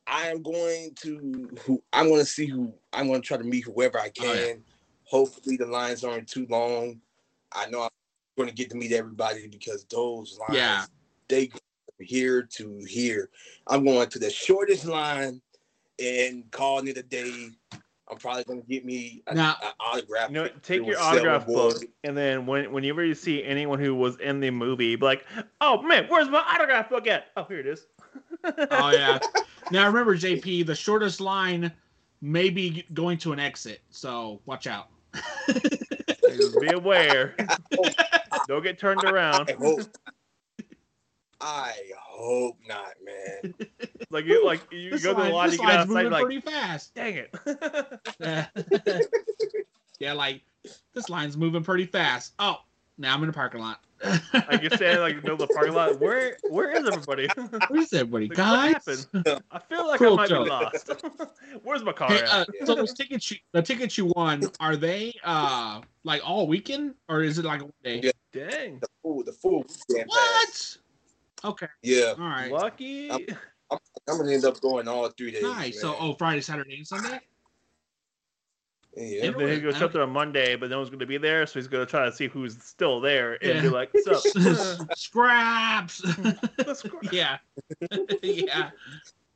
I 0.07 0.29
am 0.29 0.43
going 0.43 0.95
to 1.03 1.51
who 1.65 1.83
I'm 1.93 2.09
going 2.09 2.21
to 2.21 2.27
see 2.27 2.47
who 2.47 2.73
I'm 2.93 3.09
going 3.09 3.23
to 3.23 3.27
try 3.27 3.37
to 3.37 3.45
meet 3.45 3.65
whoever 3.65 3.99
I 3.99 4.11
can. 4.11 4.27
Oh, 4.27 4.33
yeah. 4.35 4.53
Hopefully 5.05 5.57
the 5.57 5.67
lines 5.67 6.05
aren't 6.05 6.29
too 6.29 6.47
long. 6.49 7.01
I 7.53 7.67
know 7.67 7.83
I'm 7.83 7.91
going 8.37 8.49
to 8.49 8.55
get 8.55 8.71
to 8.71 8.77
meet 8.77 8.93
everybody 8.93 9.49
because 9.49 9.85
those 9.91 10.39
lines 10.39 10.57
Yeah. 10.57 10.85
they 11.29 11.49
go 11.49 11.59
from 11.97 12.07
here 12.07 12.43
to 12.43 12.79
here. 12.89 13.31
I'm 13.67 13.85
going 13.85 14.09
to 14.09 14.19
the 14.19 14.31
shortest 14.31 14.87
line 14.87 15.41
and 16.03 16.51
calling 16.51 16.89
it 16.89 16.99
a 16.99 17.03
day. 17.03 17.51
I'm 18.15 18.21
probably 18.21 18.45
going 18.45 18.63
to 18.63 18.69
get 18.69 18.85
me 18.85 19.23
an 19.27 19.37
Now- 19.37 19.57
autograph. 19.81 20.31
You 20.31 20.35
know, 20.37 20.49
take 20.63 20.87
your 20.87 21.01
autograph 21.01 21.47
book, 21.47 21.83
and 22.05 22.17
then 22.17 22.47
when 22.47 22.71
whenever 22.71 23.05
you 23.05 23.15
see 23.15 23.43
anyone 23.43 23.81
who 23.81 23.93
was 23.95 24.17
in 24.21 24.39
the 24.39 24.51
movie, 24.51 24.95
be 24.95 25.05
like, 25.05 25.27
"Oh 25.61 25.83
man, 25.83 26.07
where's 26.09 26.29
my 26.29 26.39
autograph 26.39 26.89
book 26.89 27.09
at? 27.09 27.27
Oh, 27.37 27.45
here 27.45 27.59
it 27.59 27.67
is." 27.67 27.87
Oh 28.45 28.91
yeah. 28.91 29.19
Now 29.71 29.87
remember, 29.87 30.15
JP, 30.15 30.67
the 30.67 30.75
shortest 30.75 31.23
line 31.23 31.73
may 32.21 32.51
be 32.51 32.85
going 32.93 33.17
to 33.19 33.33
an 33.33 33.41
exit, 33.41 33.81
so 33.89 34.43
watch 34.45 34.67
out. 34.67 34.89
Just 35.49 36.61
be 36.61 36.69
aware. 36.69 37.35
Don't 38.47 38.63
get 38.63 38.79
turned 38.79 39.03
around. 39.05 39.51
I 41.41 41.73
hope. 41.99 42.57
Not, 42.69 42.95
man. 43.05 43.55
Like 44.11 44.27
you, 44.27 44.45
like 44.47 44.61
you 44.71 44.91
This, 44.91 45.03
go 45.03 45.13
to 45.13 45.17
the 45.17 45.23
line, 45.31 45.33
line, 45.33 45.51
this 45.51 45.59
you 45.61 45.67
get 45.67 45.77
outside, 45.81 46.07
like, 46.13 46.25
pretty 46.25 46.41
fast. 46.41 46.95
dang 46.95 47.15
it. 47.15 47.35
Yeah. 48.21 48.47
yeah, 49.99 50.13
like 50.13 50.43
this 50.95 51.09
line's 51.09 51.37
moving 51.37 51.65
pretty 51.65 51.87
fast. 51.87 52.35
Oh, 52.39 52.59
now 52.97 53.15
I'm 53.15 53.23
in 53.23 53.27
the 53.29 53.33
parking 53.33 53.61
lot. 53.61 53.81
like 54.05 54.61
you're 54.63 54.71
standing 54.71 55.01
like 55.01 55.13
in 55.15 55.17
the 55.17 55.23
middle 55.23 55.43
of 55.43 55.49
the 55.49 55.55
parking 55.55 55.75
lot. 55.75 55.99
Where 55.99 56.37
where 56.49 56.71
is 56.71 56.87
everybody? 56.87 57.29
Where's 57.69 57.93
everybody, 57.93 58.29
Like, 58.29 58.37
guys? 58.37 58.75
what 59.11 59.27
happened? 59.27 59.43
I 59.51 59.59
feel 59.59 59.87
like 59.89 59.99
Cool 59.99 60.13
I 60.13 60.17
might 60.17 60.29
joke. 60.29 60.45
be 60.45 60.51
lost. 60.51 60.91
Where's 61.65 61.83
my 61.83 61.93
car 61.93 62.09
Hey, 62.11 62.23
at? 62.23 62.29
uh, 62.29 62.45
so 62.65 62.75
those 62.77 62.93
tickets 62.93 63.31
you, 63.33 63.39
the 63.53 63.63
tickets 63.63 63.99
you 63.99 64.13
won, 64.15 64.43
are 64.61 64.77
they 64.77 65.13
uh 65.25 65.81
like 66.05 66.23
all 66.25 66.47
weekend 66.47 66.95
or 67.09 67.23
is 67.23 67.39
it 67.39 67.45
like 67.45 67.63
a 67.63 67.65
one 67.65 67.73
day? 67.83 68.01
Yeah. 68.05 68.11
Dang, 68.33 68.79
The 68.81 68.89
full, 69.03 69.25
the 69.25 69.33
full 69.33 69.65
weekend 69.89 70.11
pass. 70.11 70.79
What? 71.45 71.51
Okay, 71.53 71.67
Yeah, 71.83 72.15
all 72.19 72.25
right, 72.25 72.51
lucky. 72.51 73.11
I'm- 73.11 73.27
I'm 73.71 74.19
gonna 74.19 74.33
end 74.33 74.45
up 74.45 74.61
going 74.61 74.89
all 74.89 75.09
three 75.11 75.31
days. 75.31 75.43
nice. 75.43 75.81
So, 75.81 75.97
oh, 75.99 76.15
Friday, 76.15 76.41
Saturday, 76.41 76.77
and 76.77 76.87
Sunday. 76.87 77.21
yeah. 78.97 79.27
And 79.27 79.37
then 79.41 79.49
he 79.51 79.61
goes 79.61 79.81
up 79.83 79.93
there 79.93 80.03
on 80.03 80.11
Monday, 80.11 80.55
but 80.57 80.71
no 80.71 80.79
one's 80.79 80.89
going 80.91 81.01
to 81.01 81.07
be 81.07 81.17
there, 81.19 81.47
so 81.47 81.59
he's 81.59 81.67
going 81.67 81.85
to 81.85 81.91
try 81.91 82.05
to 82.05 82.13
see 82.13 82.29
who's 82.29 82.63
still 82.63 83.01
there 83.01 83.33
and 83.43 83.61
be 83.63 83.69
Yeah. 83.69 83.73
like, 83.73 83.93
"What's 83.93 84.07
up?" 84.07 84.89
Scraps. 84.97 86.03
Yeah, 87.13 87.39
yeah. 88.23 88.71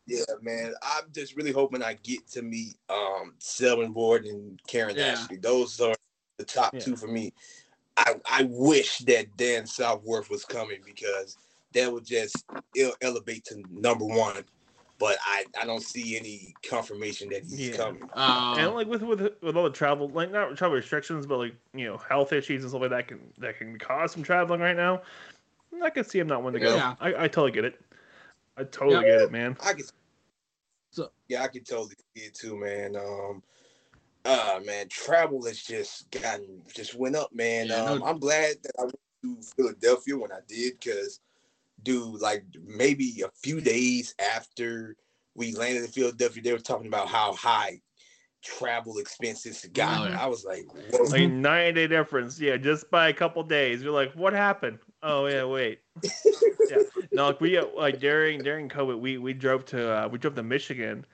Yeah, 0.07 0.25
man. 0.41 0.75
I'm 0.83 1.05
just 1.13 1.37
really 1.37 1.53
hoping 1.53 1.83
I 1.83 1.95
get 1.95 2.27
to 2.29 2.43
meet 2.43 2.77
um 2.89 3.35
Selwyn 3.39 3.93
Ward 3.93 4.25
and 4.27 4.61
Karan 4.67 4.97
Yeah. 4.97 5.13
Ashley. 5.13 5.37
Those 5.39 5.81
are 5.81 5.95
the 6.39 6.45
top 6.45 6.73
Yeah. 6.75 6.81
two 6.81 6.97
for 6.97 7.09
me. 7.09 7.33
I 7.97 8.15
I 8.31 8.43
wish 8.45 8.99
that 8.99 9.37
Dan 9.37 9.67
Southworth 9.67 10.31
was 10.31 10.45
coming 10.45 10.81
because 10.85 11.37
that 11.75 11.93
would 11.93 12.05
just 12.05 12.45
ele- 12.77 12.95
elevate 13.03 13.45
to 13.47 13.63
number 13.71 14.05
one. 14.05 14.45
But 14.99 15.17
I, 15.25 15.45
I 15.61 15.65
don't 15.65 15.83
see 15.83 16.17
any 16.17 16.55
confirmation 16.69 17.29
that 17.29 17.43
he's 17.45 17.69
Yeah. 17.71 17.77
coming. 17.77 18.03
And 18.03 18.67
Uh, 18.67 18.73
like 18.73 18.89
with 18.89 19.03
with 19.03 19.21
with 19.43 19.57
all 19.57 19.65
the 19.65 19.71
travel, 19.71 20.09
like 20.09 20.33
not 20.33 20.57
travel 20.57 20.77
restrictions, 20.77 21.25
but 21.25 21.39
like 21.39 21.55
you 21.73 21.85
know 21.87 21.99
health 21.99 22.33
issues 22.33 22.63
and 22.65 22.71
stuff 22.71 22.81
like 22.83 22.91
that 22.91 23.07
can 23.07 23.21
that 23.39 23.59
can 23.59 23.79
cause 23.79 24.13
some 24.13 24.25
traveling 24.25 24.61
right 24.61 24.77
now. 24.77 25.03
I 25.83 25.91
can 25.91 26.03
see 26.03 26.19
him 26.19 26.27
not 26.27 26.43
wanting 26.43 26.61
to 26.63 26.67
go. 26.67 26.75
Yeah. 26.75 26.95
I, 27.01 27.09
I 27.25 27.29
totally 27.29 27.53
get 27.53 27.65
it. 27.65 27.81
I 28.57 28.65
totally 28.65 29.07
Yeah. 29.07 29.13
get 29.13 29.21
it, 29.23 29.31
man. 29.33 29.57
I 29.61 29.75
can 29.75 29.85
So- 30.91 31.13
yeah, 31.29 31.45
I 31.45 31.49
can 31.49 31.63
totally 31.63 31.95
see 32.17 32.23
it 32.25 32.35
too, 32.35 32.57
man. 32.57 32.97
Um 32.97 33.43
uh 34.25 34.59
man, 34.67 34.89
travel 34.89 35.45
has 35.47 35.63
just 35.63 36.11
gotten 36.11 36.61
just 36.75 36.97
went 36.97 37.15
up, 37.15 37.33
man. 37.33 37.69
Yeah, 37.69 37.85
um 37.85 38.01
no- 38.01 38.07
I'm 38.07 38.19
glad 38.19 38.57
that 38.65 38.73
I 38.81 38.83
went 38.83 38.99
to 39.23 39.55
Philadelphia 39.55 40.17
when 40.19 40.33
I 40.33 40.41
did 40.49 40.81
because 40.81 41.21
dude, 41.83 42.21
like 42.21 42.45
maybe 42.65 43.23
a 43.25 43.31
few 43.43 43.61
days 43.61 44.15
after 44.19 44.97
we 45.35 45.55
landed 45.55 45.85
in 45.85 45.91
Philadelphia, 45.91 46.43
they 46.43 46.53
were 46.53 46.59
talking 46.59 46.89
about 46.89 47.09
how 47.09 47.33
high 47.35 47.81
travel 48.43 48.99
expenses 48.99 49.67
got. 49.73 50.01
Oh, 50.01 50.11
yeah. 50.11 50.23
I 50.23 50.27
was 50.27 50.45
like, 50.45 50.67
whoa. 50.93 51.05
Like 51.05 51.31
nine 51.31 51.75
day 51.75 51.87
difference, 51.87 52.41
yeah, 52.41 52.57
just 52.57 52.91
by 52.91 53.09
a 53.09 53.13
couple 53.13 53.43
days. 53.43 53.83
You're 53.83 53.93
like, 53.93 54.13
what 54.15 54.33
happened? 54.33 54.79
Oh 55.03 55.27
yeah, 55.27 55.45
wait. 55.45 55.81
yeah, 56.71 56.79
no, 57.13 57.27
like 57.27 57.41
we 57.41 57.57
uh, 57.57 57.67
like 57.77 58.01
during 58.01 58.43
during 58.43 58.69
COVID, 58.69 58.99
we 58.99 59.19
we 59.19 59.33
drove 59.33 59.65
to 59.67 60.05
uh, 60.05 60.09
we 60.09 60.19
drove 60.19 60.35
to 60.37 60.43
Michigan, 60.43 61.05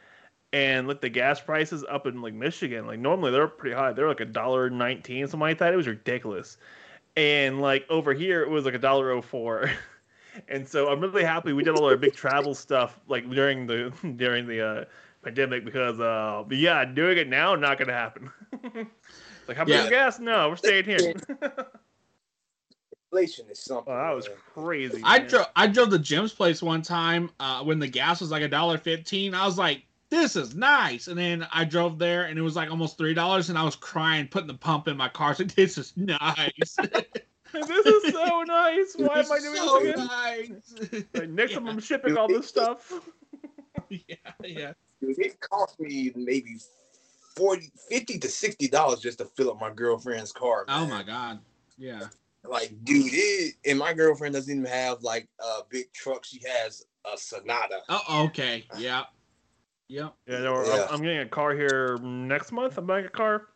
and 0.53 0.89
like 0.89 1.01
the 1.01 1.09
gas 1.09 1.41
prices 1.41 1.85
up 1.89 2.07
in 2.07 2.23
like 2.23 2.35
Michigan, 2.35 2.87
like 2.87 2.99
normally 2.99 3.31
they're 3.31 3.49
pretty 3.49 3.77
high. 3.77 3.93
They're 3.93 4.09
like 4.09 4.21
a 4.21 4.27
dollar 4.27 4.71
nineteen, 4.71 5.27
something 5.27 5.41
like 5.41 5.59
that. 5.59 5.73
It 5.73 5.77
was 5.77 5.87
ridiculous, 5.87 6.57
and 7.17 7.61
like 7.61 7.85
over 7.91 8.15
here 8.15 8.43
it 8.43 8.49
was 8.49 8.65
like 8.65 8.75
a 8.75 8.79
dollar 8.79 9.11
oh 9.11 9.23
four. 9.23 9.71
And 10.49 10.69
so 10.69 10.89
I'm 10.89 11.01
really 11.01 11.25
happy 11.25 11.53
we 11.53 11.63
did 11.63 11.75
all 11.77 11.85
our 11.87 11.97
big 11.97 12.15
travel 12.15 12.55
stuff 12.67 12.99
like 13.09 13.29
during 13.31 13.67
the 13.67 13.93
during 14.17 14.47
the 14.47 14.67
uh, 14.67 14.85
pandemic 15.23 15.65
because 15.65 16.01
uh, 16.01 16.45
but 16.47 16.57
yeah, 16.59 16.85
doing 16.85 17.19
it 17.19 17.29
now 17.29 17.55
not 17.55 17.79
gonna 17.79 17.93
happen. 17.93 18.31
like, 19.49 19.57
how 19.57 19.65
much 19.65 19.69
Yeah. 19.71 19.91
gas? 19.91 20.19
No, 20.19 20.49
we're 20.51 20.57
staying 20.57 20.85
here. 20.85 21.15
Inflation 23.13 23.47
is 23.51 23.61
something. 23.61 23.93
oh, 23.93 23.97
that 23.97 24.11
was 24.11 24.29
man. 24.29 24.37
crazy. 24.55 25.01
I 25.05 25.21
drove 25.21 25.47
I 25.55 25.67
drove 25.69 25.91
to 25.91 25.99
Jim's 25.99 26.33
place 26.33 26.63
one 26.63 26.83
time 26.83 27.31
uh, 27.39 27.63
when 27.63 27.79
the 27.79 27.87
gas 27.89 28.21
was 28.21 28.31
like 28.31 28.43
a 28.43 28.49
dollar 28.49 28.77
fifteen. 28.77 29.35
I 29.35 29.47
was 29.47 29.57
like, 29.57 29.85
"This 30.11 30.35
is 30.35 30.57
nice," 30.57 31.07
and 31.07 31.17
then 31.17 31.47
I 31.53 31.65
drove 31.65 31.99
there 31.99 32.25
and 32.25 32.37
it 32.37 32.43
was 32.43 32.57
like 32.57 32.71
almost 32.71 32.99
three 32.99 33.15
dollars, 33.15 33.51
and 33.51 33.59
I 33.59 33.63
was 33.63 33.77
crying, 33.77 34.27
putting 34.27 34.49
the 34.49 34.55
pump 34.55 34.89
in 34.89 34.97
my 34.97 35.09
car. 35.09 35.29
I 35.29 35.31
was 35.31 35.39
like, 35.39 35.55
"This 35.55 35.79
is 35.79 35.93
nice." 35.97 36.77
this 37.69 37.87
is 37.87 38.13
so 38.13 38.43
nice. 38.43 38.95
Why 38.97 39.21
am 39.21 39.33
I 39.33 39.39
doing 39.39 39.57
so 39.57 39.81
this 39.81 39.95
again? 39.95 40.07
nice? 40.07 41.05
Like, 41.15 41.29
next 41.31 41.53
yeah. 41.53 41.59
time 41.59 41.69
I'm 41.69 41.81
shipping 41.81 42.17
all 42.17 42.29
this 42.29 42.49
stuff. 42.49 42.93
yeah, 43.89 44.17
yeah. 44.45 44.73
Dude, 45.01 45.19
it 45.19 45.41
cost 45.41 45.79
me 45.79 46.13
maybe 46.15 46.57
40 47.37 47.71
50 47.89 48.19
to 48.19 48.29
60 48.29 48.69
dollars 48.69 49.01
just 49.01 49.19
to 49.19 49.25
fill 49.25 49.51
up 49.51 49.61
my 49.61 49.71
girlfriend's 49.71 50.33
car. 50.33 50.65
Oh 50.69 50.87
my 50.87 51.03
god. 51.03 51.41
Yeah. 51.77 52.09
Like, 52.47 52.73
dude, 52.85 53.07
it, 53.13 53.55
and 53.65 53.79
my 53.79 53.95
girlfriend 53.95 54.35
doesn't 54.35 54.53
even 54.53 54.71
have 54.71 55.03
like 55.03 55.29
a 55.41 55.63
big 55.69 55.93
truck. 55.93 56.25
She 56.25 56.41
has 56.47 56.85
a 57.11 57.17
Sonata. 57.17 57.81
Oh, 57.89 58.25
okay. 58.27 58.67
Yeah. 58.79 59.05
Yep. 59.89 60.15
Yeah, 60.27 60.39
no, 60.41 60.55
I'm- 60.57 60.67
Yeah. 60.67 60.87
I'm, 60.91 61.03
getting 61.03 61.19
a 61.21 61.27
car 61.27 61.55
here 61.55 61.99
next 62.03 62.53
month. 62.53 62.79
I'm 62.79 62.87
buying 62.87 63.05
a 63.05 63.11
car, 63.11 63.49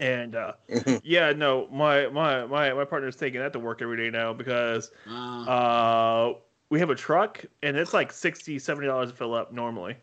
and 0.00 0.34
uh, 0.34 0.52
yeah, 1.02 1.32
no, 1.32 1.68
my 1.68 2.08
my 2.08 2.46
my 2.46 2.72
my 2.72 2.84
partner's 2.84 3.16
taking 3.16 3.40
that 3.40 3.52
to 3.52 3.58
work 3.58 3.82
every 3.82 3.96
day 3.96 4.10
now 4.10 4.32
because 4.32 4.90
Uh, 5.08 5.42
uh, 5.48 6.34
we 6.70 6.78
have 6.80 6.90
a 6.90 6.94
truck 6.94 7.44
and 7.62 7.76
it's 7.76 7.94
like 7.94 8.12
60 8.12 8.58
70 8.58 8.86
dollars 8.86 9.10
to 9.10 9.16
fill 9.16 9.34
up 9.34 9.52
normally, 9.52 9.96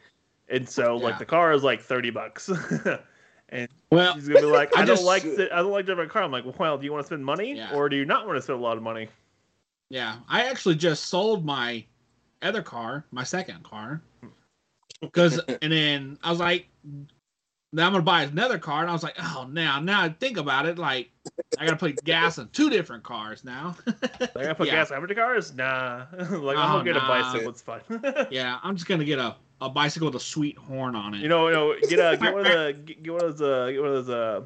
and 0.50 0.68
so 0.68 0.98
Yeah. 0.98 1.04
like 1.04 1.20
the 1.20 1.26
car 1.26 1.54
is 1.54 1.64
like 1.64 1.82
thirty 1.82 2.10
bucks. 2.10 2.50
and 3.50 3.68
well, 3.92 4.14
he's 4.14 4.28
gonna 4.28 4.39
be 4.42 4.46
like, 4.48 4.72
I 4.78 4.82
I, 4.82 4.86
don't 4.86 5.04
like 5.04 5.24
the, 5.24 5.50
I 5.54 5.58
don't 5.58 5.72
like 5.72 5.86
driving 5.86 6.06
a 6.06 6.10
car. 6.10 6.24
I'm 6.24 6.32
like, 6.32 6.46
well, 6.60 6.78
do 6.78 6.86
you 6.86 6.92
want 6.94 7.04
to 7.04 7.08
spend 7.08 7.26
money 7.26 7.56
Yeah. 7.58 7.74
or 7.76 7.89
do 7.89 7.96
you 7.98 8.06
not 8.06 8.26
want 8.26 8.38
to 8.38 8.42
spend 8.42 8.60
a 8.60 8.62
lot 8.62 8.78
of 8.78 8.84
money? 8.84 9.10
yeah. 9.89 10.20
I 10.30 10.46
actually 10.46 10.76
just 10.76 11.08
sold 11.08 11.44
my 11.46 11.84
other 12.42 12.62
car, 12.62 13.06
my 13.12 13.24
second 13.24 13.62
car, 13.64 14.02
because 15.02 15.39
and 15.62 15.72
then 15.72 16.18
I 16.24 16.30
was 16.30 16.39
like, 16.39 16.68
now 17.74 17.86
I'm 17.88 17.91
gonna 17.93 18.03
buy 18.03 18.24
another 18.24 18.57
car, 18.59 18.82
and 18.82 18.89
I 18.89 18.93
was 18.93 19.03
like, 19.03 19.15
oh, 19.19 19.47
now 19.49 19.80
now 19.80 20.01
I 20.01 20.09
think 20.09 20.38
about 20.38 20.65
it, 20.65 20.78
like 20.78 21.11
I 21.57 21.65
gotta 21.65 21.78
put 21.78 22.03
gas 22.03 22.38
in 22.38 22.47
two 22.49 22.69
different 22.69 23.03
cars 23.03 23.43
now. 23.43 23.76
Like, 24.34 24.47
I 24.47 24.53
put 24.53 24.67
Yeah. 24.67 24.76
gas 24.76 24.91
in 24.91 24.95
every 24.95 25.13
cars? 25.13 25.53
Nah. 25.53 26.05
like 26.17 26.57
I'm 26.57 26.69
Oh, 26.69 26.80
gonna 26.80 26.84
get 26.86 26.95
a 26.95 27.01
bicycle. 27.01 27.49
It's 27.49 27.61
fine. 27.61 27.82
yeah, 28.32 28.59
I'm 28.63 28.76
just 28.78 28.88
gonna 28.88 29.03
get 29.03 29.19
a, 29.19 29.36
a 29.59 29.69
bicycle 29.69 30.07
with 30.07 30.15
a 30.15 30.22
sweet 30.22 30.57
horn 30.57 30.95
on 30.95 31.13
it. 31.13 31.19
You 31.22 31.28
know, 31.28 31.47
you 31.49 31.53
know, 31.53 31.76
get 31.88 31.99
a 31.99 32.15
get 32.17 32.32
one 32.32 32.47
of 32.47 32.47
the 32.47 32.93
get 33.03 33.11
one 33.11 33.24
of 33.26 33.38
those 33.38 33.41
uh, 33.41 33.72
get 33.72 33.82
one 33.82 33.89
of 33.89 34.05
those 34.05 34.09
uh, 34.09 34.45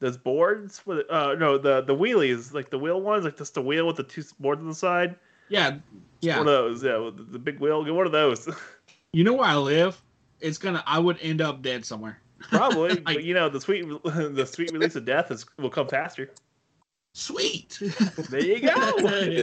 those 0.00 0.16
boards 0.16 0.80
with 0.86 1.04
uh 1.10 1.34
no 1.34 1.58
the 1.58 1.82
the 1.82 1.94
wheelies 1.94 2.54
like 2.54 2.70
the 2.70 2.78
wheel 2.78 3.00
ones 3.02 3.24
like 3.24 3.36
just 3.36 3.52
the 3.54 3.60
wheel 3.62 3.86
with 3.86 3.96
the 3.96 4.02
two 4.02 4.22
boards 4.40 4.62
on 4.62 4.68
the 4.68 4.74
side. 4.74 5.16
yeah, 5.50 5.76
yeah. 6.22 6.38
One 6.38 6.48
of 6.48 6.52
those, 6.54 6.82
yeah, 6.82 7.10
the 7.14 7.38
big 7.38 7.60
wheel. 7.60 7.84
Get 7.84 7.94
one 7.94 8.06
of 8.06 8.12
those. 8.12 8.48
You 9.12 9.24
know 9.24 9.34
where 9.34 9.48
I 9.48 9.56
live? 9.56 10.00
It's 10.40 10.58
gonna. 10.58 10.82
I 10.86 10.98
would 10.98 11.18
end 11.20 11.40
up 11.40 11.62
dead 11.62 11.84
somewhere. 11.84 12.18
Probably, 12.40 13.02
I- 13.06 13.14
but 13.14 13.24
you 13.24 13.34
know 13.34 13.48
the 13.48 13.60
sweet 13.60 13.86
the 14.04 14.46
sweet 14.50 14.72
release 14.72 14.96
of 14.96 15.04
death 15.04 15.30
is 15.30 15.44
will 15.58 15.70
come 15.70 15.88
faster. 15.88 16.30
Sweet. 17.14 17.78
There 18.30 18.40
you 18.44 18.60
go. 18.60 19.42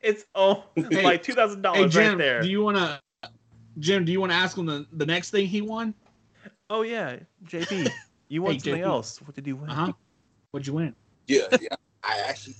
it's 0.00 0.24
oh 0.34 0.64
Hey- 0.76 1.02
like 1.04 1.22
two 1.22 1.32
thousand 1.34 1.58
hey 1.58 1.62
dollars 1.62 1.92
Jim, 1.92 2.08
right 2.10 2.18
there. 2.18 2.42
do 2.42 2.48
you 2.48 2.62
wanna? 2.62 3.00
Jim, 3.78 4.04
do 4.04 4.12
you 4.12 4.20
want 4.20 4.32
to 4.32 4.36
ask 4.36 4.56
him 4.56 4.64
the, 4.66 4.86
the 4.92 5.04
next 5.06 5.30
thing 5.30 5.46
he 5.46 5.60
won? 5.60 5.94
Oh 6.70 6.82
yeah, 6.82 7.16
JP, 7.44 7.90
you 8.28 8.42
won 8.42 8.54
Hey, 8.54 8.58
something 8.58 8.82
JP. 8.82 8.86
else. 8.86 9.20
What 9.22 9.34
did 9.34 9.46
you 9.46 9.56
win? 9.56 9.68
Uh 9.70 9.74
huh. 9.74 9.92
What'd 10.50 10.66
you 10.66 10.72
win? 10.72 10.94
Yeah, 11.28 11.42
yeah. 11.60 11.68
I 12.02 12.18
actually, 12.26 12.54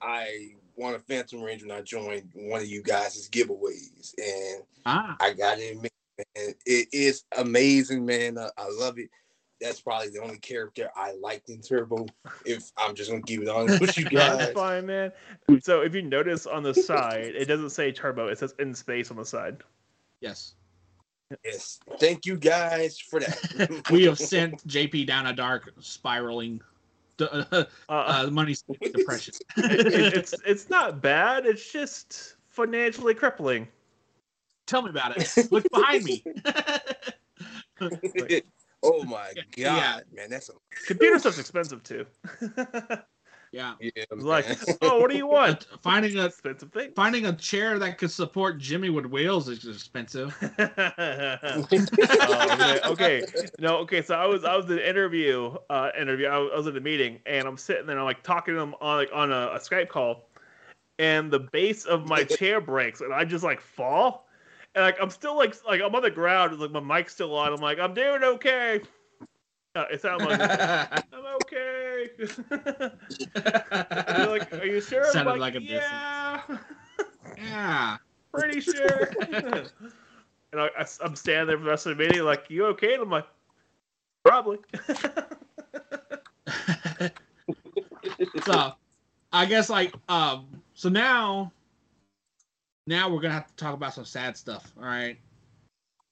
I 0.00 0.50
won 0.76 0.94
a 0.94 0.98
Phantom 0.98 1.42
Ranger 1.42 1.66
when 1.66 1.76
I 1.76 1.82
joined 1.82 2.30
one 2.34 2.60
of 2.62 2.66
you 2.66 2.82
guys' 2.82 3.28
giveaways, 3.30 4.14
and 4.18 4.62
Ah, 4.86 5.16
I 5.20 5.34
got 5.34 5.58
to 5.58 5.64
admit, 5.68 5.92
man, 6.18 6.54
it 6.66 6.88
is 6.92 7.24
amazing, 7.36 8.04
man. 8.04 8.38
I, 8.38 8.48
I 8.58 8.68
love 8.70 8.98
it. 8.98 9.08
That's 9.60 9.80
probably 9.80 10.10
the 10.10 10.20
only 10.22 10.38
character 10.38 10.88
I 10.94 11.12
liked 11.14 11.48
in 11.50 11.60
Turbo. 11.60 12.06
If 12.46 12.70
I'm 12.76 12.94
just 12.94 13.10
gonna 13.10 13.22
keep 13.22 13.42
it 13.42 13.48
honest 13.48 13.80
with 13.80 13.98
you 13.98 14.04
That's 14.12 14.44
guys, 14.46 14.52
fine, 14.54 14.86
man. 14.86 15.12
So 15.62 15.80
if 15.80 15.94
you 15.94 16.02
notice 16.02 16.46
on 16.46 16.62
the 16.62 16.74
side, 16.74 17.34
it 17.34 17.46
doesn't 17.46 17.70
say 17.70 17.90
turbo; 17.90 18.28
it 18.28 18.38
says 18.38 18.54
in 18.60 18.72
space 18.74 19.10
on 19.10 19.16
the 19.16 19.24
side. 19.24 19.56
yes. 20.20 20.54
yes. 21.44 21.80
Thank 21.98 22.24
you 22.24 22.36
guys 22.36 22.98
for 23.00 23.18
that. 23.20 23.82
We 23.90 24.04
have 24.04 24.18
sent 24.18 24.64
JP 24.68 25.06
down 25.08 25.26
a 25.26 25.32
dark 25.32 25.72
spiraling 25.80 26.60
uh, 27.20 27.64
Uh, 27.88 28.28
money 28.30 28.54
depression. 28.92 29.34
it- 29.56 30.14
it's 30.14 30.34
it's 30.46 30.70
not 30.70 31.02
bad. 31.02 31.46
It's 31.46 31.72
just 31.72 32.36
financially 32.46 33.14
crippling. 33.14 33.66
Tell 34.68 34.82
me 34.82 34.90
about 34.90 35.16
it. 35.16 35.34
Look 35.50 35.64
behind 35.72 36.04
me. 36.04 36.22
oh 38.82 39.02
my 39.04 39.32
god, 39.34 39.44
Yeah. 39.56 40.00
man, 40.14 40.28
that's 40.30 40.50
a 40.50 40.52
Computer 40.86 41.18
stuff's 41.18 41.38
expensive 41.38 41.82
too. 41.82 42.04
yeah. 43.50 43.74
yeah. 43.80 43.90
It's 43.96 44.22
like, 44.22 44.46
oh, 44.82 45.00
what 45.00 45.10
do 45.10 45.16
you 45.16 45.26
want? 45.26 45.66
Finding 45.82 46.18
a 46.18 46.26
Expensive 46.26 46.70
thing. 46.70 46.92
finding 46.94 47.24
a 47.24 47.32
chair 47.32 47.78
that 47.78 47.96
could 47.96 48.10
support 48.10 48.58
Jimmy 48.58 48.90
with 48.90 49.06
wheels 49.06 49.48
is 49.48 49.64
expensive. 49.66 50.36
oh, 50.58 52.56
man. 52.58 52.78
Okay, 52.84 53.22
no, 53.58 53.78
okay. 53.78 54.02
So 54.02 54.16
I 54.16 54.26
was 54.26 54.44
I 54.44 54.54
was 54.54 54.66
in 54.66 54.72
an 54.72 54.78
interview, 54.80 55.54
uh, 55.70 55.90
interview. 55.98 56.26
I 56.26 56.36
was, 56.38 56.50
I 56.52 56.56
was 56.58 56.66
at 56.66 56.76
a 56.76 56.80
meeting, 56.80 57.20
and 57.24 57.48
I'm 57.48 57.56
sitting 57.56 57.86
there, 57.86 57.98
I'm 57.98 58.04
like 58.04 58.22
talking 58.22 58.52
to 58.52 58.60
them 58.60 58.74
on 58.82 58.98
like 58.98 59.10
on 59.14 59.32
a, 59.32 59.52
a 59.54 59.58
Skype 59.58 59.88
call, 59.88 60.28
and 60.98 61.30
the 61.30 61.40
base 61.40 61.86
of 61.86 62.06
my 62.06 62.22
chair 62.24 62.60
breaks, 62.60 63.00
and 63.00 63.14
I 63.14 63.24
just 63.24 63.44
like 63.44 63.60
fall, 63.62 64.27
and 64.78 64.84
like 64.84 64.96
I'm 65.02 65.10
still 65.10 65.36
like 65.36 65.56
like 65.66 65.80
I'm 65.80 65.92
on 65.92 66.02
the 66.02 66.10
ground, 66.10 66.56
like 66.60 66.70
my 66.70 66.78
mic's 66.78 67.12
still 67.12 67.36
on. 67.36 67.52
I'm 67.52 67.60
like 67.60 67.80
I'm 67.80 67.94
doing 67.94 68.22
okay. 68.22 68.80
Uh, 69.74 69.84
it 69.90 70.04
like 70.04 70.40
I'm 71.12 71.26
okay. 71.42 72.10
They're 72.48 74.28
like, 74.28 74.52
are 74.52 74.64
you 74.64 74.80
sure? 74.80 75.04
I'm 75.06 75.12
Sounded 75.12 75.30
like, 75.32 75.54
like 75.54 75.56
a 75.56 75.62
yeah. 75.62 76.42
yeah. 77.36 77.96
pretty 78.32 78.60
sure. 78.60 79.10
and 79.32 80.60
I, 80.60 80.70
am 81.04 81.16
standing 81.16 81.48
there 81.48 81.58
for 81.58 81.64
the 81.64 81.70
rest 81.70 81.86
of 81.86 81.98
the 81.98 82.04
meeting, 82.04 82.22
like, 82.22 82.44
you 82.48 82.66
okay? 82.66 82.94
And 82.94 83.02
I'm 83.02 83.10
like, 83.10 83.26
probably. 84.24 84.58
so 88.44 88.74
I 89.32 89.44
guess 89.46 89.68
like 89.68 89.92
um 90.08 90.62
so 90.74 90.88
now 90.88 91.52
now 92.88 93.08
we're 93.08 93.20
gonna 93.20 93.34
have 93.34 93.46
to 93.46 93.56
talk 93.56 93.74
about 93.74 93.92
some 93.92 94.04
sad 94.06 94.36
stuff, 94.36 94.72
all 94.78 94.84
right? 94.84 95.18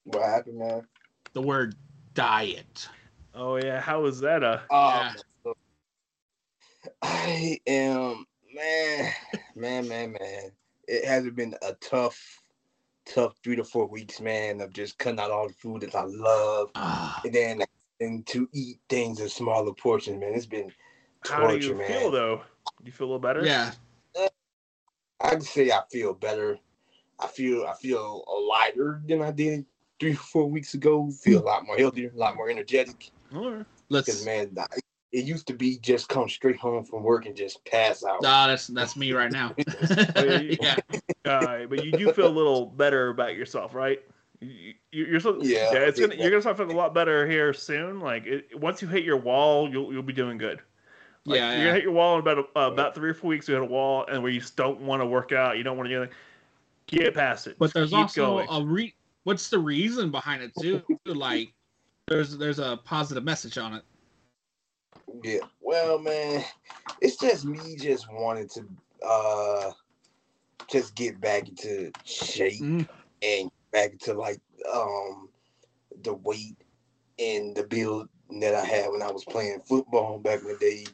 what 0.05 0.23
happened, 0.23 0.59
man? 0.59 0.87
The 1.33 1.43
word 1.43 1.75
diet. 2.15 2.89
oh 3.35 3.57
yeah, 3.57 3.81
how 3.81 4.03
was 4.03 4.21
that? 4.21 4.45
Uh, 4.45 4.61
Um, 4.71 5.55
I 7.03 7.59
am 7.67 8.27
man, 8.55 9.13
man, 9.57 9.89
man, 9.89 10.13
man. 10.21 10.53
It 10.87 11.05
hasn't 11.05 11.35
been 11.35 11.55
a 11.63 11.73
tough, 11.75 12.43
tough 13.07 13.35
three 13.43 13.57
to 13.57 13.65
four 13.65 13.87
weeks, 13.87 14.21
man, 14.21 14.61
of 14.61 14.73
just 14.73 14.99
cutting 14.99 15.19
out 15.19 15.31
all 15.33 15.49
the 15.49 15.55
food 15.55 15.81
that 15.81 15.95
I 15.95 16.05
love, 16.05 16.71
Ah, 16.75 17.21
and 17.25 17.33
then 17.35 17.63
and 18.01 18.27
to 18.27 18.49
eat 18.53 18.79
things 18.89 19.21
in 19.21 19.29
smaller 19.31 19.73
portions, 19.73 20.21
man. 20.21 20.35
It's 20.35 20.47
been 20.47 20.71
torture, 21.25 21.43
how 21.43 21.57
do 21.57 21.67
you 21.67 21.75
man. 21.75 21.87
feel 21.89 22.11
though? 22.11 22.43
You 22.85 22.93
feel 22.93 23.07
a 23.07 23.09
little 23.09 23.19
better? 23.19 23.45
yeah. 23.45 23.73
I 25.21 25.31
can 25.31 25.41
say 25.41 25.71
I 25.71 25.81
feel 25.91 26.13
better. 26.13 26.59
I 27.19 27.27
feel 27.27 27.65
I 27.67 27.75
feel 27.75 28.25
lighter 28.49 29.01
than 29.07 29.23
I 29.23 29.31
did 29.31 29.65
three 30.01 30.13
or 30.13 30.17
four 30.33 30.51
weeks 30.51 30.75
ago. 30.75 31.11
Feel 31.11 31.43
a 31.43 31.45
lot 31.45 31.67
more 31.67 31.77
healthier, 31.77 32.13
a 32.15 32.19
lot 32.19 32.37
more 32.37 32.51
energetic. 32.51 33.11
Alright. 33.35 33.67
Let's 33.89 34.07
Because 34.07 34.25
man, 34.25 34.57
it 35.13 35.25
used 35.25 35.47
to 35.47 35.55
be 35.55 35.79
just 35.79 36.09
come 36.09 36.29
straight 36.29 36.57
home 36.59 36.85
from 36.85 37.03
work 37.03 37.27
and 37.27 37.37
just 37.37 37.65
pass 37.65 38.05
out. 38.05 38.21
Ah, 38.25 38.47
that's 38.49 38.67
that's 38.67 38.97
me 38.97 39.13
right 39.13 39.31
now. 39.33 39.55
yeah. 40.17 40.77
Uh, 41.25 41.67
but 41.67 41.85
you 41.85 41.93
do 41.93 42.13
feel 42.13 42.27
a 42.27 42.29
little 42.29 42.67
better 42.67 43.09
about 43.11 43.35
yourself, 43.37 43.75
right? 43.75 44.01
You, 44.41 44.75
you- 44.93 45.07
you're 45.07 45.21
so, 45.21 45.41
Yeah, 45.43 45.73
yeah. 45.73 45.79
It's 45.81 45.99
gonna 45.99 46.11
think 46.11 46.21
you're 46.21 46.31
gonna 46.31 46.43
start 46.43 46.57
feeling 46.59 46.75
a 46.75 46.79
lot 46.79 46.93
better 46.95 47.27
here 47.27 47.53
soon. 47.55 48.01
Like 48.01 48.27
it, 48.27 48.59
once 48.61 48.83
you 48.83 48.89
hit 48.89 49.05
your 49.05 49.17
wall, 49.17 49.71
you'll 49.71 49.93
you'll 49.93 50.03
be 50.03 50.13
doing 50.13 50.37
good. 50.39 50.61
Like, 51.25 51.39
Yeah, 51.39 51.51
you're 51.51 51.59
yeah. 51.59 51.65
gonna 51.65 51.75
hit 51.75 51.83
your 51.85 51.93
wall 51.93 52.15
in 52.15 52.21
about 52.21 52.39
uh, 52.39 52.73
about 52.73 52.95
three 52.95 53.11
or 53.11 53.15
four 53.15 53.29
weeks. 53.31 53.49
You 53.49 53.55
hit 53.55 53.63
a 53.63 53.67
wall, 53.67 54.05
and 54.11 54.23
where 54.23 54.31
you 54.31 54.41
just 54.41 54.57
don't 54.57 54.81
want 54.83 55.01
to 55.03 55.07
work 55.07 55.33
out, 55.33 55.57
you 55.57 55.63
don't 55.65 55.77
want 55.77 55.89
to 55.89 55.95
do 55.95 56.03
anything. 56.03 56.17
Get 56.89 57.15
past 57.15 57.47
it. 57.47 57.57
But 57.59 57.75
there's 57.75 57.91
keep 57.91 57.99
also 57.99 58.45
going. 58.45 58.49
a 58.51 58.65
re 58.65 58.95
what's 59.25 59.49
the 59.51 59.59
reason 59.59 60.11
behind 60.11 60.43
it 60.43 60.53
too? 60.59 60.83
Like 61.07 61.53
there's 62.07 62.37
there's 62.39 62.59
a 62.59 62.79
positive 62.85 63.25
message 63.25 63.59
on 63.59 63.75
it. 63.75 63.83
Yeah. 65.25 65.41
Well, 65.61 65.99
man, 65.99 66.45
it's 67.01 67.17
just 67.17 67.45
me 67.45 67.77
just 67.77 68.07
wanting 68.13 68.49
to 68.51 68.69
uh 69.07 69.73
just 70.69 70.95
get 70.95 71.21
back 71.21 71.49
into 71.49 71.91
shape 72.05 72.61
Mm. 72.61 72.89
and 73.23 73.51
back 73.73 73.93
into 73.93 74.15
like 74.15 74.41
um 74.73 75.29
the 76.03 76.15
weight 76.15 76.57
and 77.19 77.57
the 77.57 77.65
build 77.65 78.09
that 78.41 78.55
I 78.55 78.65
had 78.65 78.91
when 78.91 79.03
I 79.03 79.11
was 79.11 79.25
playing 79.25 79.61
football 79.67 80.19
back 80.19 80.41
in 80.41 80.49
the 80.49 80.57
day. 80.59 80.85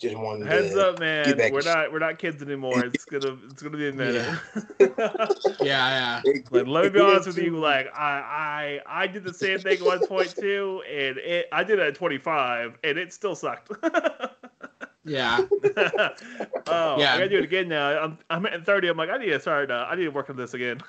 Just 0.00 0.16
wanted 0.16 0.48
Heads 0.48 0.74
up, 0.76 0.98
man. 0.98 1.36
We're 1.36 1.58
in 1.58 1.64
not 1.66 1.92
we're 1.92 1.98
not 1.98 2.18
kids 2.18 2.42
anymore. 2.42 2.86
It's 2.86 3.04
gonna 3.04 3.36
it's 3.50 3.62
gonna 3.62 3.76
be 3.76 3.88
a 3.88 3.92
minute. 3.92 4.38
Yeah, 5.60 6.22
yeah. 6.24 6.40
like 6.50 6.66
let 6.66 6.84
me 6.84 6.88
be 6.88 7.00
honest 7.00 7.26
with 7.26 7.36
you, 7.36 7.58
like 7.58 7.86
I 7.94 8.80
I 8.86 9.02
I 9.02 9.06
did 9.06 9.24
the 9.24 9.34
same 9.34 9.58
thing 9.58 9.78
at 9.78 9.84
one 9.84 10.06
point 10.06 10.34
too, 10.34 10.82
and 10.90 11.18
it 11.18 11.48
I 11.52 11.62
did 11.64 11.78
it 11.80 11.86
at 11.86 11.94
25, 11.94 12.78
and 12.82 12.98
it 12.98 13.12
still 13.12 13.34
sucked. 13.34 13.70
Yeah. 15.04 15.38
oh, 16.66 16.98
Yeah. 16.98 17.14
I 17.14 17.18
gotta 17.18 17.28
do 17.28 17.38
it 17.38 17.44
again 17.44 17.68
now. 17.68 18.02
I'm 18.02 18.18
I'm 18.28 18.44
at 18.46 18.66
30. 18.66 18.88
I'm 18.88 18.96
like 18.98 19.08
I 19.08 19.16
need 19.16 19.30
to 19.30 19.40
start. 19.40 19.70
Uh, 19.70 19.86
I 19.88 19.96
need 19.96 20.04
to 20.04 20.10
work 20.10 20.28
on 20.28 20.36
this 20.36 20.52
again. 20.52 20.80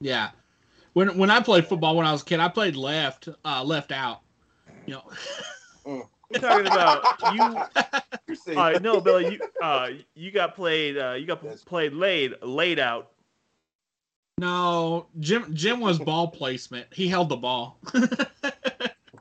Yeah. 0.00 0.30
When 0.94 1.16
when 1.18 1.30
I 1.30 1.40
played 1.40 1.66
football 1.66 1.94
when 1.94 2.06
I 2.06 2.12
was 2.12 2.22
a 2.22 2.24
kid, 2.24 2.40
I 2.40 2.48
played 2.48 2.74
left, 2.74 3.28
uh, 3.44 3.62
left 3.62 3.92
out. 3.92 4.22
You 4.86 5.00
know. 5.84 6.08
You're 6.30 6.40
talking 6.40 6.66
about 6.66 7.04
you. 7.34 7.62
You're 8.26 8.36
saying- 8.36 8.58
Uh, 8.58 8.78
no, 8.82 9.00
Billy, 9.00 9.34
you 9.34 9.40
uh 9.62 9.88
you 10.14 10.30
got 10.30 10.54
played. 10.54 10.98
Uh, 10.98 11.12
you 11.12 11.26
got 11.26 11.42
That's- 11.42 11.64
played 11.64 11.92
laid 11.94 12.34
laid 12.42 12.78
out. 12.78 13.10
No, 14.38 15.06
Jim 15.20 15.52
Jim 15.54 15.80
was 15.80 15.98
ball 15.98 16.28
placement. 16.28 16.86
He 16.92 17.08
held 17.08 17.28
the 17.28 17.36
ball. 17.36 17.78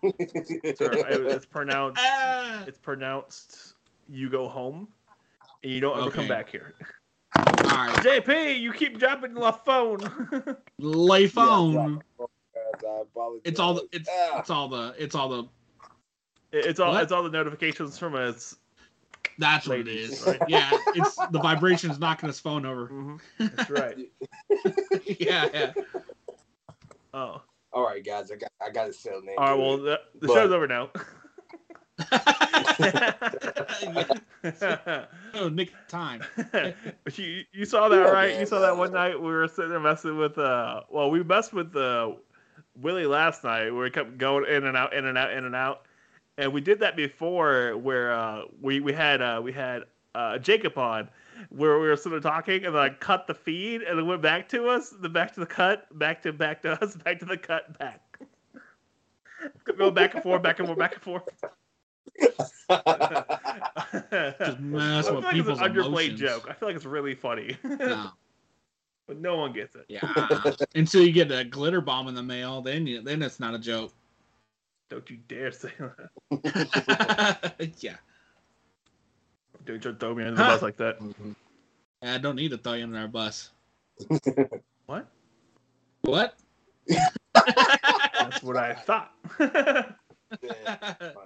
It's 0.03 1.45
pronounced. 1.45 2.01
It's 2.67 2.77
pronounced. 2.77 3.73
You 4.09 4.29
go 4.29 4.47
home, 4.47 4.87
and 5.63 5.71
you 5.71 5.79
don't 5.79 5.97
ever 5.99 6.11
come 6.11 6.27
back 6.27 6.49
here. 6.49 6.73
All 7.35 7.43
right. 7.65 7.95
JP, 7.97 8.59
you 8.59 8.71
keep 8.73 8.99
dropping 8.99 9.33
the 9.33 9.51
phone. 9.65 9.99
Lay 10.79 11.27
phone. 11.27 12.01
guys, 12.17 12.27
I 12.87 13.01
apologize. 13.01 13.41
It's 13.45 13.59
all 13.59 13.73
the 13.75 13.87
it's 13.91 14.09
Ah. 14.11 14.39
it's 14.39 14.49
all 14.49 14.67
the 14.69 14.95
it's 14.97 15.15
all 15.15 15.29
the 15.29 15.43
it's 16.51 16.79
all 16.79 16.91
What? 16.93 17.03
it's 17.03 17.11
all 17.11 17.23
the 17.23 17.29
notifications 17.29 17.97
from 17.97 18.15
us. 18.15 18.55
that's 19.39 19.67
what 19.67 19.79
it 19.79 19.85
Ladies, 19.87 20.21
is. 20.21 20.27
right? 20.27 20.39
Yeah, 20.47 20.69
it's 20.95 21.15
the 21.31 21.39
vibrations 21.39 21.99
knocking 21.99 22.27
his 22.27 22.39
phone 22.39 22.65
over. 22.65 22.87
Mhm. 22.87 23.19
That's 23.55 23.69
right. 23.69 23.97
yeah, 25.19 25.47
yeah. 25.53 25.73
Oh, 27.13 27.41
All 27.73 27.85
right, 27.85 28.03
guys, 28.03 28.31
I 28.31 28.35
got 28.35 28.51
I 28.65 28.69
got 28.71 28.85
to 28.85 28.93
settle 28.93 29.21
name. 29.21 29.35
all 29.37 29.49
right. 29.51 29.59
Well, 29.59 29.77
the, 29.77 29.99
the 30.19 30.27
But- 30.27 30.33
show's 30.33 30.51
over 30.51 30.67
now. 30.67 30.89
oh, 35.33 35.49
Nick, 35.49 35.71
time. 35.87 36.21
you, 37.15 37.43
you 37.51 37.65
saw 37.65 37.89
that 37.89 37.95
Yeah, 37.97 38.01
right? 38.11 38.31
man. 38.31 38.39
You 38.41 38.45
saw 38.45 38.59
that 38.59 38.77
one 38.77 38.93
night 38.93 39.19
we 39.19 39.27
were 39.31 39.47
sitting 39.47 39.71
there 39.71 39.79
messing 39.79 40.17
with 40.17 40.37
uh 40.37 40.81
well 40.89 41.09
we 41.09 41.23
messed 41.23 41.53
with 41.53 41.75
uh 41.75 42.11
Willie 42.75 43.07
last 43.07 43.43
night 43.43 43.71
where 43.71 43.83
we 43.83 43.89
kept 43.89 44.17
going 44.19 44.45
in 44.47 44.65
and 44.65 44.77
out, 44.77 44.93
in 44.93 45.05
and 45.05 45.17
out, 45.17 45.31
in 45.33 45.45
and 45.45 45.55
out. 45.55 45.86
And 46.37 46.53
we 46.53 46.61
did 46.61 46.79
that 46.81 46.95
before 46.95 47.75
where 47.77 48.11
uh 48.13 48.43
we, 48.61 48.79
we 48.79 48.93
had 48.93 49.21
uh 49.21 49.41
we 49.43 49.51
had 49.51 49.83
uh 50.15 50.37
Jacob 50.37 50.77
on 50.77 51.09
where 51.49 51.79
we 51.79 51.87
were 51.87 51.95
sort 51.95 52.15
of 52.15 52.23
talking 52.23 52.65
and 52.65 52.73
then 52.75 52.81
I 52.81 52.89
cut 52.89 53.27
the 53.27 53.33
feed 53.33 53.81
and 53.83 53.99
it 53.99 54.03
went 54.03 54.21
back 54.21 54.49
to 54.49 54.67
us, 54.69 54.89
the 54.89 55.09
back 55.09 55.33
to 55.35 55.39
the 55.39 55.45
cut, 55.45 55.87
back 55.97 56.21
to 56.23 56.33
back 56.33 56.61
to 56.63 56.71
us, 56.83 56.95
back 56.95 57.19
to 57.19 57.25
the 57.25 57.37
cut, 57.37 57.77
back. 57.79 58.01
Go 59.77 59.91
back 59.91 60.15
and 60.15 60.23
forth, 60.23 60.41
back 60.41 60.57
and 60.59 60.67
forth, 60.67 60.79
back 60.79 60.93
and 60.95 61.03
forth. 61.03 61.23
Just 62.19 62.65
mess 64.59 65.07
I 65.07 65.11
with 65.11 65.21
feel 65.21 65.21
like 65.21 65.33
people's 65.33 65.59
it's 65.61 65.67
an 65.67 65.73
underplayed 65.73 65.85
emotions. 65.85 66.19
joke. 66.19 66.47
I 66.49 66.53
feel 66.53 66.69
like 66.69 66.75
it's 66.75 66.85
really 66.85 67.13
funny, 67.13 67.55
No. 67.63 68.09
but 69.07 69.19
no 69.19 69.37
one 69.37 69.53
gets 69.53 69.75
it. 69.75 69.85
Yeah. 69.87 70.11
Until 70.75 71.03
you 71.03 71.11
get 71.11 71.31
a 71.31 71.43
glitter 71.43 71.81
bomb 71.81 72.07
in 72.07 72.15
the 72.15 72.23
mail, 72.23 72.61
then 72.61 72.87
you 72.87 73.01
then 73.01 73.21
it's 73.21 73.39
not 73.39 73.53
a 73.53 73.59
joke. 73.59 73.93
Don't 74.89 75.09
you 75.09 75.17
dare 75.27 75.51
say 75.51 75.71
that. 75.79 77.55
yeah. 77.79 77.95
Don't 79.65 79.83
you 79.83 79.93
throw 79.95 80.15
me 80.15 80.23
under 80.23 80.37
the 80.37 80.43
Huh. 80.43 80.51
bus 80.53 80.61
like 80.61 80.77
that. 80.77 80.99
I 82.01 82.17
don't 82.19 82.35
need 82.35 82.51
to 82.51 82.57
throw 82.57 82.73
you 82.73 82.83
under 82.83 82.99
our 82.99 83.07
bus. 83.07 83.49
What? 84.85 85.05
What? 86.03 86.35
That's 87.35 88.41
what 88.41 88.55
I 88.55 88.73
thought. 88.73 89.11
what? 89.37 89.97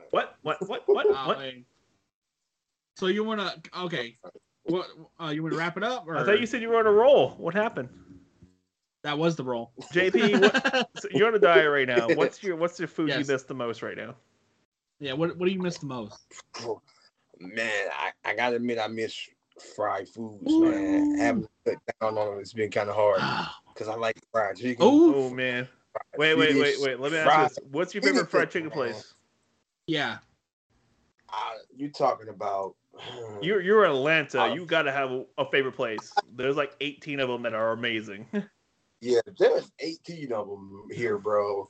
What? 0.09 0.35
What? 0.67 0.83
What? 0.87 1.05
Oh, 1.11 1.27
What? 1.27 1.37
wait. 1.37 1.63
So 2.97 3.05
you 3.05 3.23
wanna 3.23 3.53
okay? 3.81 4.17
What 4.63 4.87
uh, 5.21 5.27
you 5.27 5.43
wanna 5.43 5.57
wrap 5.57 5.77
it 5.77 5.83
up? 5.83 6.05
Or 6.07 6.17
I 6.17 6.23
thought 6.23 6.39
you 6.39 6.47
said 6.47 6.63
you 6.63 6.69
were 6.69 6.79
on 6.79 6.87
a 6.87 6.91
roll. 6.91 7.35
What 7.37 7.53
happened? 7.53 7.89
That 9.03 9.17
was 9.17 9.35
the 9.35 9.43
role. 9.43 9.71
JP, 9.93 10.41
what, 10.73 10.89
so 10.99 11.07
you're 11.11 11.27
on 11.27 11.35
a 11.35 11.39
diet 11.39 11.69
right 11.69 11.87
now. 11.87 12.07
What's 12.09 12.43
your 12.43 12.55
What's 12.55 12.77
your 12.79 12.87
food 12.87 13.09
Yes. 13.09 13.27
you 13.27 13.33
miss 13.33 13.43
the 13.43 13.53
most 13.53 13.81
right 13.81 13.97
now? 13.97 14.15
yeah. 14.99 15.13
What 15.13 15.37
What 15.37 15.45
do 15.47 15.51
you 15.51 15.61
miss 15.61 15.77
the 15.79 15.87
most? 15.87 16.19
man, 17.39 17.87
I, 17.97 18.11
I 18.29 18.35
gotta 18.35 18.57
admit 18.57 18.77
I 18.79 18.87
miss 18.87 19.15
fried 19.75 20.07
foods, 20.07 20.51
Ooh. 20.51 20.69
man. 20.71 21.17
Having 21.17 21.43
to 21.43 21.49
cut 21.71 21.79
down 22.01 22.17
on 22.17 22.27
them, 22.31 22.39
it's 22.39 22.53
been 22.53 22.69
kind 22.71 22.89
of 22.89 22.95
hard 22.95 23.17
Ah. 23.21 23.59
because 23.73 23.87
I 23.87 23.95
like 23.95 24.17
fried 24.31 24.57
chicken. 24.57 24.85
Ooh. 24.85 25.15
Oh 25.15 25.29
man. 25.29 25.67
fried 25.93 26.19
Wait, 26.19 26.35
wait, 26.37 26.55
wait, 26.55 26.75
wait. 26.81 26.99
Let 26.99 27.11
me 27.11 27.17
ask 27.17 27.25
fried- 27.27 27.41
you 27.43 27.47
this. 27.49 27.59
What's 27.71 27.93
your 27.95 28.03
favorite 28.03 28.29
fried 28.29 28.51
chicken 28.51 28.69
place? 28.69 29.13
yeah. 29.87 30.17
Uh, 31.33 31.51
you 31.75 31.89
talking 31.89 32.27
about? 32.29 32.75
You're 33.41 33.61
You're 33.61 33.85
in 33.85 33.91
Atlanta. 33.91 34.41
Uh, 34.43 34.53
You 34.53 34.65
got 34.65 34.81
to 34.83 34.91
have 34.91 35.11
a, 35.11 35.25
a 35.37 35.45
favorite 35.49 35.75
place. 35.77 36.13
There's 36.35 36.57
like 36.57 36.73
18 36.81 37.19
of 37.21 37.29
them 37.29 37.41
that 37.43 37.53
are 37.53 37.71
amazing. 37.71 38.27
Yeah, 39.01 39.19
there's 39.39 39.71
18 39.79 40.31
of 40.31 40.47
them 40.47 40.87
here, 40.91 41.17
bro. 41.17 41.67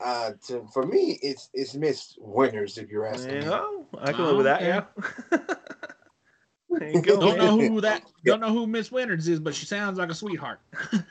Uh, 0.00 0.32
to, 0.46 0.66
for 0.72 0.86
me, 0.86 1.18
it's 1.22 1.48
it's 1.54 1.74
Mrs. 1.74 2.14
Winner's 2.18 2.76
if 2.78 2.90
you're 2.90 3.06
asking 3.06 3.42
You 3.42 3.50
me. 3.50 3.56
I 4.00 4.12
can 4.12 4.24
live 4.24 4.36
with 4.36 4.44
that. 4.44 4.60
Okay. 4.62 5.42
Yeah. 6.70 7.00
go, 7.00 7.18
Don't 7.20 7.38
man. 7.38 7.46
know 7.46 7.58
who 7.58 7.80
that. 7.80 8.02
Don't 8.24 8.40
know 8.40 8.52
who 8.52 8.66
Mrs. 8.66 8.92
Winner's 8.92 9.26
is, 9.28 9.40
but 9.40 9.54
she 9.54 9.64
sounds 9.66 9.98
like 9.98 10.10
a 10.10 10.14
sweetheart. 10.14 10.60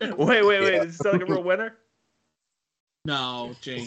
Wait, 0.00 0.18
wait, 0.18 0.44
wait. 0.44 0.72
Yeah. 0.74 0.82
Is 0.82 0.94
it 0.96 1.02
sound 1.02 1.20
like 1.20 1.28
a 1.28 1.32
real 1.32 1.42
winner? 1.44 1.76
no, 3.04 3.54
Jay. 3.60 3.86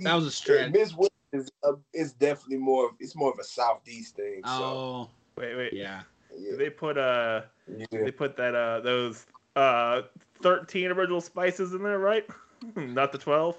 That 0.00 0.14
was 0.14 0.26
a 0.26 0.30
stretch. 0.30 0.72
Mrs. 0.72 0.96
Winner's 0.96 1.46
is, 1.46 1.50
uh, 1.62 1.72
is 1.94 2.12
definitely 2.12 2.58
more. 2.58 2.86
of- 2.86 2.96
It's 2.98 3.14
more 3.14 3.30
of 3.32 3.38
a 3.38 3.44
southeast 3.44 4.16
thing. 4.16 4.40
So 4.44 4.50
Oh, 4.50 5.10
Wait, 5.38 5.54
wait. 5.56 5.72
yeah. 5.72 6.02
yeah, 6.36 6.56
They 6.56 6.70
put 6.70 6.98
uh, 6.98 7.42
yeah. 7.68 7.86
they 7.92 8.10
put 8.10 8.36
that 8.36 8.54
uh, 8.54 8.80
those 8.80 9.26
uh, 9.56 10.02
13 10.42 10.92
original 10.92 11.20
spices 11.20 11.72
in 11.72 11.82
there, 11.82 11.98
right? 11.98 12.24
Not 12.76 13.10
the 13.12 13.18
12. 13.18 13.56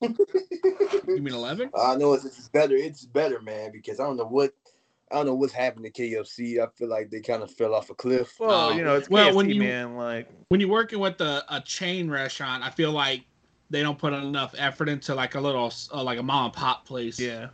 You 0.00 0.14
mean 1.20 1.34
eleven? 1.34 1.70
I 1.78 1.96
know 1.96 2.12
it's, 2.14 2.24
it's 2.24 2.48
better. 2.48 2.74
It's 2.76 3.04
better, 3.04 3.40
man, 3.40 3.70
because 3.72 4.00
I 4.00 4.04
don't 4.04 4.16
know 4.16 4.26
what 4.26 4.52
I 5.10 5.16
don't 5.16 5.26
know 5.26 5.34
what's 5.34 5.52
happened 5.52 5.84
to 5.86 5.90
KFC. 5.90 6.60
I 6.62 6.66
feel 6.76 6.88
like 6.88 7.10
they 7.10 7.20
kind 7.20 7.42
of 7.42 7.50
fell 7.52 7.74
off 7.74 7.90
a 7.90 7.94
cliff. 7.94 8.34
Well, 8.38 8.68
Oh. 8.70 8.72
you 8.72 8.82
know, 8.84 8.94
it's 8.96 9.08
Well, 9.08 9.30
KFC, 9.30 9.34
when 9.34 9.50
you- 9.50 9.60
man. 9.62 9.96
Like, 9.96 10.28
When 10.48 10.60
you're 10.60 10.68
working 10.70 10.98
with 10.98 11.20
a, 11.20 11.44
a 11.48 11.60
chain 11.60 12.10
restaurant, 12.10 12.62
I 12.64 12.70
feel 12.70 12.92
like 12.92 13.22
they 13.70 13.82
don't 13.82 13.98
put 13.98 14.12
enough 14.12 14.54
effort 14.58 14.88
into 14.88 15.14
like 15.14 15.34
a 15.34 15.40
little 15.40 15.72
uh, 15.92 16.02
like 16.02 16.18
a 16.18 16.22
mom 16.22 16.46
and 16.46 16.54
pop 16.54 16.84
place. 16.86 17.18
yeah, 17.20 17.48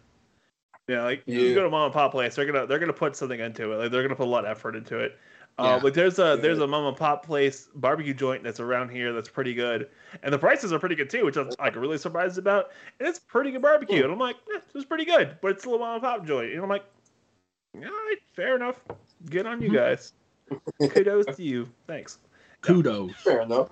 yeah. 0.89 1.03
Like 1.03 1.23
you 1.27 1.55
go 1.55 1.63
to 1.63 1.71
mom 1.71 1.85
and 1.87 1.93
pop 1.95 2.13
place, 2.13 2.35
they're 2.37 2.47
gonna 2.47 2.67
they're 2.67 2.79
gonna 2.79 2.93
put 2.93 3.17
something 3.17 3.41
into 3.41 3.73
it. 3.73 3.77
Like 3.77 3.91
they're 3.91 4.03
gonna 4.03 4.17
put 4.17 4.27
a 4.27 4.31
lot 4.31 4.45
of 4.45 4.51
effort 4.51 4.77
into 4.77 4.99
it. 4.99 5.19
Uh, 5.57 5.63
Yeah. 5.63 5.75
like 5.77 5.95
there's 5.95 6.19
a 6.19 6.37
there's 6.41 6.59
a 6.59 6.67
mom 6.67 6.87
and 6.87 6.97
pop 6.97 7.25
place 7.25 7.69
barbecue 7.77 8.13
joint 8.15 8.43
that's 8.43 8.59
around 8.59 8.89
here 8.89 9.13
that's 9.13 9.29
pretty 9.29 9.55
good, 9.55 9.89
and 10.23 10.33
the 10.35 10.39
prices 10.39 10.73
are 10.73 10.79
pretty 10.81 10.97
good 10.97 11.09
too, 11.09 11.25
which 11.25 11.37
I'm 11.37 11.49
like 11.61 11.77
really 11.77 11.99
surprised 11.99 12.39
about. 12.39 12.71
And 12.99 13.09
it's 13.09 13.21
pretty 13.21 13.53
good 13.53 13.63
barbecue, 13.63 14.03
and 14.03 14.13
I'm 14.13 14.19
like, 14.19 14.37
eh, 14.55 14.59
it's 14.75 14.85
pretty 14.85 15.05
good, 15.05 15.37
but 15.41 15.53
it's 15.53 15.63
still 15.63 15.77
a 15.77 15.79
mom 15.79 15.95
and 15.95 16.03
pop 16.03 16.27
joint. 16.27 16.53
And 16.53 16.61
I'm 16.63 16.69
like, 16.69 16.85
all 17.77 17.83
right, 17.83 18.17
fair 18.35 18.57
enough. 18.57 18.81
Good 19.31 19.47
on 19.47 19.61
you 19.63 19.69
Mm-hmm. 19.69 19.77
guys. 19.77 20.13
Kudos 20.91 21.37
to 21.37 21.43
you. 21.43 21.69
Thanks. 21.87 22.19
Kudos. 22.61 23.13
Fair 23.23 23.43
enough. 23.43 23.69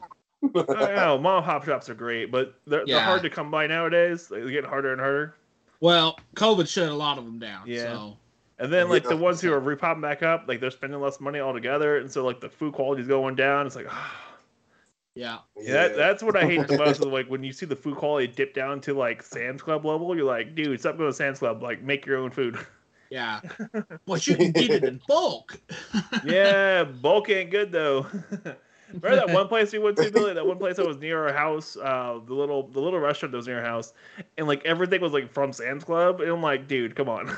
I 0.54 0.94
know 0.94 1.18
mom 1.18 1.38
and 1.38 1.44
pop 1.44 1.64
shops 1.64 1.88
are 1.90 1.94
great, 1.94 2.30
but 2.30 2.54
they're, 2.66 2.84
they're 2.86 3.00
hard 3.00 3.22
to 3.22 3.30
come 3.30 3.50
by 3.50 3.66
nowadays. 3.66 4.28
They're 4.28 4.48
getting 4.50 4.68
harder 4.70 4.92
and 4.92 5.00
harder. 5.00 5.34
Well, 5.80 6.16
COVID 6.36 6.68
shut 6.68 6.88
a 6.88 6.94
lot 6.94 7.18
of 7.18 7.24
them 7.24 7.38
down. 7.38 7.62
Yeah. 7.66 7.82
So 7.84 8.16
And 8.62 8.72
then 8.72 8.88
like 8.88 9.02
the 9.02 9.16
ones 9.16 9.40
who 9.40 9.52
are 9.52 9.60
repopping 9.60 10.00
back 10.00 10.22
up, 10.22 10.44
like 10.46 10.60
they're 10.60 10.70
spending 10.70 11.00
less 11.00 11.18
money 11.18 11.40
altogether, 11.40 11.96
and 11.96 12.08
so 12.08 12.24
like 12.24 12.40
the 12.40 12.48
food 12.48 12.74
quality 12.74 13.02
is 13.02 13.08
going 13.08 13.34
down. 13.34 13.66
It's 13.66 13.74
like, 13.74 13.88
yeah. 15.16 15.38
yeah, 15.56 15.72
that, 15.72 15.96
that's 15.96 16.22
what 16.22 16.36
I 16.36 16.44
hate 16.44 16.68
the 16.68 16.78
most. 16.78 17.00
Is 17.00 17.06
like 17.06 17.26
when 17.26 17.42
you 17.42 17.52
see 17.52 17.66
the 17.66 17.74
food 17.74 17.96
quality 17.96 18.28
dip 18.28 18.54
down 18.54 18.80
to 18.82 18.94
like 18.94 19.20
Sam's 19.24 19.62
Club 19.62 19.84
level, 19.84 20.14
you're 20.14 20.24
like, 20.24 20.54
dude, 20.54 20.78
stop 20.78 20.96
going 20.96 21.10
to 21.10 21.12
Sam's 21.12 21.40
Club. 21.40 21.60
Like, 21.60 21.82
make 21.82 22.06
your 22.06 22.18
own 22.18 22.30
food. 22.30 22.56
Yeah. 23.10 23.42
well, 24.06 24.16
you 24.16 24.36
can 24.36 24.52
get 24.52 24.70
it 24.70 24.84
in 24.84 24.98
bulk. 25.06 25.60
yeah, 26.24 26.82
bulk 26.82 27.28
ain't 27.28 27.50
good 27.50 27.70
though. 27.70 28.06
Remember 28.88 29.26
that 29.26 29.28
one 29.28 29.48
place 29.48 29.70
we 29.70 29.80
went 29.80 29.98
to, 29.98 30.10
Billy? 30.10 30.32
That 30.32 30.46
one 30.46 30.56
place 30.56 30.76
that 30.76 30.86
was 30.86 30.96
near 30.96 31.28
our 31.28 31.34
house, 31.34 31.76
uh, 31.76 32.20
the 32.24 32.32
little 32.32 32.68
the 32.68 32.80
little 32.80 33.00
restaurant 33.00 33.32
that 33.32 33.36
was 33.36 33.46
near 33.46 33.58
our 33.58 33.66
house, 33.66 33.92
and 34.38 34.46
like 34.46 34.64
everything 34.64 35.02
was 35.02 35.12
like 35.12 35.30
from 35.30 35.52
Sam's 35.52 35.84
Club, 35.84 36.22
and 36.22 36.30
I'm 36.30 36.40
like, 36.40 36.68
dude, 36.68 36.96
come 36.96 37.10
on. 37.10 37.36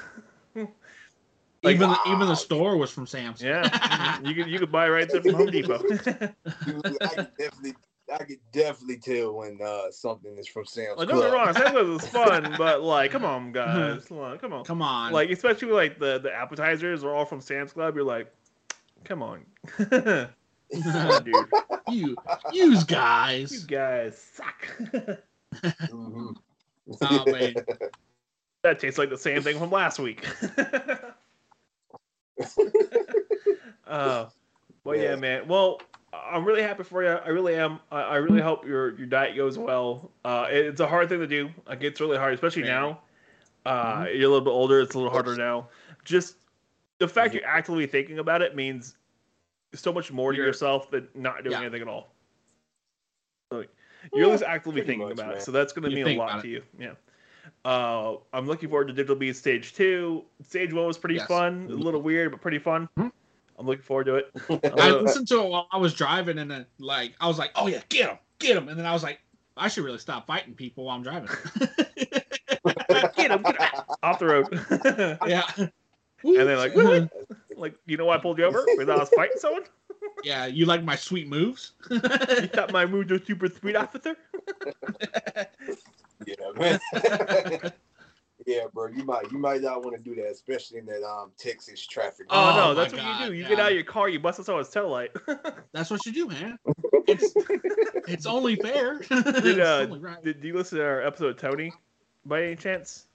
Like, 1.64 1.76
even 1.76 1.88
wow. 1.90 2.00
even 2.06 2.28
the 2.28 2.34
store 2.34 2.76
was 2.76 2.90
from 2.90 3.06
Sam's. 3.06 3.40
Yeah, 3.42 4.18
you 4.24 4.34
could 4.34 4.48
you 4.48 4.58
could 4.58 4.70
buy 4.70 4.88
right 4.88 5.08
there 5.10 5.22
from 5.22 5.34
Home 5.34 5.50
Depot. 5.50 5.78
Dude, 5.78 6.02
I 7.00 7.06
can 7.08 7.28
definitely, 7.38 7.74
I 8.12 8.18
could 8.24 8.38
definitely 8.52 8.98
tell 8.98 9.32
when 9.34 9.58
uh, 9.64 9.90
something 9.90 10.36
is 10.36 10.46
from 10.46 10.66
Sam's 10.66 10.98
Like, 10.98 11.08
don't 11.08 11.20
get 11.20 11.24
me 11.24 11.30
Club. 11.30 11.46
wrong, 11.46 11.54
Sam's 11.54 11.70
Club 11.70 11.86
is 11.88 12.08
fun, 12.08 12.54
but 12.58 12.82
like, 12.82 13.10
come 13.10 13.24
on, 13.24 13.52
guys, 13.52 14.04
come 14.06 14.18
on, 14.18 14.38
come 14.38 14.52
on. 14.52 14.64
Come 14.64 14.82
on. 14.82 15.12
Like, 15.12 15.30
especially 15.30 15.72
like 15.72 15.98
the 15.98 16.18
the 16.18 16.32
appetizers 16.32 17.02
are 17.02 17.14
all 17.14 17.24
from 17.24 17.40
Sam's 17.40 17.72
Club. 17.72 17.94
You're 17.94 18.04
like, 18.04 18.30
come 19.04 19.22
on, 19.22 19.46
come 19.78 20.28
dude, 21.24 21.34
you, 21.88 22.16
you 22.52 22.72
you 22.72 22.84
guys. 22.84 23.64
guys 23.64 24.18
suck. 24.34 24.66
Mhm. 25.88 26.36
Oh, 27.00 27.24
man. 27.32 27.54
that 28.62 28.78
tastes 28.78 28.98
like 28.98 29.08
the 29.08 29.16
same 29.16 29.40
thing 29.40 29.58
from 29.58 29.70
last 29.70 29.98
week. 29.98 30.26
uh, 33.86 34.26
well, 34.84 34.96
yeah, 34.96 35.02
Yeah. 35.10 35.16
man. 35.16 35.48
Well, 35.48 35.80
I'm 36.12 36.44
really 36.44 36.62
happy 36.62 36.82
for 36.84 37.02
you. 37.02 37.08
I 37.10 37.28
really 37.28 37.54
am. 37.56 37.80
I, 37.90 38.02
I 38.02 38.16
really 38.16 38.40
hope 38.40 38.66
your 38.66 38.96
your 38.96 39.06
diet 39.06 39.36
goes 39.36 39.58
well. 39.58 40.10
Uh, 40.24 40.46
it- 40.50 40.66
it's 40.66 40.80
a 40.80 40.86
hard 40.86 41.08
thing 41.08 41.20
to 41.20 41.26
do. 41.26 41.50
Like 41.66 41.82
it's 41.82 42.00
really 42.00 42.16
hard, 42.16 42.34
especially 42.34 42.62
Very. 42.62 42.74
now. 42.74 43.00
Uh, 43.66 44.04
You're 44.08 44.26
a 44.28 44.32
little 44.32 44.40
bit 44.42 44.50
older. 44.50 44.80
It's 44.80 44.94
a 44.94 44.98
little 44.98 45.12
harder 45.12 45.36
now. 45.36 45.68
Just 46.04 46.36
the 46.98 47.08
fact 47.08 47.34
you're 47.34 47.46
actively 47.46 47.86
thinking 47.86 48.18
about 48.18 48.42
it 48.42 48.54
means 48.54 48.96
so 49.74 49.92
much 49.92 50.12
more 50.12 50.32
to 50.32 50.36
You're- 50.36 50.46
yourself 50.48 50.90
than 50.90 51.08
not 51.14 51.42
doing 51.42 51.52
Yeah. 51.52 51.60
anything 51.62 51.82
at 51.82 51.88
all. 51.88 52.14
So 53.52 53.64
you're 54.12 54.26
at 54.26 54.30
least 54.32 54.42
actively 54.44 54.82
thinking 54.82 55.08
much, 55.08 55.18
about 55.18 55.34
it, 55.36 55.42
so 55.42 55.50
that's 55.50 55.72
going 55.72 55.88
to 55.90 55.94
mean 55.94 56.06
a 56.06 56.16
lot 56.18 56.42
to 56.42 56.48
you. 56.48 56.62
Yeah. 56.78 56.92
Uh, 57.64 58.16
I'm 58.32 58.46
looking 58.46 58.68
forward 58.68 58.88
to 58.88 58.92
Digital 58.92 59.16
Beast 59.16 59.40
Stage 59.40 59.72
Two. 59.74 60.24
Stage 60.46 60.72
One 60.72 60.86
was 60.86 60.98
pretty 60.98 61.16
Yes. 61.16 61.26
fun, 61.26 61.66
a 61.70 61.74
little 61.74 62.02
weird, 62.02 62.30
but 62.30 62.40
pretty 62.40 62.58
fun. 62.58 62.88
Mhm. 62.98 63.10
I'm 63.58 63.66
looking 63.66 63.82
forward 63.82 64.04
to 64.04 64.16
it. 64.16 64.30
I 64.78 64.90
listened 64.90 65.28
to 65.28 65.40
it 65.40 65.48
while 65.48 65.66
I 65.72 65.78
was 65.78 65.94
driving, 65.94 66.38
and 66.38 66.50
then 66.50 66.66
like 66.78 67.14
I 67.20 67.26
was 67.28 67.38
like, 67.38 67.52
"Oh 67.54 67.66
yeah, 67.66 67.80
get 67.88 68.10
him, 68.10 68.18
get 68.38 68.56
him!" 68.56 68.68
And 68.68 68.78
then 68.78 68.84
I 68.84 68.92
was 68.92 69.02
like, 69.02 69.20
"I 69.56 69.68
should 69.68 69.84
really 69.84 69.98
stop 69.98 70.26
fighting 70.26 70.54
people 70.54 70.84
while 70.84 70.96
I'm 70.96 71.02
driving." 71.02 71.30
get 73.16 73.30
him, 73.30 73.42
get 73.42 73.74
him 73.74 73.82
off 74.02 74.18
the 74.18 74.26
road. 74.26 75.18
yeah. 75.26 75.44
And 75.56 76.48
then, 76.48 76.56
like, 76.56 76.74
like, 77.56 77.74
you 77.86 77.96
know 77.96 78.06
why 78.06 78.16
I 78.16 78.18
pulled 78.18 78.38
you 78.38 78.44
over? 78.44 78.64
Because 78.66 78.88
I 78.88 78.96
was 78.96 79.10
fighting 79.10 79.36
someone. 79.38 79.64
Yeah, 80.22 80.46
you 80.46 80.66
like 80.66 80.82
my 80.84 80.96
sweet 80.96 81.28
moves? 81.28 81.72
You 81.90 81.98
thought 82.00 82.72
my 82.72 82.86
moves 82.86 83.10
were 83.10 83.18
super 83.18 83.48
sweet, 83.48 83.76
officer? 83.76 84.16
yeah, 86.26 86.34
man. 86.56 86.80
yeah, 88.46 88.64
bro. 88.72 88.88
You 88.88 89.04
might 89.04 89.30
you 89.30 89.38
might 89.38 89.62
not 89.62 89.82
want 89.84 89.96
to 89.96 90.02
do 90.02 90.14
that, 90.22 90.30
especially 90.30 90.78
in 90.78 90.86
that 90.86 91.02
um 91.06 91.32
Texas 91.38 91.84
traffic. 91.86 92.26
Oh, 92.30 92.50
Oh, 92.52 92.56
no, 92.56 92.68
my 92.68 92.74
that's 92.74 92.92
what 92.92 93.02
God, 93.02 93.20
you 93.20 93.26
do. 93.26 93.32
You 93.34 93.42
yeah. 93.42 93.48
get 93.48 93.60
out 93.60 93.68
of 93.70 93.74
your 93.74 93.84
car, 93.84 94.08
you 94.08 94.20
bust 94.20 94.42
someone's 94.44 94.68
tail 94.68 94.88
light. 94.88 95.10
That's 95.72 95.90
what 95.90 96.04
you 96.06 96.12
do, 96.12 96.28
man. 96.28 96.58
It's 97.06 97.34
it's 98.08 98.26
only 98.26 98.56
fair. 98.56 98.98
did, 98.98 99.08
It's 99.10 99.58
uh, 99.58 99.86
only 99.88 99.98
right. 100.00 100.22
did 100.22 100.42
you 100.42 100.54
listen 100.56 100.78
to 100.78 100.84
our 100.84 101.02
episode 101.02 101.28
of 101.30 101.36
Tony 101.36 101.72
by 102.24 102.44
any 102.44 102.56
chance? 102.56 103.06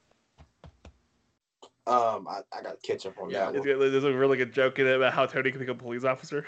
Um, 1.90 2.28
I, 2.28 2.42
I 2.54 2.62
got 2.62 2.82
to 2.82 2.88
catch 2.88 3.06
up 3.06 3.18
on 3.20 3.30
Yeah, 3.30 3.52
that 3.52 3.62
one. 3.62 3.80
There's 3.80 4.04
a 4.04 4.14
really 4.14 4.38
good 4.38 4.54
joke 4.54 4.78
in 4.80 4.88
it 4.88 4.96
about 4.96 5.14
how 5.14 5.26
Tony 5.26 5.50
can 5.52 5.60
become 5.60 5.78
a 5.78 5.80
police 5.80 6.04
officer. 6.04 6.46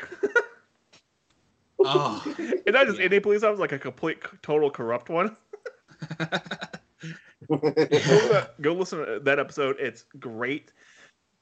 Oh. 1.80 2.24
and 2.38 2.74
not 2.74 2.86
just 2.88 3.00
any 3.00 3.20
police 3.20 3.44
officer, 3.44 3.60
like 3.60 3.72
a 3.72 3.80
complete, 3.80 4.20
total 4.44 4.70
corrupt 4.70 5.10
one. 5.10 5.36
go, 7.50 7.58
go 8.62 8.74
listen 8.74 9.00
to 9.06 9.20
that 9.24 9.40
episode. 9.40 9.78
It's 9.80 10.06
great. 10.20 10.72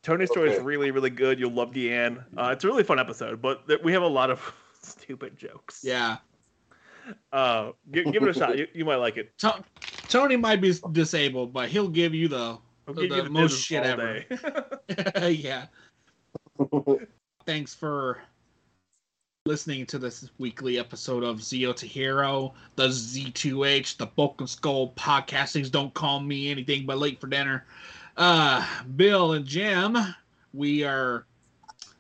Tony's 0.01 0.31
story 0.31 0.51
is 0.51 0.61
really, 0.63 0.91
really 0.91 1.09
good. 1.09 1.39
You'll 1.39 1.51
love 1.51 1.71
Deanne. 1.71 2.23
Uh, 2.37 2.51
it's 2.53 2.63
a 2.63 2.67
really 2.67 2.83
fun 2.83 2.99
episode, 2.99 3.41
but 3.41 3.67
th- 3.67 3.81
we 3.83 3.91
have 3.91 4.01
a 4.01 4.07
lot 4.07 4.31
of 4.31 4.53
stupid 4.81 5.37
jokes. 5.37 5.81
yeah. 5.83 6.17
Uh, 7.33 7.71
give, 7.91 8.05
give 8.13 8.23
it 8.23 8.29
a 8.29 8.33
shot. 8.33 8.57
You, 8.57 8.67
you 8.73 8.85
might 8.85 8.97
like 8.97 9.17
it. 9.17 9.37
To- 9.39 9.63
Tony 10.07 10.37
might 10.37 10.61
be 10.61 10.73
disabled, 10.91 11.51
but 11.51 11.67
he'll 11.67 11.89
give 11.89 12.13
you 12.13 12.27
the 12.27 12.57
I'll 12.89 12.95
The- 12.95 13.01
give 13.01 13.09
the 13.11 13.15
you 13.17 13.23
the 13.23 13.29
most 13.29 13.61
shit 13.63 13.83
ever. 13.83 14.25
day. 14.29 15.31
yeah. 15.43 15.67
Thanks 17.45 17.73
for 17.75 18.19
listening 19.45 19.85
to 19.87 19.99
this 19.99 20.29
weekly 20.39 20.79
episode 20.79 21.23
of 21.23 21.37
Zeo 21.37 21.75
to 21.75 21.85
Hero, 21.85 22.53
the 22.75 22.87
Z2H, 22.87 23.97
the 23.97 24.07
Bulk 24.07 24.41
and 24.41 24.49
Skull 24.49 24.91
podcastings. 24.93 25.69
Don't 25.71 25.93
call 25.93 26.19
me 26.19 26.49
anything 26.49 26.85
but 26.87 26.97
late 26.97 27.21
for 27.21 27.27
dinner. 27.27 27.65
Uh, 28.17 28.65
Bill 28.95 29.33
and 29.33 29.45
Jim, 29.45 29.95
we 30.53 30.83
are. 30.83 31.25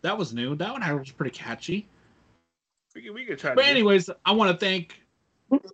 That 0.01 0.17
was 0.17 0.33
new. 0.33 0.55
That 0.55 0.71
one 0.71 0.97
was 0.99 1.11
pretty 1.11 1.37
catchy. 1.37 1.87
we, 2.95 3.01
can, 3.03 3.13
we 3.13 3.25
can 3.25 3.37
try. 3.37 3.53
But 3.53 3.61
to 3.61 3.67
do- 3.67 3.71
anyways, 3.71 4.09
I 4.25 4.31
want 4.31 4.51
to 4.51 4.65
thank 4.65 4.99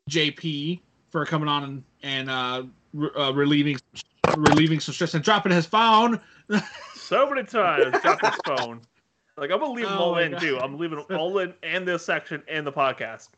JP 0.09 0.81
for 1.09 1.25
coming 1.25 1.47
on 1.47 1.63
and, 1.63 1.83
and 2.03 2.29
uh, 2.29 2.63
re- 2.63 2.69
uh, 3.17 3.33
relieving 3.33 3.77
relieving 4.37 4.79
some 4.79 4.93
stress 4.93 5.13
and 5.13 5.23
dropping 5.23 5.51
his 5.51 5.65
phone. 5.65 6.19
so 6.95 7.29
many 7.29 7.43
times, 7.45 7.95
drop 8.01 8.19
his 8.21 8.35
phone. 8.45 8.81
Like 9.37 9.51
I'm 9.51 9.59
gonna 9.59 9.73
leave 9.73 9.85
them 9.87 9.97
Oh 9.97 10.03
all 10.03 10.17
in 10.17 10.31
God. 10.31 10.41
too. 10.41 10.59
I'm 10.59 10.77
leaving 10.77 10.97
them 11.07 11.07
all 11.19 11.37
in 11.39 11.53
and 11.63 11.87
this 11.87 12.05
section 12.05 12.41
and 12.47 12.65
the 12.65 12.71
podcast. 12.71 13.29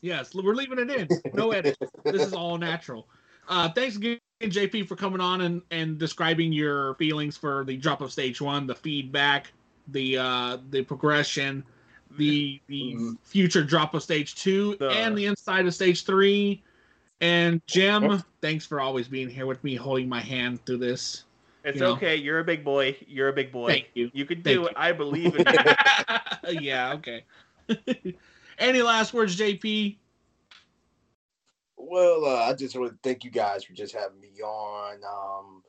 Yes, 0.00 0.34
we're 0.34 0.54
leaving 0.54 0.78
it 0.78 0.90
in. 0.90 1.08
No 1.32 1.52
edit. 1.52 1.78
this 2.04 2.22
is 2.22 2.34
all 2.34 2.58
natural. 2.58 3.08
Uh, 3.48 3.70
thanks 3.70 3.96
again, 3.96 4.18
JP, 4.42 4.86
for 4.86 4.96
coming 4.96 5.20
on 5.20 5.40
and, 5.42 5.62
and 5.70 5.98
describing 5.98 6.52
your 6.52 6.94
feelings 6.96 7.36
for 7.38 7.64
the 7.64 7.76
drop 7.76 8.00
of 8.02 8.12
stage 8.12 8.40
one, 8.40 8.66
the 8.66 8.74
feedback, 8.74 9.52
the 9.88 10.18
uh, 10.18 10.58
the 10.70 10.82
progression, 10.82 11.64
the 12.18 12.60
the 12.66 12.94
Mhm. 12.94 13.18
future 13.22 13.62
drop 13.64 13.94
of 13.94 14.02
stage 14.02 14.34
two, 14.34 14.76
The- 14.76 14.90
and 14.90 15.16
the 15.16 15.24
inside 15.26 15.66
of 15.66 15.74
stage 15.74 16.04
three. 16.04 16.62
And 17.20 17.62
Jim, 17.66 18.22
thanks 18.40 18.66
for 18.66 18.80
always 18.80 19.08
being 19.08 19.28
here 19.30 19.46
with 19.46 19.62
me, 19.64 19.76
holding 19.76 20.08
my 20.08 20.20
hand 20.20 20.64
through 20.66 20.78
this. 20.78 21.24
It's 21.64 21.76
You 21.76 21.82
know. 21.82 21.92
okay. 21.92 22.16
You're 22.16 22.40
a 22.40 22.44
big 22.44 22.64
boy. 22.64 22.96
You're 23.06 23.28
a 23.28 23.32
big 23.32 23.50
boy. 23.50 23.68
Thank 23.68 23.86
you. 23.94 24.10
You 24.12 24.26
can 24.26 24.42
Thank 24.42 24.44
do 24.44 24.60
you. 24.62 24.66
it. 24.68 24.74
I 24.76 24.92
believe 24.92 25.34
in 25.36 25.44
you. 25.46 26.60
yeah, 26.60 26.92
okay. 26.94 27.24
Any 28.58 28.82
last 28.82 29.14
words, 29.14 29.36
JP? 29.36 29.96
Well, 31.76 32.24
uh, 32.24 32.44
I 32.50 32.54
just 32.54 32.76
want 32.78 32.92
to 32.92 32.98
thank 33.02 33.24
you 33.24 33.30
guys 33.30 33.64
for 33.64 33.72
just 33.72 33.94
having 33.94 34.20
me 34.20 34.40
on. 34.42 34.96
Um, 35.04 35.62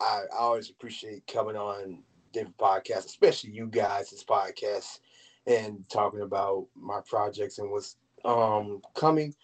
I, 0.00 0.22
I 0.32 0.38
always 0.38 0.70
appreciate 0.70 1.26
coming 1.26 1.56
on 1.56 2.02
different 2.32 2.56
podcasts, 2.58 3.06
especially 3.06 3.50
you 3.50 3.66
guys' 3.66 4.10
this 4.10 4.24
podcast, 4.24 5.00
and 5.46 5.84
talking 5.88 6.20
about 6.22 6.66
my 6.74 7.00
projects 7.06 7.58
and 7.58 7.70
what's 7.70 7.96
um, 8.24 8.80
coming. 8.94 9.34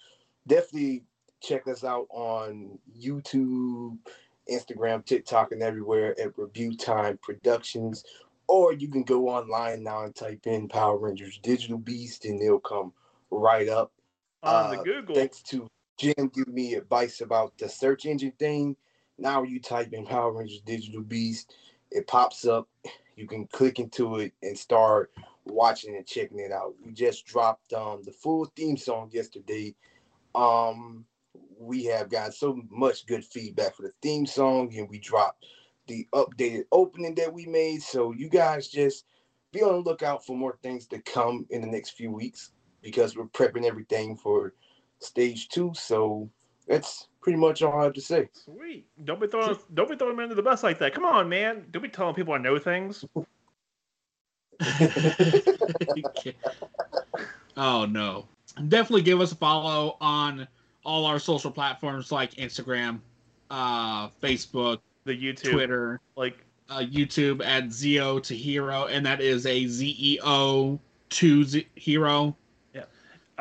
Definitely 0.47 1.03
check 1.41 1.67
us 1.69 1.85
out 1.85 2.07
on 2.11 2.79
YouTube, 2.99 3.97
Instagram, 4.51 5.05
TikTok, 5.05 5.53
and 5.53 5.63
everywhere 5.63 6.19
at 6.21 6.37
Review 6.39 6.77
Time 6.77 7.19
Productions. 7.23 8.05
Or 8.49 8.73
you 8.73 8.89
can 8.89 9.03
go 9.03 9.29
online 9.29 9.83
now 9.83 10.05
and 10.05 10.15
type 10.15 10.47
in 10.47 10.69
Power 10.69 10.97
Rangers 10.99 11.39
Digital 11.43 11.79
Beast, 11.79 12.25
and 12.25 12.41
they'll 12.41 12.61
come 12.61 12.93
right 13.31 13.69
up. 13.69 13.93
On 14.43 14.71
the 14.71 14.79
Uh, 14.79 14.83
Google. 14.83 15.15
Thanks 15.17 15.43
to 15.43 15.67
Jim 15.99 16.31
giving 16.33 16.55
me 16.55 16.75
advice 16.75 17.21
about 17.21 17.57
the 17.59 17.69
search 17.69 18.07
engine 18.07 18.33
thing. 18.39 18.77
Now 19.19 19.43
you 19.43 19.61
type 19.61 19.93
in 19.93 20.07
Power 20.07 20.31
Rangers 20.33 20.61
Digital 20.61 21.03
Beast, 21.03 21.55
it 21.91 22.07
pops 22.07 22.47
up. 22.47 22.69
You 23.17 23.27
can 23.27 23.47
click 23.47 23.79
into 23.79 24.17
it 24.17 24.33
and 24.43 24.57
start 24.57 25.11
watching 25.47 25.97
and 25.97 26.07
checking 26.07 26.39
it 26.39 26.53
out. 26.53 26.75
We 26.85 26.93
just 26.93 27.25
dropped 27.25 27.73
um 27.73 28.03
the 28.05 28.13
full 28.13 28.45
theme 28.45 28.77
song 28.77 29.11
yesterday. 29.13 29.75
Um 30.35 31.07
we 31.59 31.85
have 31.85 32.11
gotten 32.11 32.33
so 32.33 32.61
much 32.71 33.07
good 33.07 33.25
feedback 33.25 33.75
for 33.75 33.83
the 33.83 33.93
theme 34.03 34.27
song 34.27 34.73
and 34.77 34.89
we 34.89 34.99
dropped 34.99 35.45
the 35.87 36.07
updated 36.15 36.65
opening 36.73 37.15
that 37.15 37.33
we 37.33 37.47
made. 37.47 37.83
So 37.83 38.13
you 38.13 38.29
guys 38.29 38.69
just 38.69 39.05
be 39.53 39.63
on 39.63 39.73
the 39.73 39.79
lookout 39.91 40.25
for 40.25 40.37
more 40.37 40.59
things 40.63 40.87
to 40.89 41.01
come 41.01 41.47
in 41.51 41.61
the 41.61 41.67
next 41.67 41.91
few 41.91 42.11
weeks 42.11 42.51
because 42.83 43.17
we're 43.17 43.27
prepping 43.27 43.65
everything 43.65 44.17
for 44.17 44.55
stage 44.99 45.49
two. 45.49 45.73
So 45.75 46.29
that's 46.67 47.09
pretty 47.23 47.39
much 47.39 47.63
all 47.63 47.81
I 47.81 47.85
have 47.85 47.93
to 47.95 48.01
say. 48.01 48.29
Sweet. 48.33 48.87
Don't 49.05 49.21
be 49.21 49.27
throwing 49.27 49.57
don't 49.75 49.89
be 49.91 49.97
throwing 49.97 50.17
me 50.17 50.25
under 50.25 50.35
the 50.35 50.43
bus 50.43 50.63
like 50.63 50.79
that. 50.81 50.95
Come 50.95 51.05
on, 51.05 51.29
man. 51.29 51.67
Don't 51.71 51.83
be 51.83 51.89
telling 51.89 52.15
people 52.15 52.35
I 52.35 52.39
know 52.39 52.59
things. 52.59 53.05
oh 57.57 57.87
no. 57.87 58.27
Definitely 58.69 59.03
give 59.03 59.21
us 59.21 59.33
a 59.33 59.37
follow 59.37 59.97
on 60.01 60.49
all 60.87 61.05
our 61.05 61.19
social 61.19 61.51
platforms 61.51 62.13
like 62.13 62.33
Instagram, 62.37 63.01
uh, 63.51 64.09
Facebook, 64.23 64.79
The 65.05 65.13
YouTube, 65.13 65.51
Twitter, 65.53 66.01
like 66.17 66.39
uh, 66.71 66.79
YouTube 66.79 67.45
at 67.45 67.65
Zeo 67.67 68.23
to 68.23 68.35
Hero, 68.37 68.87
and 68.87 69.05
that 69.05 69.21
is 69.21 69.45
a 69.47 69.67
Z 69.67 69.97
E 69.99 70.19
O 70.23 70.79
to 71.11 71.45
Z- 71.45 71.67
Hero. 71.75 72.37
uh, 72.75 72.83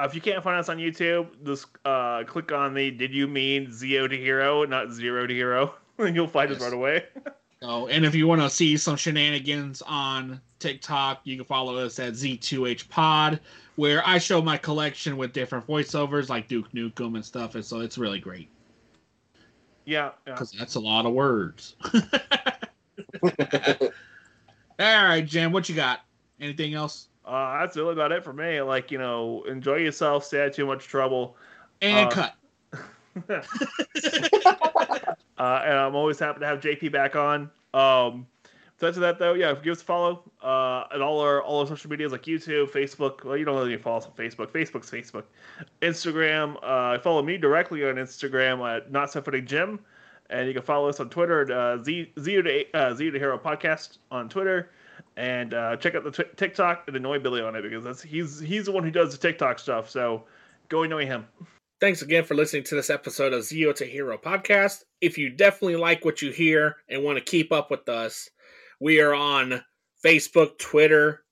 if 0.03 0.13
you 0.13 0.19
can't 0.21 0.43
find 0.43 0.57
us 0.59 0.67
on 0.69 0.77
YouTube, 0.77 1.27
just 1.45 1.67
uh, 1.85 2.23
click 2.25 2.51
on 2.51 2.73
the 2.73 2.91
"Did 2.91 3.13
you 3.13 3.27
mean 3.27 3.67
Zeo 3.67 4.09
to 4.09 4.17
Hero, 4.17 4.65
not 4.65 4.91
Zero 4.91 5.25
to 5.27 5.33
Hero?" 5.33 5.75
and 5.99 6.15
you'll 6.15 6.27
find 6.27 6.51
us 6.51 6.59
right 6.61 6.73
away. 6.73 7.05
Oh, 7.61 7.87
and 7.87 8.05
if 8.05 8.13
you 8.13 8.27
want 8.27 8.41
to 8.41 8.49
see 8.49 8.77
some 8.77 8.95
shenanigans 8.95 9.81
on 9.83 10.41
TikTok, 10.59 11.21
you 11.23 11.35
can 11.37 11.45
follow 11.45 11.77
us 11.77 11.97
at 11.99 12.13
Z2H 12.13 12.89
Pod, 12.89 13.39
where 13.75 14.05
I 14.07 14.17
show 14.17 14.41
my 14.41 14.57
collection 14.57 15.17
with 15.17 15.33
different 15.33 15.65
voiceovers 15.65 16.29
like 16.29 16.47
Duke 16.47 16.71
Nukem 16.73 17.15
and 17.15 17.23
stuff, 17.25 17.55
and 17.55 17.63
so 17.65 17.79
it's 17.79 17.97
really 17.97 18.19
great 18.19 18.49
Yeah, 19.85 20.11
yeah. 20.27 20.33
because 20.33 20.51
that's 20.51 20.75
a 20.75 20.79
lot 20.79 21.05
of 21.05 21.13
words. 21.13 21.75
All 23.23 23.89
right, 24.79 25.25
Jim, 25.25 25.51
what 25.51 25.69
you 25.69 25.75
got? 25.75 26.01
Anything 26.39 26.73
else? 26.73 27.07
Uh, 27.25 27.59
that's 27.59 27.75
really 27.77 27.93
about 27.93 28.11
it 28.11 28.23
for 28.23 28.33
me. 28.33 28.61
Like 28.61 28.91
you 28.91 28.97
know, 28.97 29.43
enjoy 29.47 29.77
yourself. 29.77 30.25
Stay 30.25 30.41
out 30.41 30.47
of 30.47 30.55
too 30.55 30.65
much 30.65 30.85
trouble. 30.85 31.37
And 31.81 32.07
Uh, 32.09 32.11
cut. 32.11 32.35
Uh, 35.37 35.61
and 35.65 35.77
I'm 35.77 35.95
always 35.95 36.19
happy 36.19 36.39
to 36.39 36.45
have 36.45 36.61
JP 36.61 36.91
back 36.91 37.15
on. 37.15 37.49
Um, 37.73 38.25
besides 38.77 38.97
that, 38.97 39.19
though, 39.19 39.33
yeah, 39.33 39.53
give 39.53 39.73
us 39.73 39.81
a 39.81 39.85
follow 39.85 40.23
uh, 40.41 40.85
at 40.93 41.01
all 41.01 41.19
our 41.19 41.41
all 41.41 41.59
our 41.59 41.67
social 41.67 41.89
medias 41.89 42.11
like 42.11 42.23
YouTube, 42.23 42.69
Facebook. 42.69 43.23
Well, 43.23 43.35
you 43.35 43.43
don't 43.43 43.57
really 43.57 43.75
follow 43.77 43.97
us 43.97 44.05
on 44.05 44.13
Facebook. 44.13 44.47
Facebook's 44.47 44.89
Facebook, 44.89 45.23
Instagram. 45.81 46.57
Uh, 46.63 46.99
follow 46.99 47.21
me 47.21 47.37
directly 47.37 47.87
on 47.87 47.95
Instagram 47.95 48.77
at 48.77 48.91
Not 48.91 49.11
So 49.11 49.21
Funny 49.21 49.41
Jim, 49.41 49.79
and 50.29 50.47
you 50.47 50.53
can 50.53 50.63
follow 50.63 50.87
us 50.87 50.99
on 50.99 51.09
Twitter 51.09 51.41
at 51.41 51.51
uh, 51.51 51.83
Z 51.83 52.13
Zero 52.19 52.41
to 52.43 52.71
uh, 52.73 52.93
Zeo 52.93 53.11
to 53.11 53.19
Hero 53.19 53.37
Podcast 53.37 53.97
on 54.11 54.29
Twitter, 54.29 54.71
and 55.17 55.53
uh, 55.53 55.75
check 55.75 55.95
out 55.95 56.05
the 56.05 56.11
t- 56.11 56.29
TikTok 56.37 56.85
and 56.87 56.95
annoy 56.95 57.19
Billy 57.19 57.41
on 57.41 57.55
it 57.57 57.61
because 57.61 57.83
that's 57.83 58.01
he's 58.01 58.39
he's 58.39 58.65
the 58.65 58.71
one 58.71 58.85
who 58.85 58.91
does 58.91 59.11
the 59.11 59.17
TikTok 59.17 59.59
stuff. 59.59 59.89
So 59.89 60.23
go 60.69 60.83
annoy 60.83 61.05
him. 61.05 61.27
Thanks 61.85 62.01
again 62.01 62.23
for 62.23 62.33
listening 62.33 62.63
to 62.63 62.73
this 62.73 62.89
episode 62.89 63.31
of 63.31 63.43
Zeo 63.43 63.71
to 63.75 63.85
Hero 63.85 64.17
podcast. 64.17 64.85
If 65.01 65.19
you 65.19 65.29
definitely 65.29 65.75
like 65.75 66.03
what 66.03 66.19
you 66.19 66.31
hear 66.31 66.77
and 66.89 67.03
want 67.03 67.19
to 67.19 67.23
keep 67.23 67.51
up 67.51 67.69
with 67.69 67.87
us, 67.87 68.27
we 68.79 69.01
are 69.01 69.13
on 69.13 69.63
Facebook, 70.03 70.57
Twitter, 70.57 71.23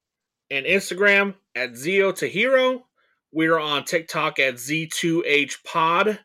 and 0.51 0.67
Instagram 0.67 1.33
at 1.55 1.71
Zeo 1.71 2.15
to 2.17 2.27
Hero. 2.27 2.85
We 3.31 3.47
are 3.47 3.59
on 3.59 3.83
TikTok 3.83 4.37
at 4.37 4.57
Z2H 4.57 5.63
Pod. 5.63 6.19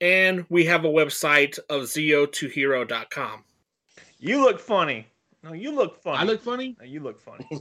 And 0.00 0.46
we 0.48 0.64
have 0.64 0.84
a 0.84 0.88
website 0.88 1.56
of 1.70 1.82
zeotohero.com. 1.82 3.44
You 4.18 4.40
look 4.40 4.58
funny. 4.58 5.06
No, 5.44 5.52
you 5.52 5.70
look 5.70 6.02
funny. 6.02 6.18
I 6.18 6.24
look 6.24 6.42
funny. 6.42 6.74
No, 6.80 6.84
you 6.86 6.98
look 6.98 7.20
funny. 7.20 7.48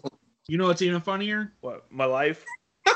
You 0.49 0.57
know 0.57 0.67
what's 0.67 0.81
even 0.81 0.99
funnier? 0.99 1.53
what? 1.61 1.85
My 1.89 2.03
life? 2.03 2.43